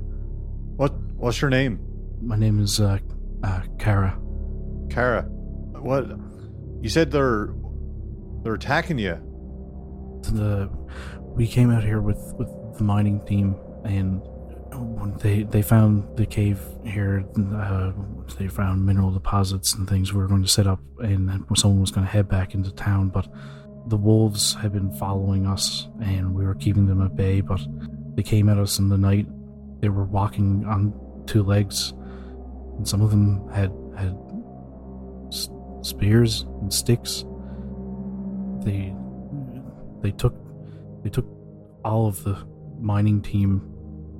[0.77, 1.79] What what's your name?
[2.21, 2.99] My name is uh,
[3.43, 4.17] uh Kara.
[4.89, 5.23] Kara.
[5.23, 6.07] What
[6.81, 7.53] you said they're
[8.43, 9.17] they're attacking you.
[10.33, 10.69] The
[11.21, 14.21] we came out here with with the mining team and
[15.19, 17.23] they they found the cave here
[17.55, 17.91] uh,
[18.37, 21.91] they found mineral deposits and things we were going to set up and someone was
[21.91, 23.27] going to head back into town but
[23.87, 27.61] the wolves had been following us and we were keeping them at bay but
[28.15, 29.27] they came at us in the night.
[29.81, 30.93] They were walking on
[31.27, 31.93] two legs
[32.77, 34.17] and some of them had had
[35.81, 37.25] spears and sticks.
[38.63, 38.95] They
[40.05, 40.35] they took
[41.03, 41.25] they took
[41.83, 42.37] all of the
[42.79, 43.61] mining team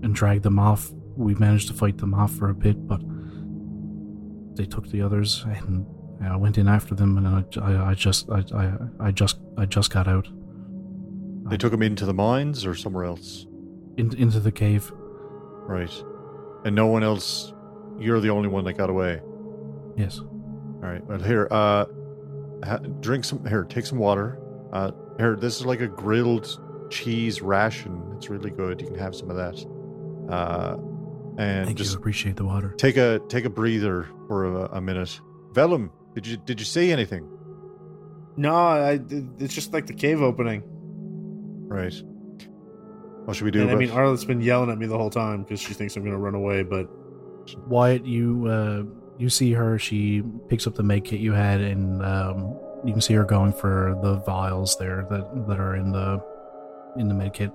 [0.02, 0.92] and dragged them off.
[1.16, 3.02] We managed to fight them off for a bit, but
[4.58, 5.86] they took the others, and
[6.24, 8.74] I went in after them, and I, I, I just I, I,
[9.08, 10.28] I just I just got out
[11.50, 13.46] They took him into the mines or somewhere else.
[13.98, 14.92] in, into the cave.
[15.68, 15.92] Right.
[16.66, 17.54] And no one else
[18.00, 19.22] you're the only one that got away.
[19.96, 21.06] Yes, All right.
[21.06, 21.86] Well, here, uh,
[22.64, 23.46] ha- drink some.
[23.46, 24.38] Here, take some water.
[24.74, 26.60] Uh, here, this is like a grilled
[26.90, 28.14] cheese ration.
[28.18, 28.82] It's really good.
[28.82, 29.66] You can have some of that.
[30.30, 30.78] Uh,
[31.38, 31.98] and thank just you.
[31.98, 32.74] Appreciate the water.
[32.78, 35.20] take a take a breather for a, a minute.
[35.52, 37.30] Velum, did you did you say anything?
[38.38, 39.00] No, I,
[39.40, 40.64] it's just like the cave opening.
[41.68, 41.94] Right.
[43.26, 43.62] What should we do?
[43.62, 46.04] And I mean, Arlette's been yelling at me the whole time because she thinks I'm
[46.04, 46.88] going to run away, but
[47.68, 48.84] Wyatt, you uh,
[49.18, 49.80] you see her.
[49.80, 52.56] She picks up the med kit you had, and um,
[52.86, 56.22] you can see her going for the vials there that that are in the
[56.98, 57.52] in the med kit.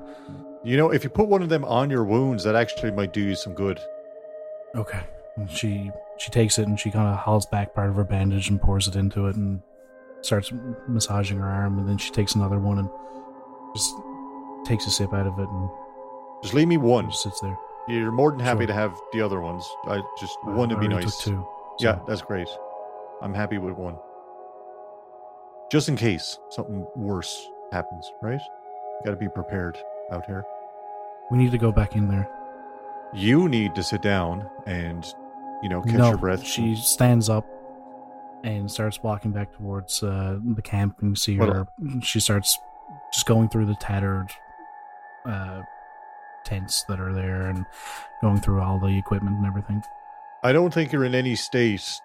[0.64, 3.20] you know, if you put one of them on your wounds, that actually might do
[3.20, 3.80] you some good.
[4.74, 5.00] Okay.
[5.36, 8.50] And she she takes it and she kind of hauls back part of her bandage
[8.50, 9.62] and pours it into it and
[10.22, 10.52] starts
[10.88, 11.78] massaging her arm.
[11.78, 12.90] And then she takes another one and
[13.74, 13.94] just
[14.66, 15.70] takes a sip out of it and
[16.42, 17.08] Just leave me one.
[17.10, 17.56] just sits there.
[17.88, 18.66] You're more than happy Sure.
[18.68, 19.66] to have the other ones.
[19.86, 21.18] I just I one would be nice.
[21.24, 21.46] Two.
[21.78, 22.48] Yeah, that's great.
[23.22, 23.96] I'm happy with one.
[25.70, 28.40] Just in case something worse happens, right?
[29.04, 29.78] Got to be prepared
[30.10, 30.44] out here.
[31.30, 32.28] we need to go back in there.
[33.14, 35.04] You need to sit down and,
[35.62, 36.44] you know, catch no, your breath.
[36.44, 37.46] she stands up
[38.42, 40.96] and starts walking back towards uh, the camp.
[41.00, 41.68] And you see Well- her.
[42.02, 42.58] She starts
[43.12, 44.28] just going through the tattered
[45.24, 45.62] uh,
[46.44, 47.64] tents that are there and
[48.22, 49.82] going through all the equipment and everything.
[50.42, 52.00] I don't think you're in any state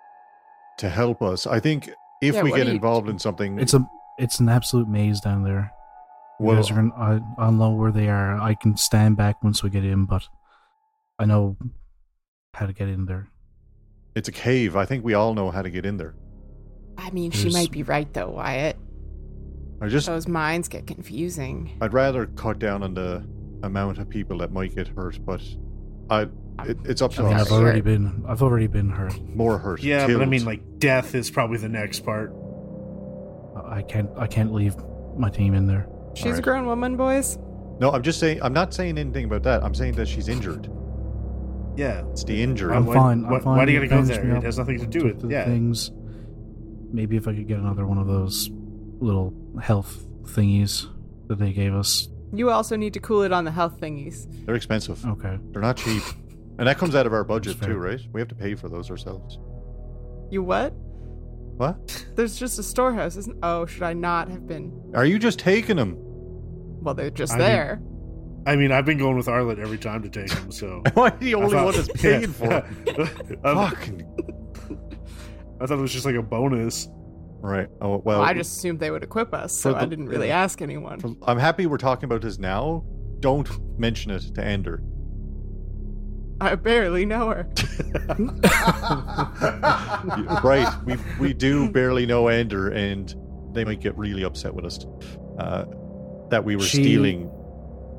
[0.78, 1.48] to help us.
[1.48, 1.90] I think
[2.22, 3.86] if Yeah, we get do you- involved in something, It's a
[4.18, 5.72] it's an absolute maze down there.
[6.40, 8.38] You well, guys are gonna, I, I'll know where they are.
[8.40, 10.24] I can stand back once we get in, but
[11.20, 11.58] I know
[12.54, 13.28] how to get in there.
[14.16, 14.76] it's a cave.
[14.78, 16.16] I think we all know how to get in there.
[16.98, 18.78] I mean, she might be right though, Wyatt.
[19.82, 21.78] I just, Those minds get confusing.
[21.82, 23.26] I'd rather cut down on the
[23.64, 25.42] amount of people that might get hurt, but
[26.10, 26.28] I,
[26.64, 27.48] it, it's up I to mean, us.
[27.48, 29.20] I've already been, I've already been hurt.
[29.36, 29.84] More hurt.
[29.84, 32.34] Yeah, but I mean, like death is probably the next part.
[33.66, 34.76] I can't, I can't leave
[35.18, 35.88] my team in there.
[36.14, 37.38] She's a grown woman, boys.
[37.80, 38.42] no, I'm just saying.
[38.42, 39.64] I'm not saying anything about that.
[39.64, 40.70] I'm saying that she's injured.
[41.76, 42.04] Yeah.
[42.12, 42.74] It's the injury.
[42.74, 43.26] I'm why, fine.
[43.26, 43.58] I'm fine.
[43.58, 44.36] why do you You gotta go there?
[44.38, 45.46] It has nothing to do with the yeah.
[45.46, 45.92] things.
[46.92, 48.50] Maybe if I could get another one of those
[49.00, 50.88] little health thingies
[51.28, 52.08] that they gave us.
[52.34, 54.26] You also need to cool it on the health thingies.
[54.46, 55.06] They're expensive.
[55.06, 55.38] Okay.
[55.52, 56.04] They're not cheap,
[56.58, 58.00] and that comes out of our budget too, right?
[58.14, 59.38] We have to pay for those ourselves.
[60.32, 60.72] You what?
[61.58, 62.06] What?
[62.16, 63.38] There's just a storehouse, isn't?
[63.44, 64.92] Oh, should I not have been?
[64.94, 65.96] Are you just taking them?
[66.00, 67.82] Well, they're just I mean- there.
[68.48, 70.84] I mean, I've been going with Arlette every time to take them, so.
[70.96, 73.40] Am I the only thought- one that's paying for it?
[73.44, 74.06] I, Fucking
[75.62, 76.88] I thought it was just like a bonus.
[77.42, 77.68] right.
[77.82, 78.22] Oh well.
[78.22, 80.44] I just assumed they would equip us, so for I didn't really yeah.
[80.44, 81.00] ask anyone.
[81.26, 82.84] I'm happy we're talking about this now.
[83.20, 83.50] Don't
[83.80, 84.84] mention it to Ender.
[86.42, 87.48] I barely know her.
[90.44, 90.72] right.
[90.86, 93.14] We we do barely know Ender, and
[93.54, 94.86] they might get really upset with us
[95.40, 95.66] uh,
[96.30, 97.32] that we were She- stealing.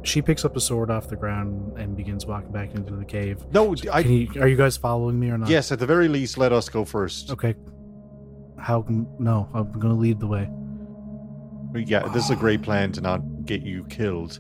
[0.03, 3.45] She picks up a sword off the ground and begins walking back into the cave.
[3.51, 4.01] No, I.
[4.01, 5.49] you, are you guys following me or not?
[5.49, 7.33] Yes, at the very least, let us go first.
[7.33, 7.57] Okay.
[8.57, 9.09] How come?
[9.19, 10.49] No, I'm going to lead the way.
[11.75, 14.39] Yeah, this is a great plan to not get you killed.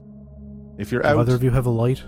[0.78, 2.00] If you're Do out, either of you have a light?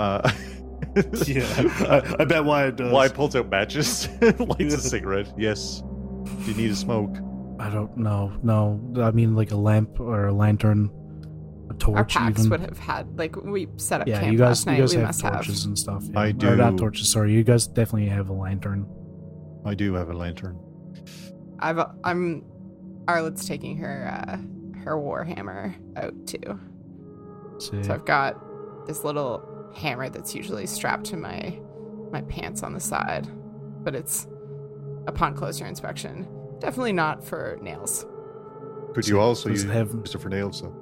[0.00, 0.28] uh,
[1.26, 1.44] Yeah,
[1.88, 2.92] I, I bet Wyatt does.
[2.92, 5.32] Why pulls out matches, lights a cigarette.
[5.38, 5.82] Yes.
[6.44, 7.16] Do you need a smoke?
[7.58, 8.32] I don't know.
[8.42, 10.90] No, I mean like a lamp or a lantern,
[11.70, 11.96] a torch.
[11.96, 12.50] Our packs even.
[12.50, 14.76] would have had like we set up yeah, camp you guys, last night.
[14.76, 15.68] you guys we have must torches have.
[15.68, 16.04] and stuff.
[16.10, 16.18] Yeah.
[16.20, 16.78] I Or not do.
[16.78, 17.10] torches.
[17.10, 18.86] Sorry, you guys definitely have a lantern.
[19.64, 20.58] I do have a lantern.
[21.60, 22.44] I've I'm
[23.06, 24.36] Arlette's taking her uh
[24.80, 26.58] her warhammer out too.
[27.58, 31.58] So, So I've got this little hammer that's usually strapped to my
[32.10, 33.26] my pants on the side,
[33.82, 34.26] but it's
[35.06, 36.28] upon closer inspection
[36.62, 38.06] definitely not for nails.
[38.94, 40.72] Could you also does use it have Christopher Nails though?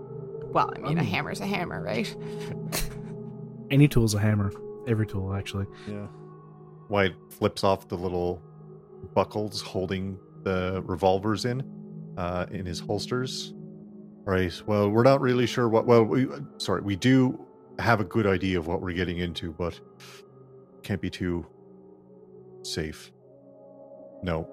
[0.52, 2.14] Well, I mean, a Um, hammer's a hammer, right?
[3.70, 4.52] any tool's a hammer.
[4.86, 5.66] Every tool, actually.
[5.88, 6.06] Yeah.
[6.88, 8.42] Wyatt flips off the little
[9.14, 11.62] buckles holding the revolvers in,
[12.16, 13.54] uh, in his holsters.
[14.24, 14.52] Right.
[14.66, 15.86] Well, we're not really sure what.
[15.86, 17.46] Well, we sorry, we do
[17.78, 19.78] have a good idea of what we're getting into, but
[20.82, 21.46] can't be too
[22.62, 23.10] safe.
[24.22, 24.48] No,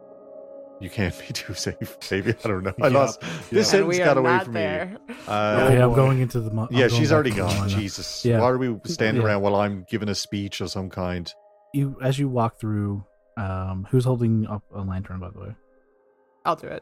[0.80, 1.98] you can't be too safe.
[2.11, 2.73] Maybe I don't know.
[2.81, 2.98] I Yeah.
[2.98, 3.22] lost.
[3.22, 4.98] This And sentence we got away from there.
[5.07, 5.15] me.
[5.27, 6.52] Uh, okay, I'm going into the.
[6.52, 7.68] mo- yeah, she's already gone.
[7.69, 8.23] Jesus.
[8.23, 8.39] Yeah.
[8.41, 9.27] Why are we standing Yeah.
[9.30, 11.31] around while I'm giving a speech of some kind?
[11.73, 13.03] You as you walk through.
[13.38, 15.56] Um, who's holding up a lantern, by the way?
[16.44, 16.81] I'll do it.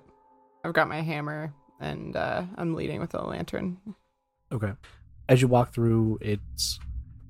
[0.63, 3.77] I've got my hammer and uh, I'm leading with a lantern.
[4.53, 4.71] Okay.
[5.27, 6.79] As you walk through, it's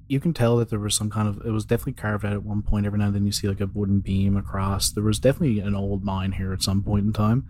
[0.08, 2.44] you can tell that there was some kind of it was definitely carved out at
[2.44, 2.86] one point.
[2.86, 4.92] Every now and then you see like a wooden beam across.
[4.92, 7.48] There was definitely an old mine here at some point in time,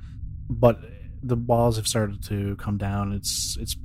[0.49, 0.79] but
[1.21, 3.11] the walls have started to come down.
[3.11, 3.75] It's it's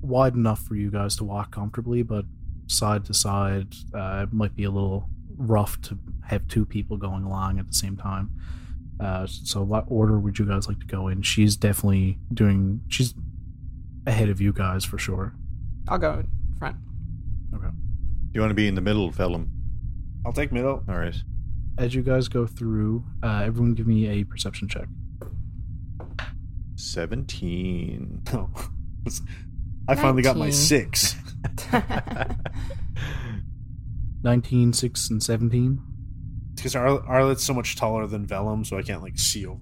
[0.00, 2.24] wide enough for you guys to walk comfortably, but
[2.66, 7.24] side to side, uh, it might be a little rough to have two people going
[7.24, 8.30] along at the same time.
[9.00, 11.22] Uh, so, what order would you guys like to go in?
[11.22, 12.82] She's definitely doing.
[12.88, 13.14] She's
[14.06, 15.34] ahead of you guys for sure.
[15.88, 16.22] I'll go
[16.58, 16.76] front.
[17.54, 17.68] Okay.
[17.68, 19.48] Do you want to be in the middle, Velum?
[20.26, 20.84] I'll take middle.
[20.88, 21.16] All right.
[21.78, 24.88] As you guys go through, uh, everyone give me a perception check.
[26.76, 28.22] 17.
[28.32, 28.50] No.
[29.88, 30.52] I finally got my 19.
[30.52, 31.16] six.
[34.22, 35.80] 19, 6, and 17.
[36.54, 39.60] Because Ar- Arlette's so much taller than Velum, so I can't like see over.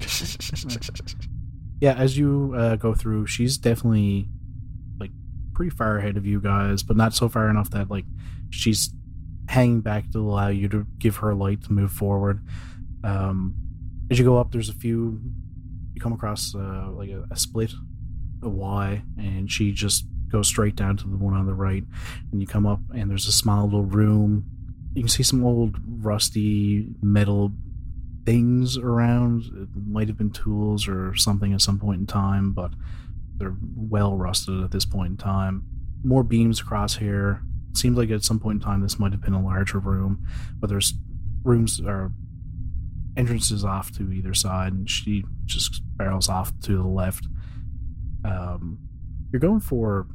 [1.80, 4.41] Yeah, as you uh, go through, she's definitely like
[5.62, 8.04] pretty far ahead of you guys, but not so far enough that like
[8.50, 8.92] she's
[9.48, 12.44] hanging back to allow you to give her light to move forward.
[13.04, 13.54] Um,
[14.10, 15.20] as you go up, there's a few.
[15.94, 17.72] You come across uh, like a, a split,
[18.42, 21.84] a Y, and she just goes straight down to the one on the right.
[22.32, 24.44] And you come up, and there's a small little room.
[24.94, 27.52] You can see some old rusty metal
[28.26, 29.44] things around.
[29.44, 32.72] It might have been tools or something at some point in time, but
[33.42, 35.64] they're well rusted at this point in time.
[36.04, 37.42] More beams across here.
[37.74, 40.24] Seems like at some point in time this might have been a larger room,
[40.60, 40.94] but there's
[41.42, 42.12] rooms or
[43.16, 47.26] entrances off to either side, and she just barrels off to the left.
[48.24, 48.78] Um,
[49.32, 50.06] you're going for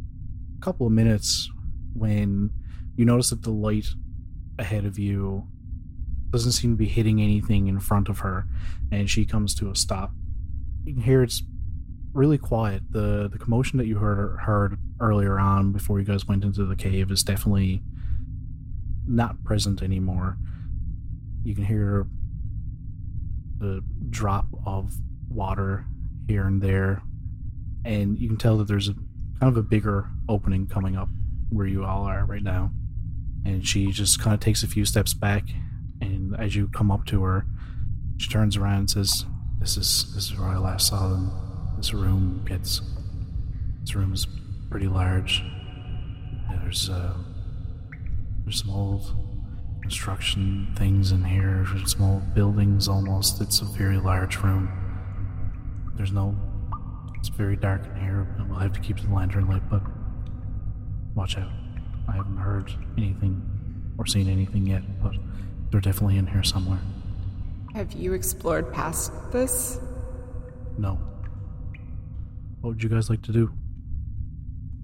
[0.57, 1.51] a couple of minutes
[1.93, 2.51] when
[2.95, 3.87] you notice that the light
[4.57, 5.47] ahead of you
[6.29, 8.47] doesn't seem to be hitting anything in front of her,
[8.91, 10.13] and she comes to a stop.
[10.85, 11.43] You can hear it's
[12.17, 12.81] really quiet.
[12.91, 16.75] the The commotion that you heard heard earlier on before you guys went into the
[16.75, 17.81] cave is definitely
[19.07, 20.37] not present anymore.
[21.43, 22.07] You can hear
[23.59, 24.95] the drop of
[25.29, 25.85] water
[26.27, 27.03] here and there,
[27.85, 28.95] and you can tell that there's a
[29.39, 31.09] kind of a bigger opening coming up
[31.49, 32.71] where you all are right now.
[33.45, 35.43] And she just kind of takes a few steps back,
[36.01, 37.45] and as you come up to her,
[38.17, 39.25] she turns around and says,
[39.59, 41.46] "This is this is where I last saw them.
[41.77, 42.81] This room gets
[43.81, 44.27] this room is
[44.69, 45.43] pretty large.
[46.49, 47.13] Yeah, there's uh,
[48.43, 49.15] there's some old
[49.81, 53.39] construction things in here, There's some old buildings almost.
[53.39, 54.69] It's a very large room.
[55.95, 56.35] There's no.
[57.17, 58.27] It's very dark in here.
[58.37, 59.81] and We'll have to keep the lantern lit, but
[61.15, 61.51] watch out.
[62.09, 63.41] I haven't heard anything
[63.97, 65.13] or seen anything yet, but
[65.71, 66.79] they're definitely in here somewhere.
[67.73, 69.79] Have you explored past this?
[70.77, 70.99] No.
[72.61, 73.53] What would you guys like to do?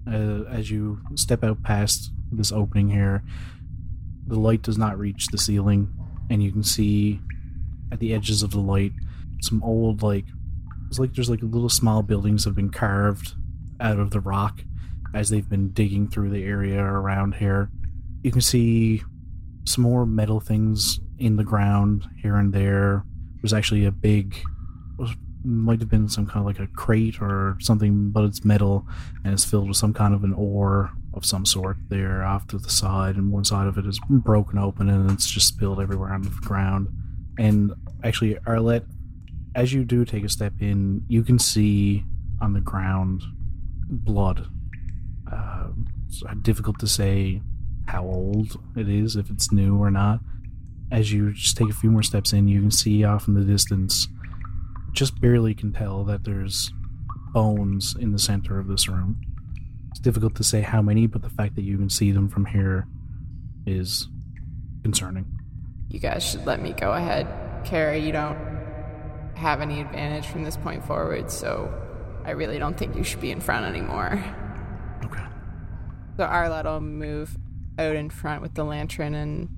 [0.06, 3.22] Uh, as you step out past this opening here,
[4.26, 5.92] the light does not reach the ceiling,
[6.30, 7.20] and you can see
[7.92, 8.92] at the edges of the light
[9.40, 10.24] some old like
[10.88, 13.34] it's like there's like little small buildings have been carved
[13.80, 14.62] out of the rock
[15.14, 17.70] as they've been digging through the area around here.
[18.22, 19.02] You can see
[19.64, 23.04] some more metal things in the ground here and there.
[23.40, 24.36] There's actually a big
[25.44, 28.86] might have been some kind of like a crate or something, but it's metal
[29.24, 32.58] and it's filled with some kind of an ore of some sort there off to
[32.58, 36.12] the side, and one side of it is broken open and it's just spilled everywhere
[36.12, 36.88] on the ground.
[37.38, 37.72] And
[38.02, 38.86] actually, Arlette,
[39.54, 42.04] as you do take a step in, you can see
[42.40, 43.22] on the ground
[43.88, 44.46] blood.
[45.30, 45.68] Uh,
[46.06, 47.40] it's difficult to say
[47.86, 50.20] how old it is, if it's new or not.
[50.90, 53.42] As you just take a few more steps in, you can see off in the
[53.42, 54.08] distance
[54.94, 56.72] just barely can tell that there's
[57.32, 59.20] bones in the center of this room.
[59.90, 62.46] It's difficult to say how many, but the fact that you can see them from
[62.46, 62.86] here
[63.66, 64.08] is
[64.82, 65.26] concerning.
[65.88, 67.26] You guys should let me go ahead.
[67.64, 68.38] Carrie, you don't
[69.34, 71.72] have any advantage from this point forward, so
[72.24, 74.24] I really don't think you should be in front anymore.
[75.04, 75.24] Okay.
[76.16, 77.36] So Arlette will move
[77.78, 79.48] out in front with the lantern and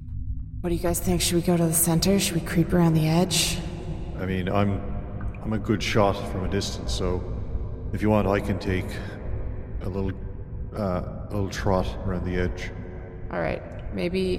[0.62, 1.20] what do you guys think?
[1.20, 2.18] Should we go to the center?
[2.18, 3.58] Should we creep around the edge?
[4.18, 4.95] I mean, I'm
[5.46, 7.22] I'm a good shot from a distance, so
[7.92, 8.84] if you want, I can take
[9.82, 10.10] a little
[10.76, 12.72] uh, a little trot around the edge.
[13.30, 13.62] All right.
[13.94, 14.38] Maybe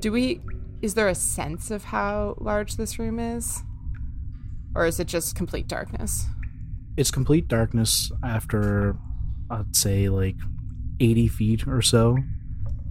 [0.00, 0.40] do we
[0.82, 3.62] is there a sense of how large this room is?
[4.74, 6.26] Or is it just complete darkness?
[6.96, 8.96] It's complete darkness after,
[9.48, 10.34] I'd say, like
[10.98, 12.18] 80 feet or so.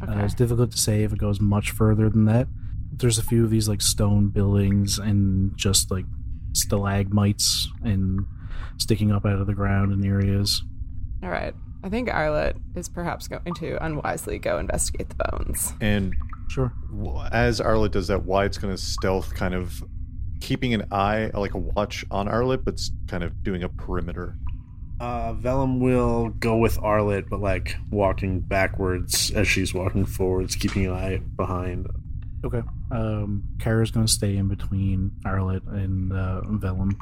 [0.02, 0.14] Okay.
[0.14, 2.48] Uh, it's difficult to say if it goes much further than that.
[2.94, 6.06] There's a few of these like stone buildings and just like
[6.60, 8.26] stalagmites and
[8.78, 10.64] sticking up out of the ground in areas.
[11.24, 11.54] All right.
[11.84, 15.74] I think Arlette is perhaps going to unwisely go investigate the bones.
[15.82, 16.14] And
[16.50, 16.74] Sure.
[17.32, 19.84] as Arlette does that, Wyatt's going to stealth, kind of
[20.42, 24.36] keeping an eye, like a watch on Arlette, but s- kind of doing a perimeter.
[25.00, 30.86] Uh, Velum will go with Arlette, but like walking backwards as she's walking forwards, keeping
[30.88, 31.88] an eye behind.
[32.44, 32.62] Okay.
[32.92, 36.96] Um, Kara's going to stay in between Arlette and uh, Velum.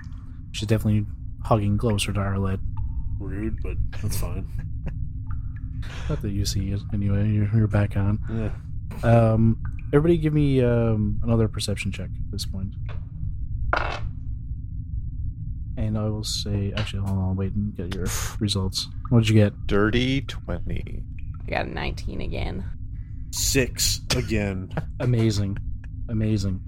[0.52, 1.06] She's definitely
[1.44, 2.60] hugging closer to Arlette.
[3.20, 4.48] Rude, but that's fine.
[6.10, 7.30] Not that you see it anyway.
[7.30, 8.20] You're, you're back on.
[8.30, 8.52] Yeah.
[9.04, 9.62] Um,
[9.94, 12.74] everybody, give me um, another perception check at this point.
[15.78, 18.08] And I will say, actually, hold on, wait and get your
[18.40, 18.88] results.
[19.10, 19.68] What did you get?
[19.68, 21.04] Dirty 20.
[21.48, 22.66] I got a 19 again.
[23.32, 24.72] Six again.
[25.00, 25.58] Amazing,
[26.10, 26.62] amazing.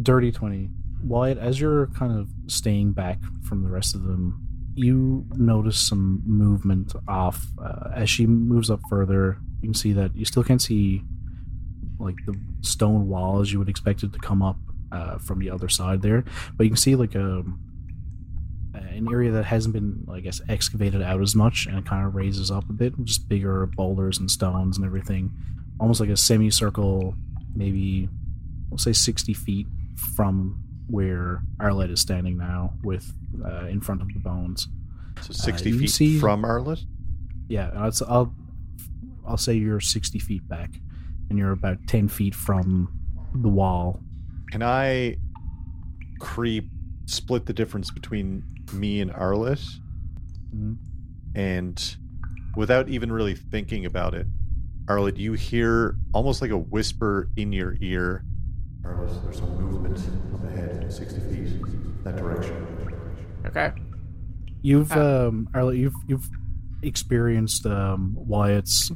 [0.00, 0.70] Dirty twenty.
[1.02, 6.22] Wyatt, as you're kind of staying back from the rest of them, you notice some
[6.24, 7.44] movement off.
[7.62, 11.02] Uh, as she moves up further, you can see that you still can't see
[11.98, 14.56] like the stone wall as you would expect it to come up
[14.92, 16.24] uh, from the other side there,
[16.56, 17.42] but you can see like a
[18.74, 22.14] an area that hasn't been, I guess, excavated out as much, and it kind of
[22.14, 25.30] raises up a bit, just bigger boulders and stones and everything,
[25.80, 27.14] almost like a semicircle,
[27.54, 28.08] maybe
[28.70, 29.66] we'll say sixty feet
[30.16, 33.12] from where Arlette is standing now, with
[33.44, 34.68] uh, in front of the bones.
[35.20, 36.84] So 60 you feet see- from Arlette?
[37.48, 38.34] Yeah, I'll, I'll
[39.26, 40.70] I'll say you're sixty feet back,
[41.30, 42.88] and you're about ten feet from
[43.34, 44.00] the wall.
[44.50, 45.16] Can I
[46.18, 46.68] creep,
[47.06, 48.42] split the difference between
[48.72, 49.66] me and Arlette?
[50.54, 50.76] Mhm.
[51.34, 51.96] And
[52.56, 54.26] without even really thinking about it,
[54.86, 58.24] Arlette, you hear almost like a whisper in your ear.
[58.82, 59.98] Arlette, there's some movement
[60.34, 62.66] up ahead, 60 feet, that direction.
[63.46, 63.72] Okay.
[64.62, 66.28] You've Uh, um Arlette, you've you've
[66.82, 68.90] experienced um Wyatt's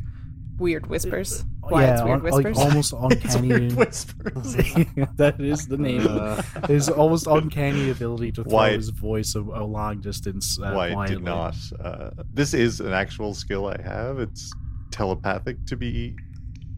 [0.58, 1.44] Weird whispers.
[1.62, 2.58] Wyatt's yeah, weird un- like whispers.
[2.58, 2.94] almost
[3.24, 3.48] It's uncanny.
[3.48, 4.54] weird whispers.
[5.16, 6.06] that is the name.
[6.08, 10.58] Uh, His almost uncanny ability to throw Wyatt- his voice a, a long distance.
[10.58, 11.16] Uh, Why it quietly.
[11.16, 11.56] did not.
[11.78, 14.18] Uh, this is an actual skill I have.
[14.18, 14.50] It's
[14.96, 16.16] telepathic to be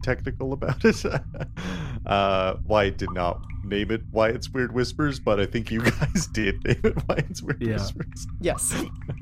[0.03, 1.03] technical about it.
[2.05, 6.63] uh, Wyatt did not name it Wyatt's Weird Whispers, but I think you guys did
[6.65, 7.73] name it Wyatt's Weird Yeah.
[7.73, 8.27] Whispers.
[8.41, 8.73] yes.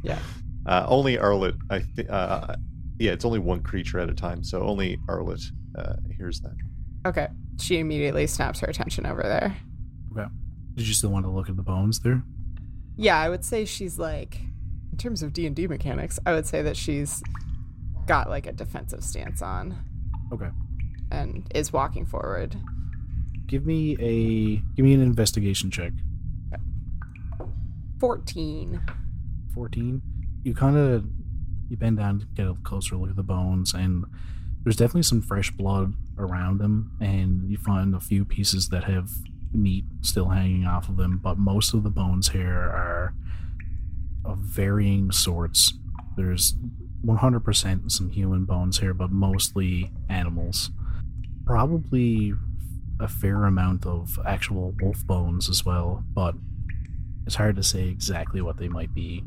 [0.66, 2.10] Uh, only Arlette, I think.
[2.10, 2.54] Uh,
[3.00, 5.46] yeah, it's only one creature at a time, so only Arlette
[5.78, 6.56] uh, hears that.
[7.06, 7.30] Okay.
[7.62, 9.56] She immediately snaps her attention over there.
[10.12, 10.28] Okay.
[10.76, 12.22] Did you still want to look at the bones there?
[12.98, 14.42] Yeah, I would say she's like,
[14.92, 17.24] in terms of D and D mechanics, I would say that she's
[18.08, 19.78] got like a defensive stance on
[20.34, 20.50] Okay.
[21.12, 22.56] and is walking forward.
[23.46, 25.94] Give me a give me an investigation check.
[28.00, 28.82] Fourteen.
[29.54, 30.02] 14
[30.44, 31.04] you kind of
[31.68, 34.06] you bend down to get a closer look at the bones and
[34.64, 39.10] there's definitely some fresh blood around them and you find a few pieces that have
[39.52, 43.16] meat still hanging off of them but most of the bones here are
[44.24, 45.74] of varying sorts
[46.16, 46.54] there's
[47.06, 50.72] 100% some human bones here but mostly animals
[51.46, 52.34] probably
[53.00, 56.36] a fair amount of actual wolf bones as well but
[57.26, 59.24] it's hard to say exactly what they might be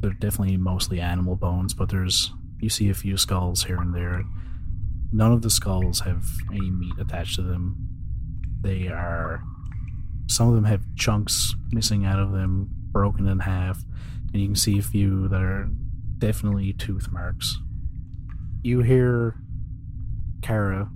[0.00, 4.24] they're definitely mostly animal bones, but there's you see a few skulls here and there.
[5.12, 7.76] None of the skulls have any meat attached to them.
[8.60, 9.42] They are
[10.28, 13.82] some of them have chunks missing out of them, broken in half,
[14.32, 15.68] and you can see a few that are
[16.18, 17.58] definitely tooth marks.
[18.62, 19.36] You hear
[20.42, 20.90] Kara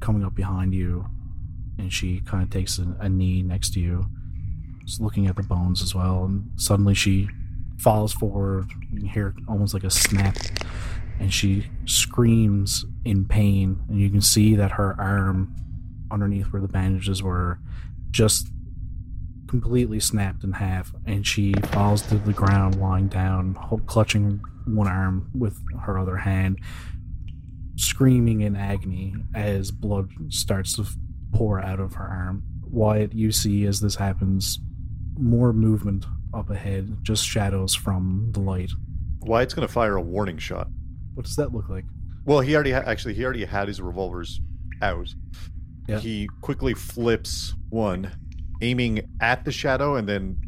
[0.00, 1.06] coming up behind you,
[1.78, 4.06] and she kind of takes a, a knee next to you,
[4.84, 7.28] just looking at the bones as well, and suddenly she
[7.78, 8.70] falls forward.
[8.92, 10.36] You hear almost like a snap,
[11.18, 13.80] and she screams in pain.
[13.88, 15.54] And you can see that her arm,
[16.10, 17.58] underneath where the bandages were,
[18.10, 18.48] just
[19.48, 23.56] completely snapped in half, and she falls to the ground, lying down,
[23.86, 26.58] clutching one arm with her other hand,
[27.76, 30.86] screaming in agony as blood starts to
[31.32, 32.42] pour out of her arm.
[32.64, 34.58] Wyatt, you see as this happens,
[35.18, 36.04] more movement
[36.34, 38.70] up ahead, just shadows from the light.
[39.20, 40.68] Wyatt's going to fire a warning shot.
[41.14, 41.84] What does that look like?
[42.24, 44.40] Well, he already ha- actually he already had his revolvers
[44.82, 45.14] out.
[45.88, 46.00] Yeah.
[46.00, 48.10] He quickly flips one,
[48.62, 50.38] aiming at the shadow, and then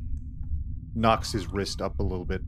[0.95, 2.41] knocks his wrist up a little bit.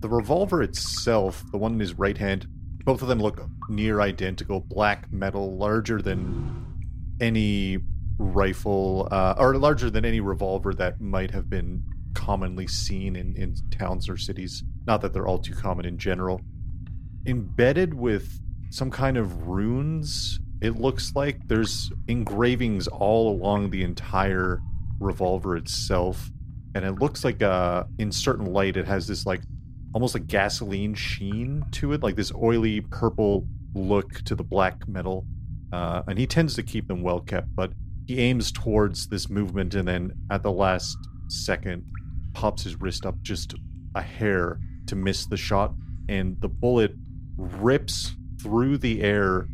[0.00, 2.46] The revolver itself, the one in his right hand,
[2.84, 4.60] both of them look near identical.
[4.60, 6.64] Black metal, larger than
[7.20, 7.78] any
[8.18, 11.82] rifle, uh, or larger than any revolver that might have been
[12.14, 14.64] commonly seen in, in towns or cities.
[14.86, 16.40] Not that they're all too common in general.
[17.26, 24.60] Embedded with some kind of runes, it looks like there's engravings all along the entire
[25.00, 26.30] revolver itself.
[26.74, 29.40] And it looks like uh, in certain light, it has this like
[29.92, 35.26] almost like gasoline sheen to it, like this oily purple look to the black metal.
[35.72, 37.72] Uh, and he tends to keep them well kept, but
[38.06, 40.98] he aims towards this movement and then at the last
[41.28, 41.84] second
[42.34, 43.54] pops his wrist up just
[43.94, 45.72] a hair to miss the shot
[46.08, 46.92] and the bullet
[47.36, 49.46] rips through the air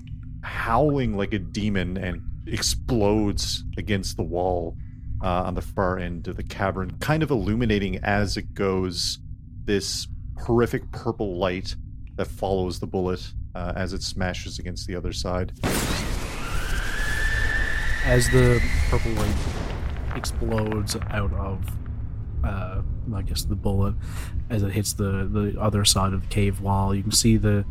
[0.42, 4.74] howling like a demon and explodes against the wall
[5.22, 9.18] uh, on the far end of the cavern kind of illuminating as it goes
[9.64, 10.06] this
[10.38, 11.74] horrific purple light
[12.16, 15.52] that follows the bullet uh, as it smashes against the other side
[18.06, 19.34] As the purple light
[20.14, 21.58] explodes out of,
[22.44, 22.82] uh,
[23.12, 23.94] I guess the bullet,
[24.48, 27.64] as it hits the the other side of the cave wall, you can see the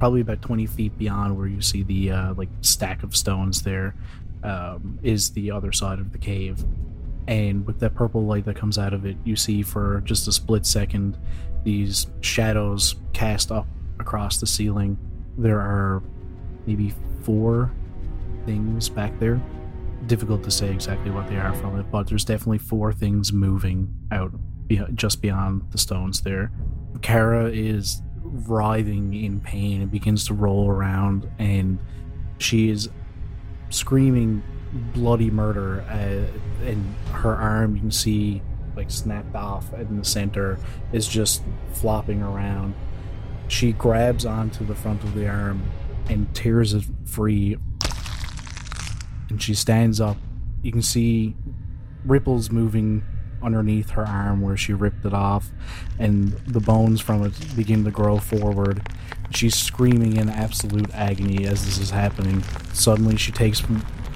[0.00, 3.62] probably about twenty feet beyond where you see the uh, like stack of stones.
[3.62, 3.94] There
[4.42, 6.64] um, is the other side of the cave,
[7.26, 10.32] and with that purple light that comes out of it, you see for just a
[10.32, 11.18] split second
[11.64, 13.66] these shadows cast up
[13.98, 14.96] across the ceiling.
[15.36, 16.02] There are
[16.66, 17.70] maybe four
[18.46, 19.40] things back there.
[20.06, 23.92] Difficult to say exactly what they are from it, but there's definitely four things moving
[24.10, 24.32] out
[24.94, 26.50] just beyond the stones there.
[27.02, 31.78] Kara is writhing in pain and begins to roll around, and
[32.38, 32.88] she is
[33.70, 34.42] screaming
[34.94, 35.82] bloody murder.
[35.88, 38.42] Uh, and her arm, you can see,
[38.76, 40.58] like snapped off in the center,
[40.92, 41.42] is just
[41.72, 42.74] flopping around.
[43.48, 45.62] She grabs onto the front of the arm
[46.08, 47.56] and tears it free
[49.28, 50.16] and she stands up.
[50.62, 51.36] You can see
[52.04, 53.04] ripples moving
[53.42, 55.50] underneath her arm where she ripped it off,
[55.98, 58.82] and the bones from it begin to grow forward.
[59.30, 62.42] She's screaming in absolute agony as this is happening.
[62.72, 63.62] Suddenly, she takes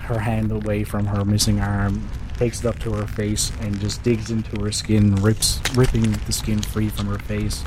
[0.02, 4.02] her hand away from her missing arm, takes it up to her face, and just
[4.02, 7.64] digs into her skin, rips, ripping the skin free from her face.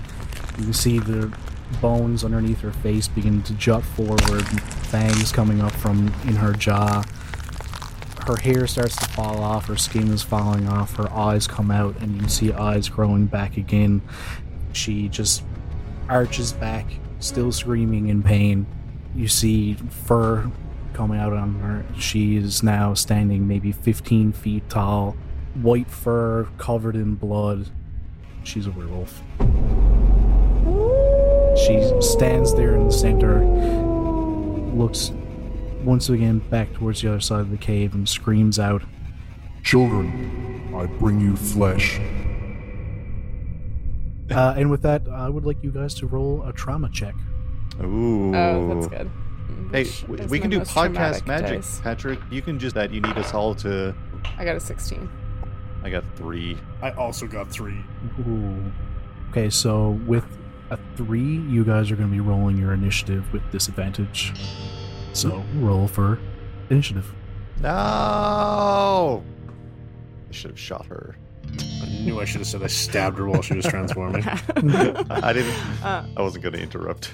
[0.57, 1.31] You can see the
[1.81, 4.45] bones underneath her face begin to jut forward,
[4.87, 7.03] fangs coming up from in her jaw.
[8.25, 11.95] Her hair starts to fall off, her skin is falling off, her eyes come out,
[11.99, 14.01] and you see eyes growing back again.
[14.73, 15.43] She just
[16.09, 16.87] arches back,
[17.19, 18.65] still screaming in pain.
[19.13, 20.49] You see fur
[20.93, 21.85] coming out on her.
[21.99, 25.15] She is now standing maybe 15 feet tall,
[25.53, 27.69] white fur covered in blood.
[28.43, 29.21] She's a werewolf.
[31.59, 33.45] She stands there in the center,
[34.73, 35.11] looks
[35.85, 38.83] once again back towards the other side of the cave, and screams out,
[39.63, 41.99] Children, I bring you flesh.
[44.31, 47.15] uh, and with that, I would like you guys to roll a trauma check.
[47.81, 48.35] Ooh.
[48.35, 49.09] Oh, that's good.
[49.71, 51.79] Hey, Which we, we can do podcast magic, dice.
[51.81, 52.19] Patrick.
[52.31, 52.91] You can just that.
[52.91, 53.95] You need us all to.
[54.37, 55.09] I got a 16.
[55.83, 56.57] I got three.
[56.81, 57.83] I also got three.
[58.27, 58.71] Ooh.
[59.31, 60.25] Okay, so with
[60.71, 64.33] a three, you guys are going to be rolling your initiative with disadvantage.
[65.15, 66.19] So roll for
[66.69, 67.13] initiative.
[67.61, 69.23] No.
[70.29, 71.15] I should have shot her.
[71.47, 74.23] I knew I should have said I stabbed her while she was transforming.
[74.27, 75.53] I didn't.
[75.83, 77.11] Uh, I wasn't going to interrupt.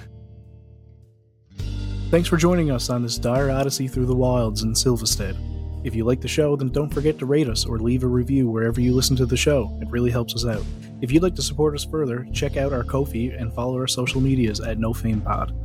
[2.09, 5.37] Thanks for joining us on this dire odyssey through the wilds in Silvistead.
[5.83, 8.47] If you like the show, then don't forget to rate us or leave a review
[8.47, 9.75] wherever you listen to the show.
[9.81, 10.63] It really helps us out.
[11.01, 14.21] If you'd like to support us further, check out our Ko-fi and follow our social
[14.21, 15.55] medias at NoFamePod.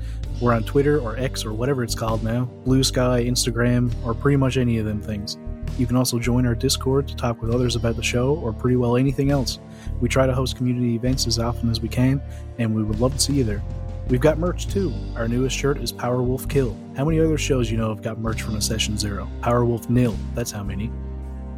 [0.40, 4.36] We're on Twitter or X or whatever it's called now, Blue Sky, Instagram, or pretty
[4.36, 5.36] much any of them things.
[5.76, 8.76] You can also join our Discord to talk with others about the show or pretty
[8.76, 9.58] well anything else.
[10.00, 12.22] We try to host community events as often as we can,
[12.58, 13.62] and we would love to see you there.
[14.08, 14.94] We've got merch too.
[15.16, 16.74] Our newest shirt is Powerwolf Kill.
[16.96, 19.28] How many other shows you know have got merch from a session zero?
[19.42, 20.90] Powerwolf Nil, that's how many.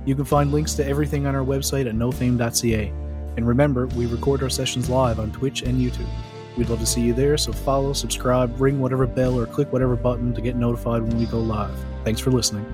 [0.05, 2.89] You can find links to everything on our website at nofame.ca.
[3.37, 6.09] And remember, we record our sessions live on Twitch and YouTube.
[6.57, 9.95] We'd love to see you there, so follow, subscribe, ring whatever bell, or click whatever
[9.95, 11.79] button to get notified when we go live.
[12.03, 12.67] Thanks for listening.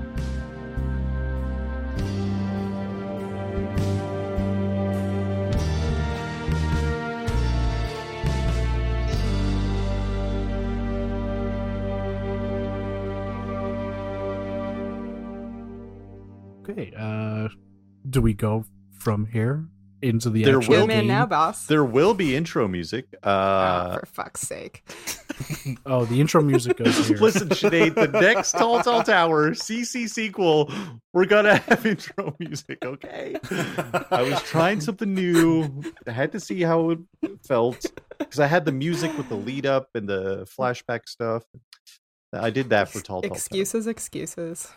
[18.15, 18.65] Do we go
[18.97, 19.67] from here
[20.01, 21.67] into the There actual will Good man now, boss.
[21.67, 23.07] There will be intro music.
[23.25, 24.85] oh, Uh, for fuck's sake.
[25.85, 27.17] Oh, the intro music goes here.
[27.17, 30.71] listen, Sinead, the next Tall Tall Tower CC sequel,
[31.13, 32.85] we're gonna have intro music.
[32.85, 33.35] Okay.
[34.13, 35.83] I was trying something new.
[36.07, 36.99] I had to see how it
[37.49, 37.85] felt
[38.17, 41.43] because I had the music with the lead up and the flashback stuff.
[42.33, 43.37] I did that for Tall Tall Tower.
[43.37, 44.73] Excuses, excuses.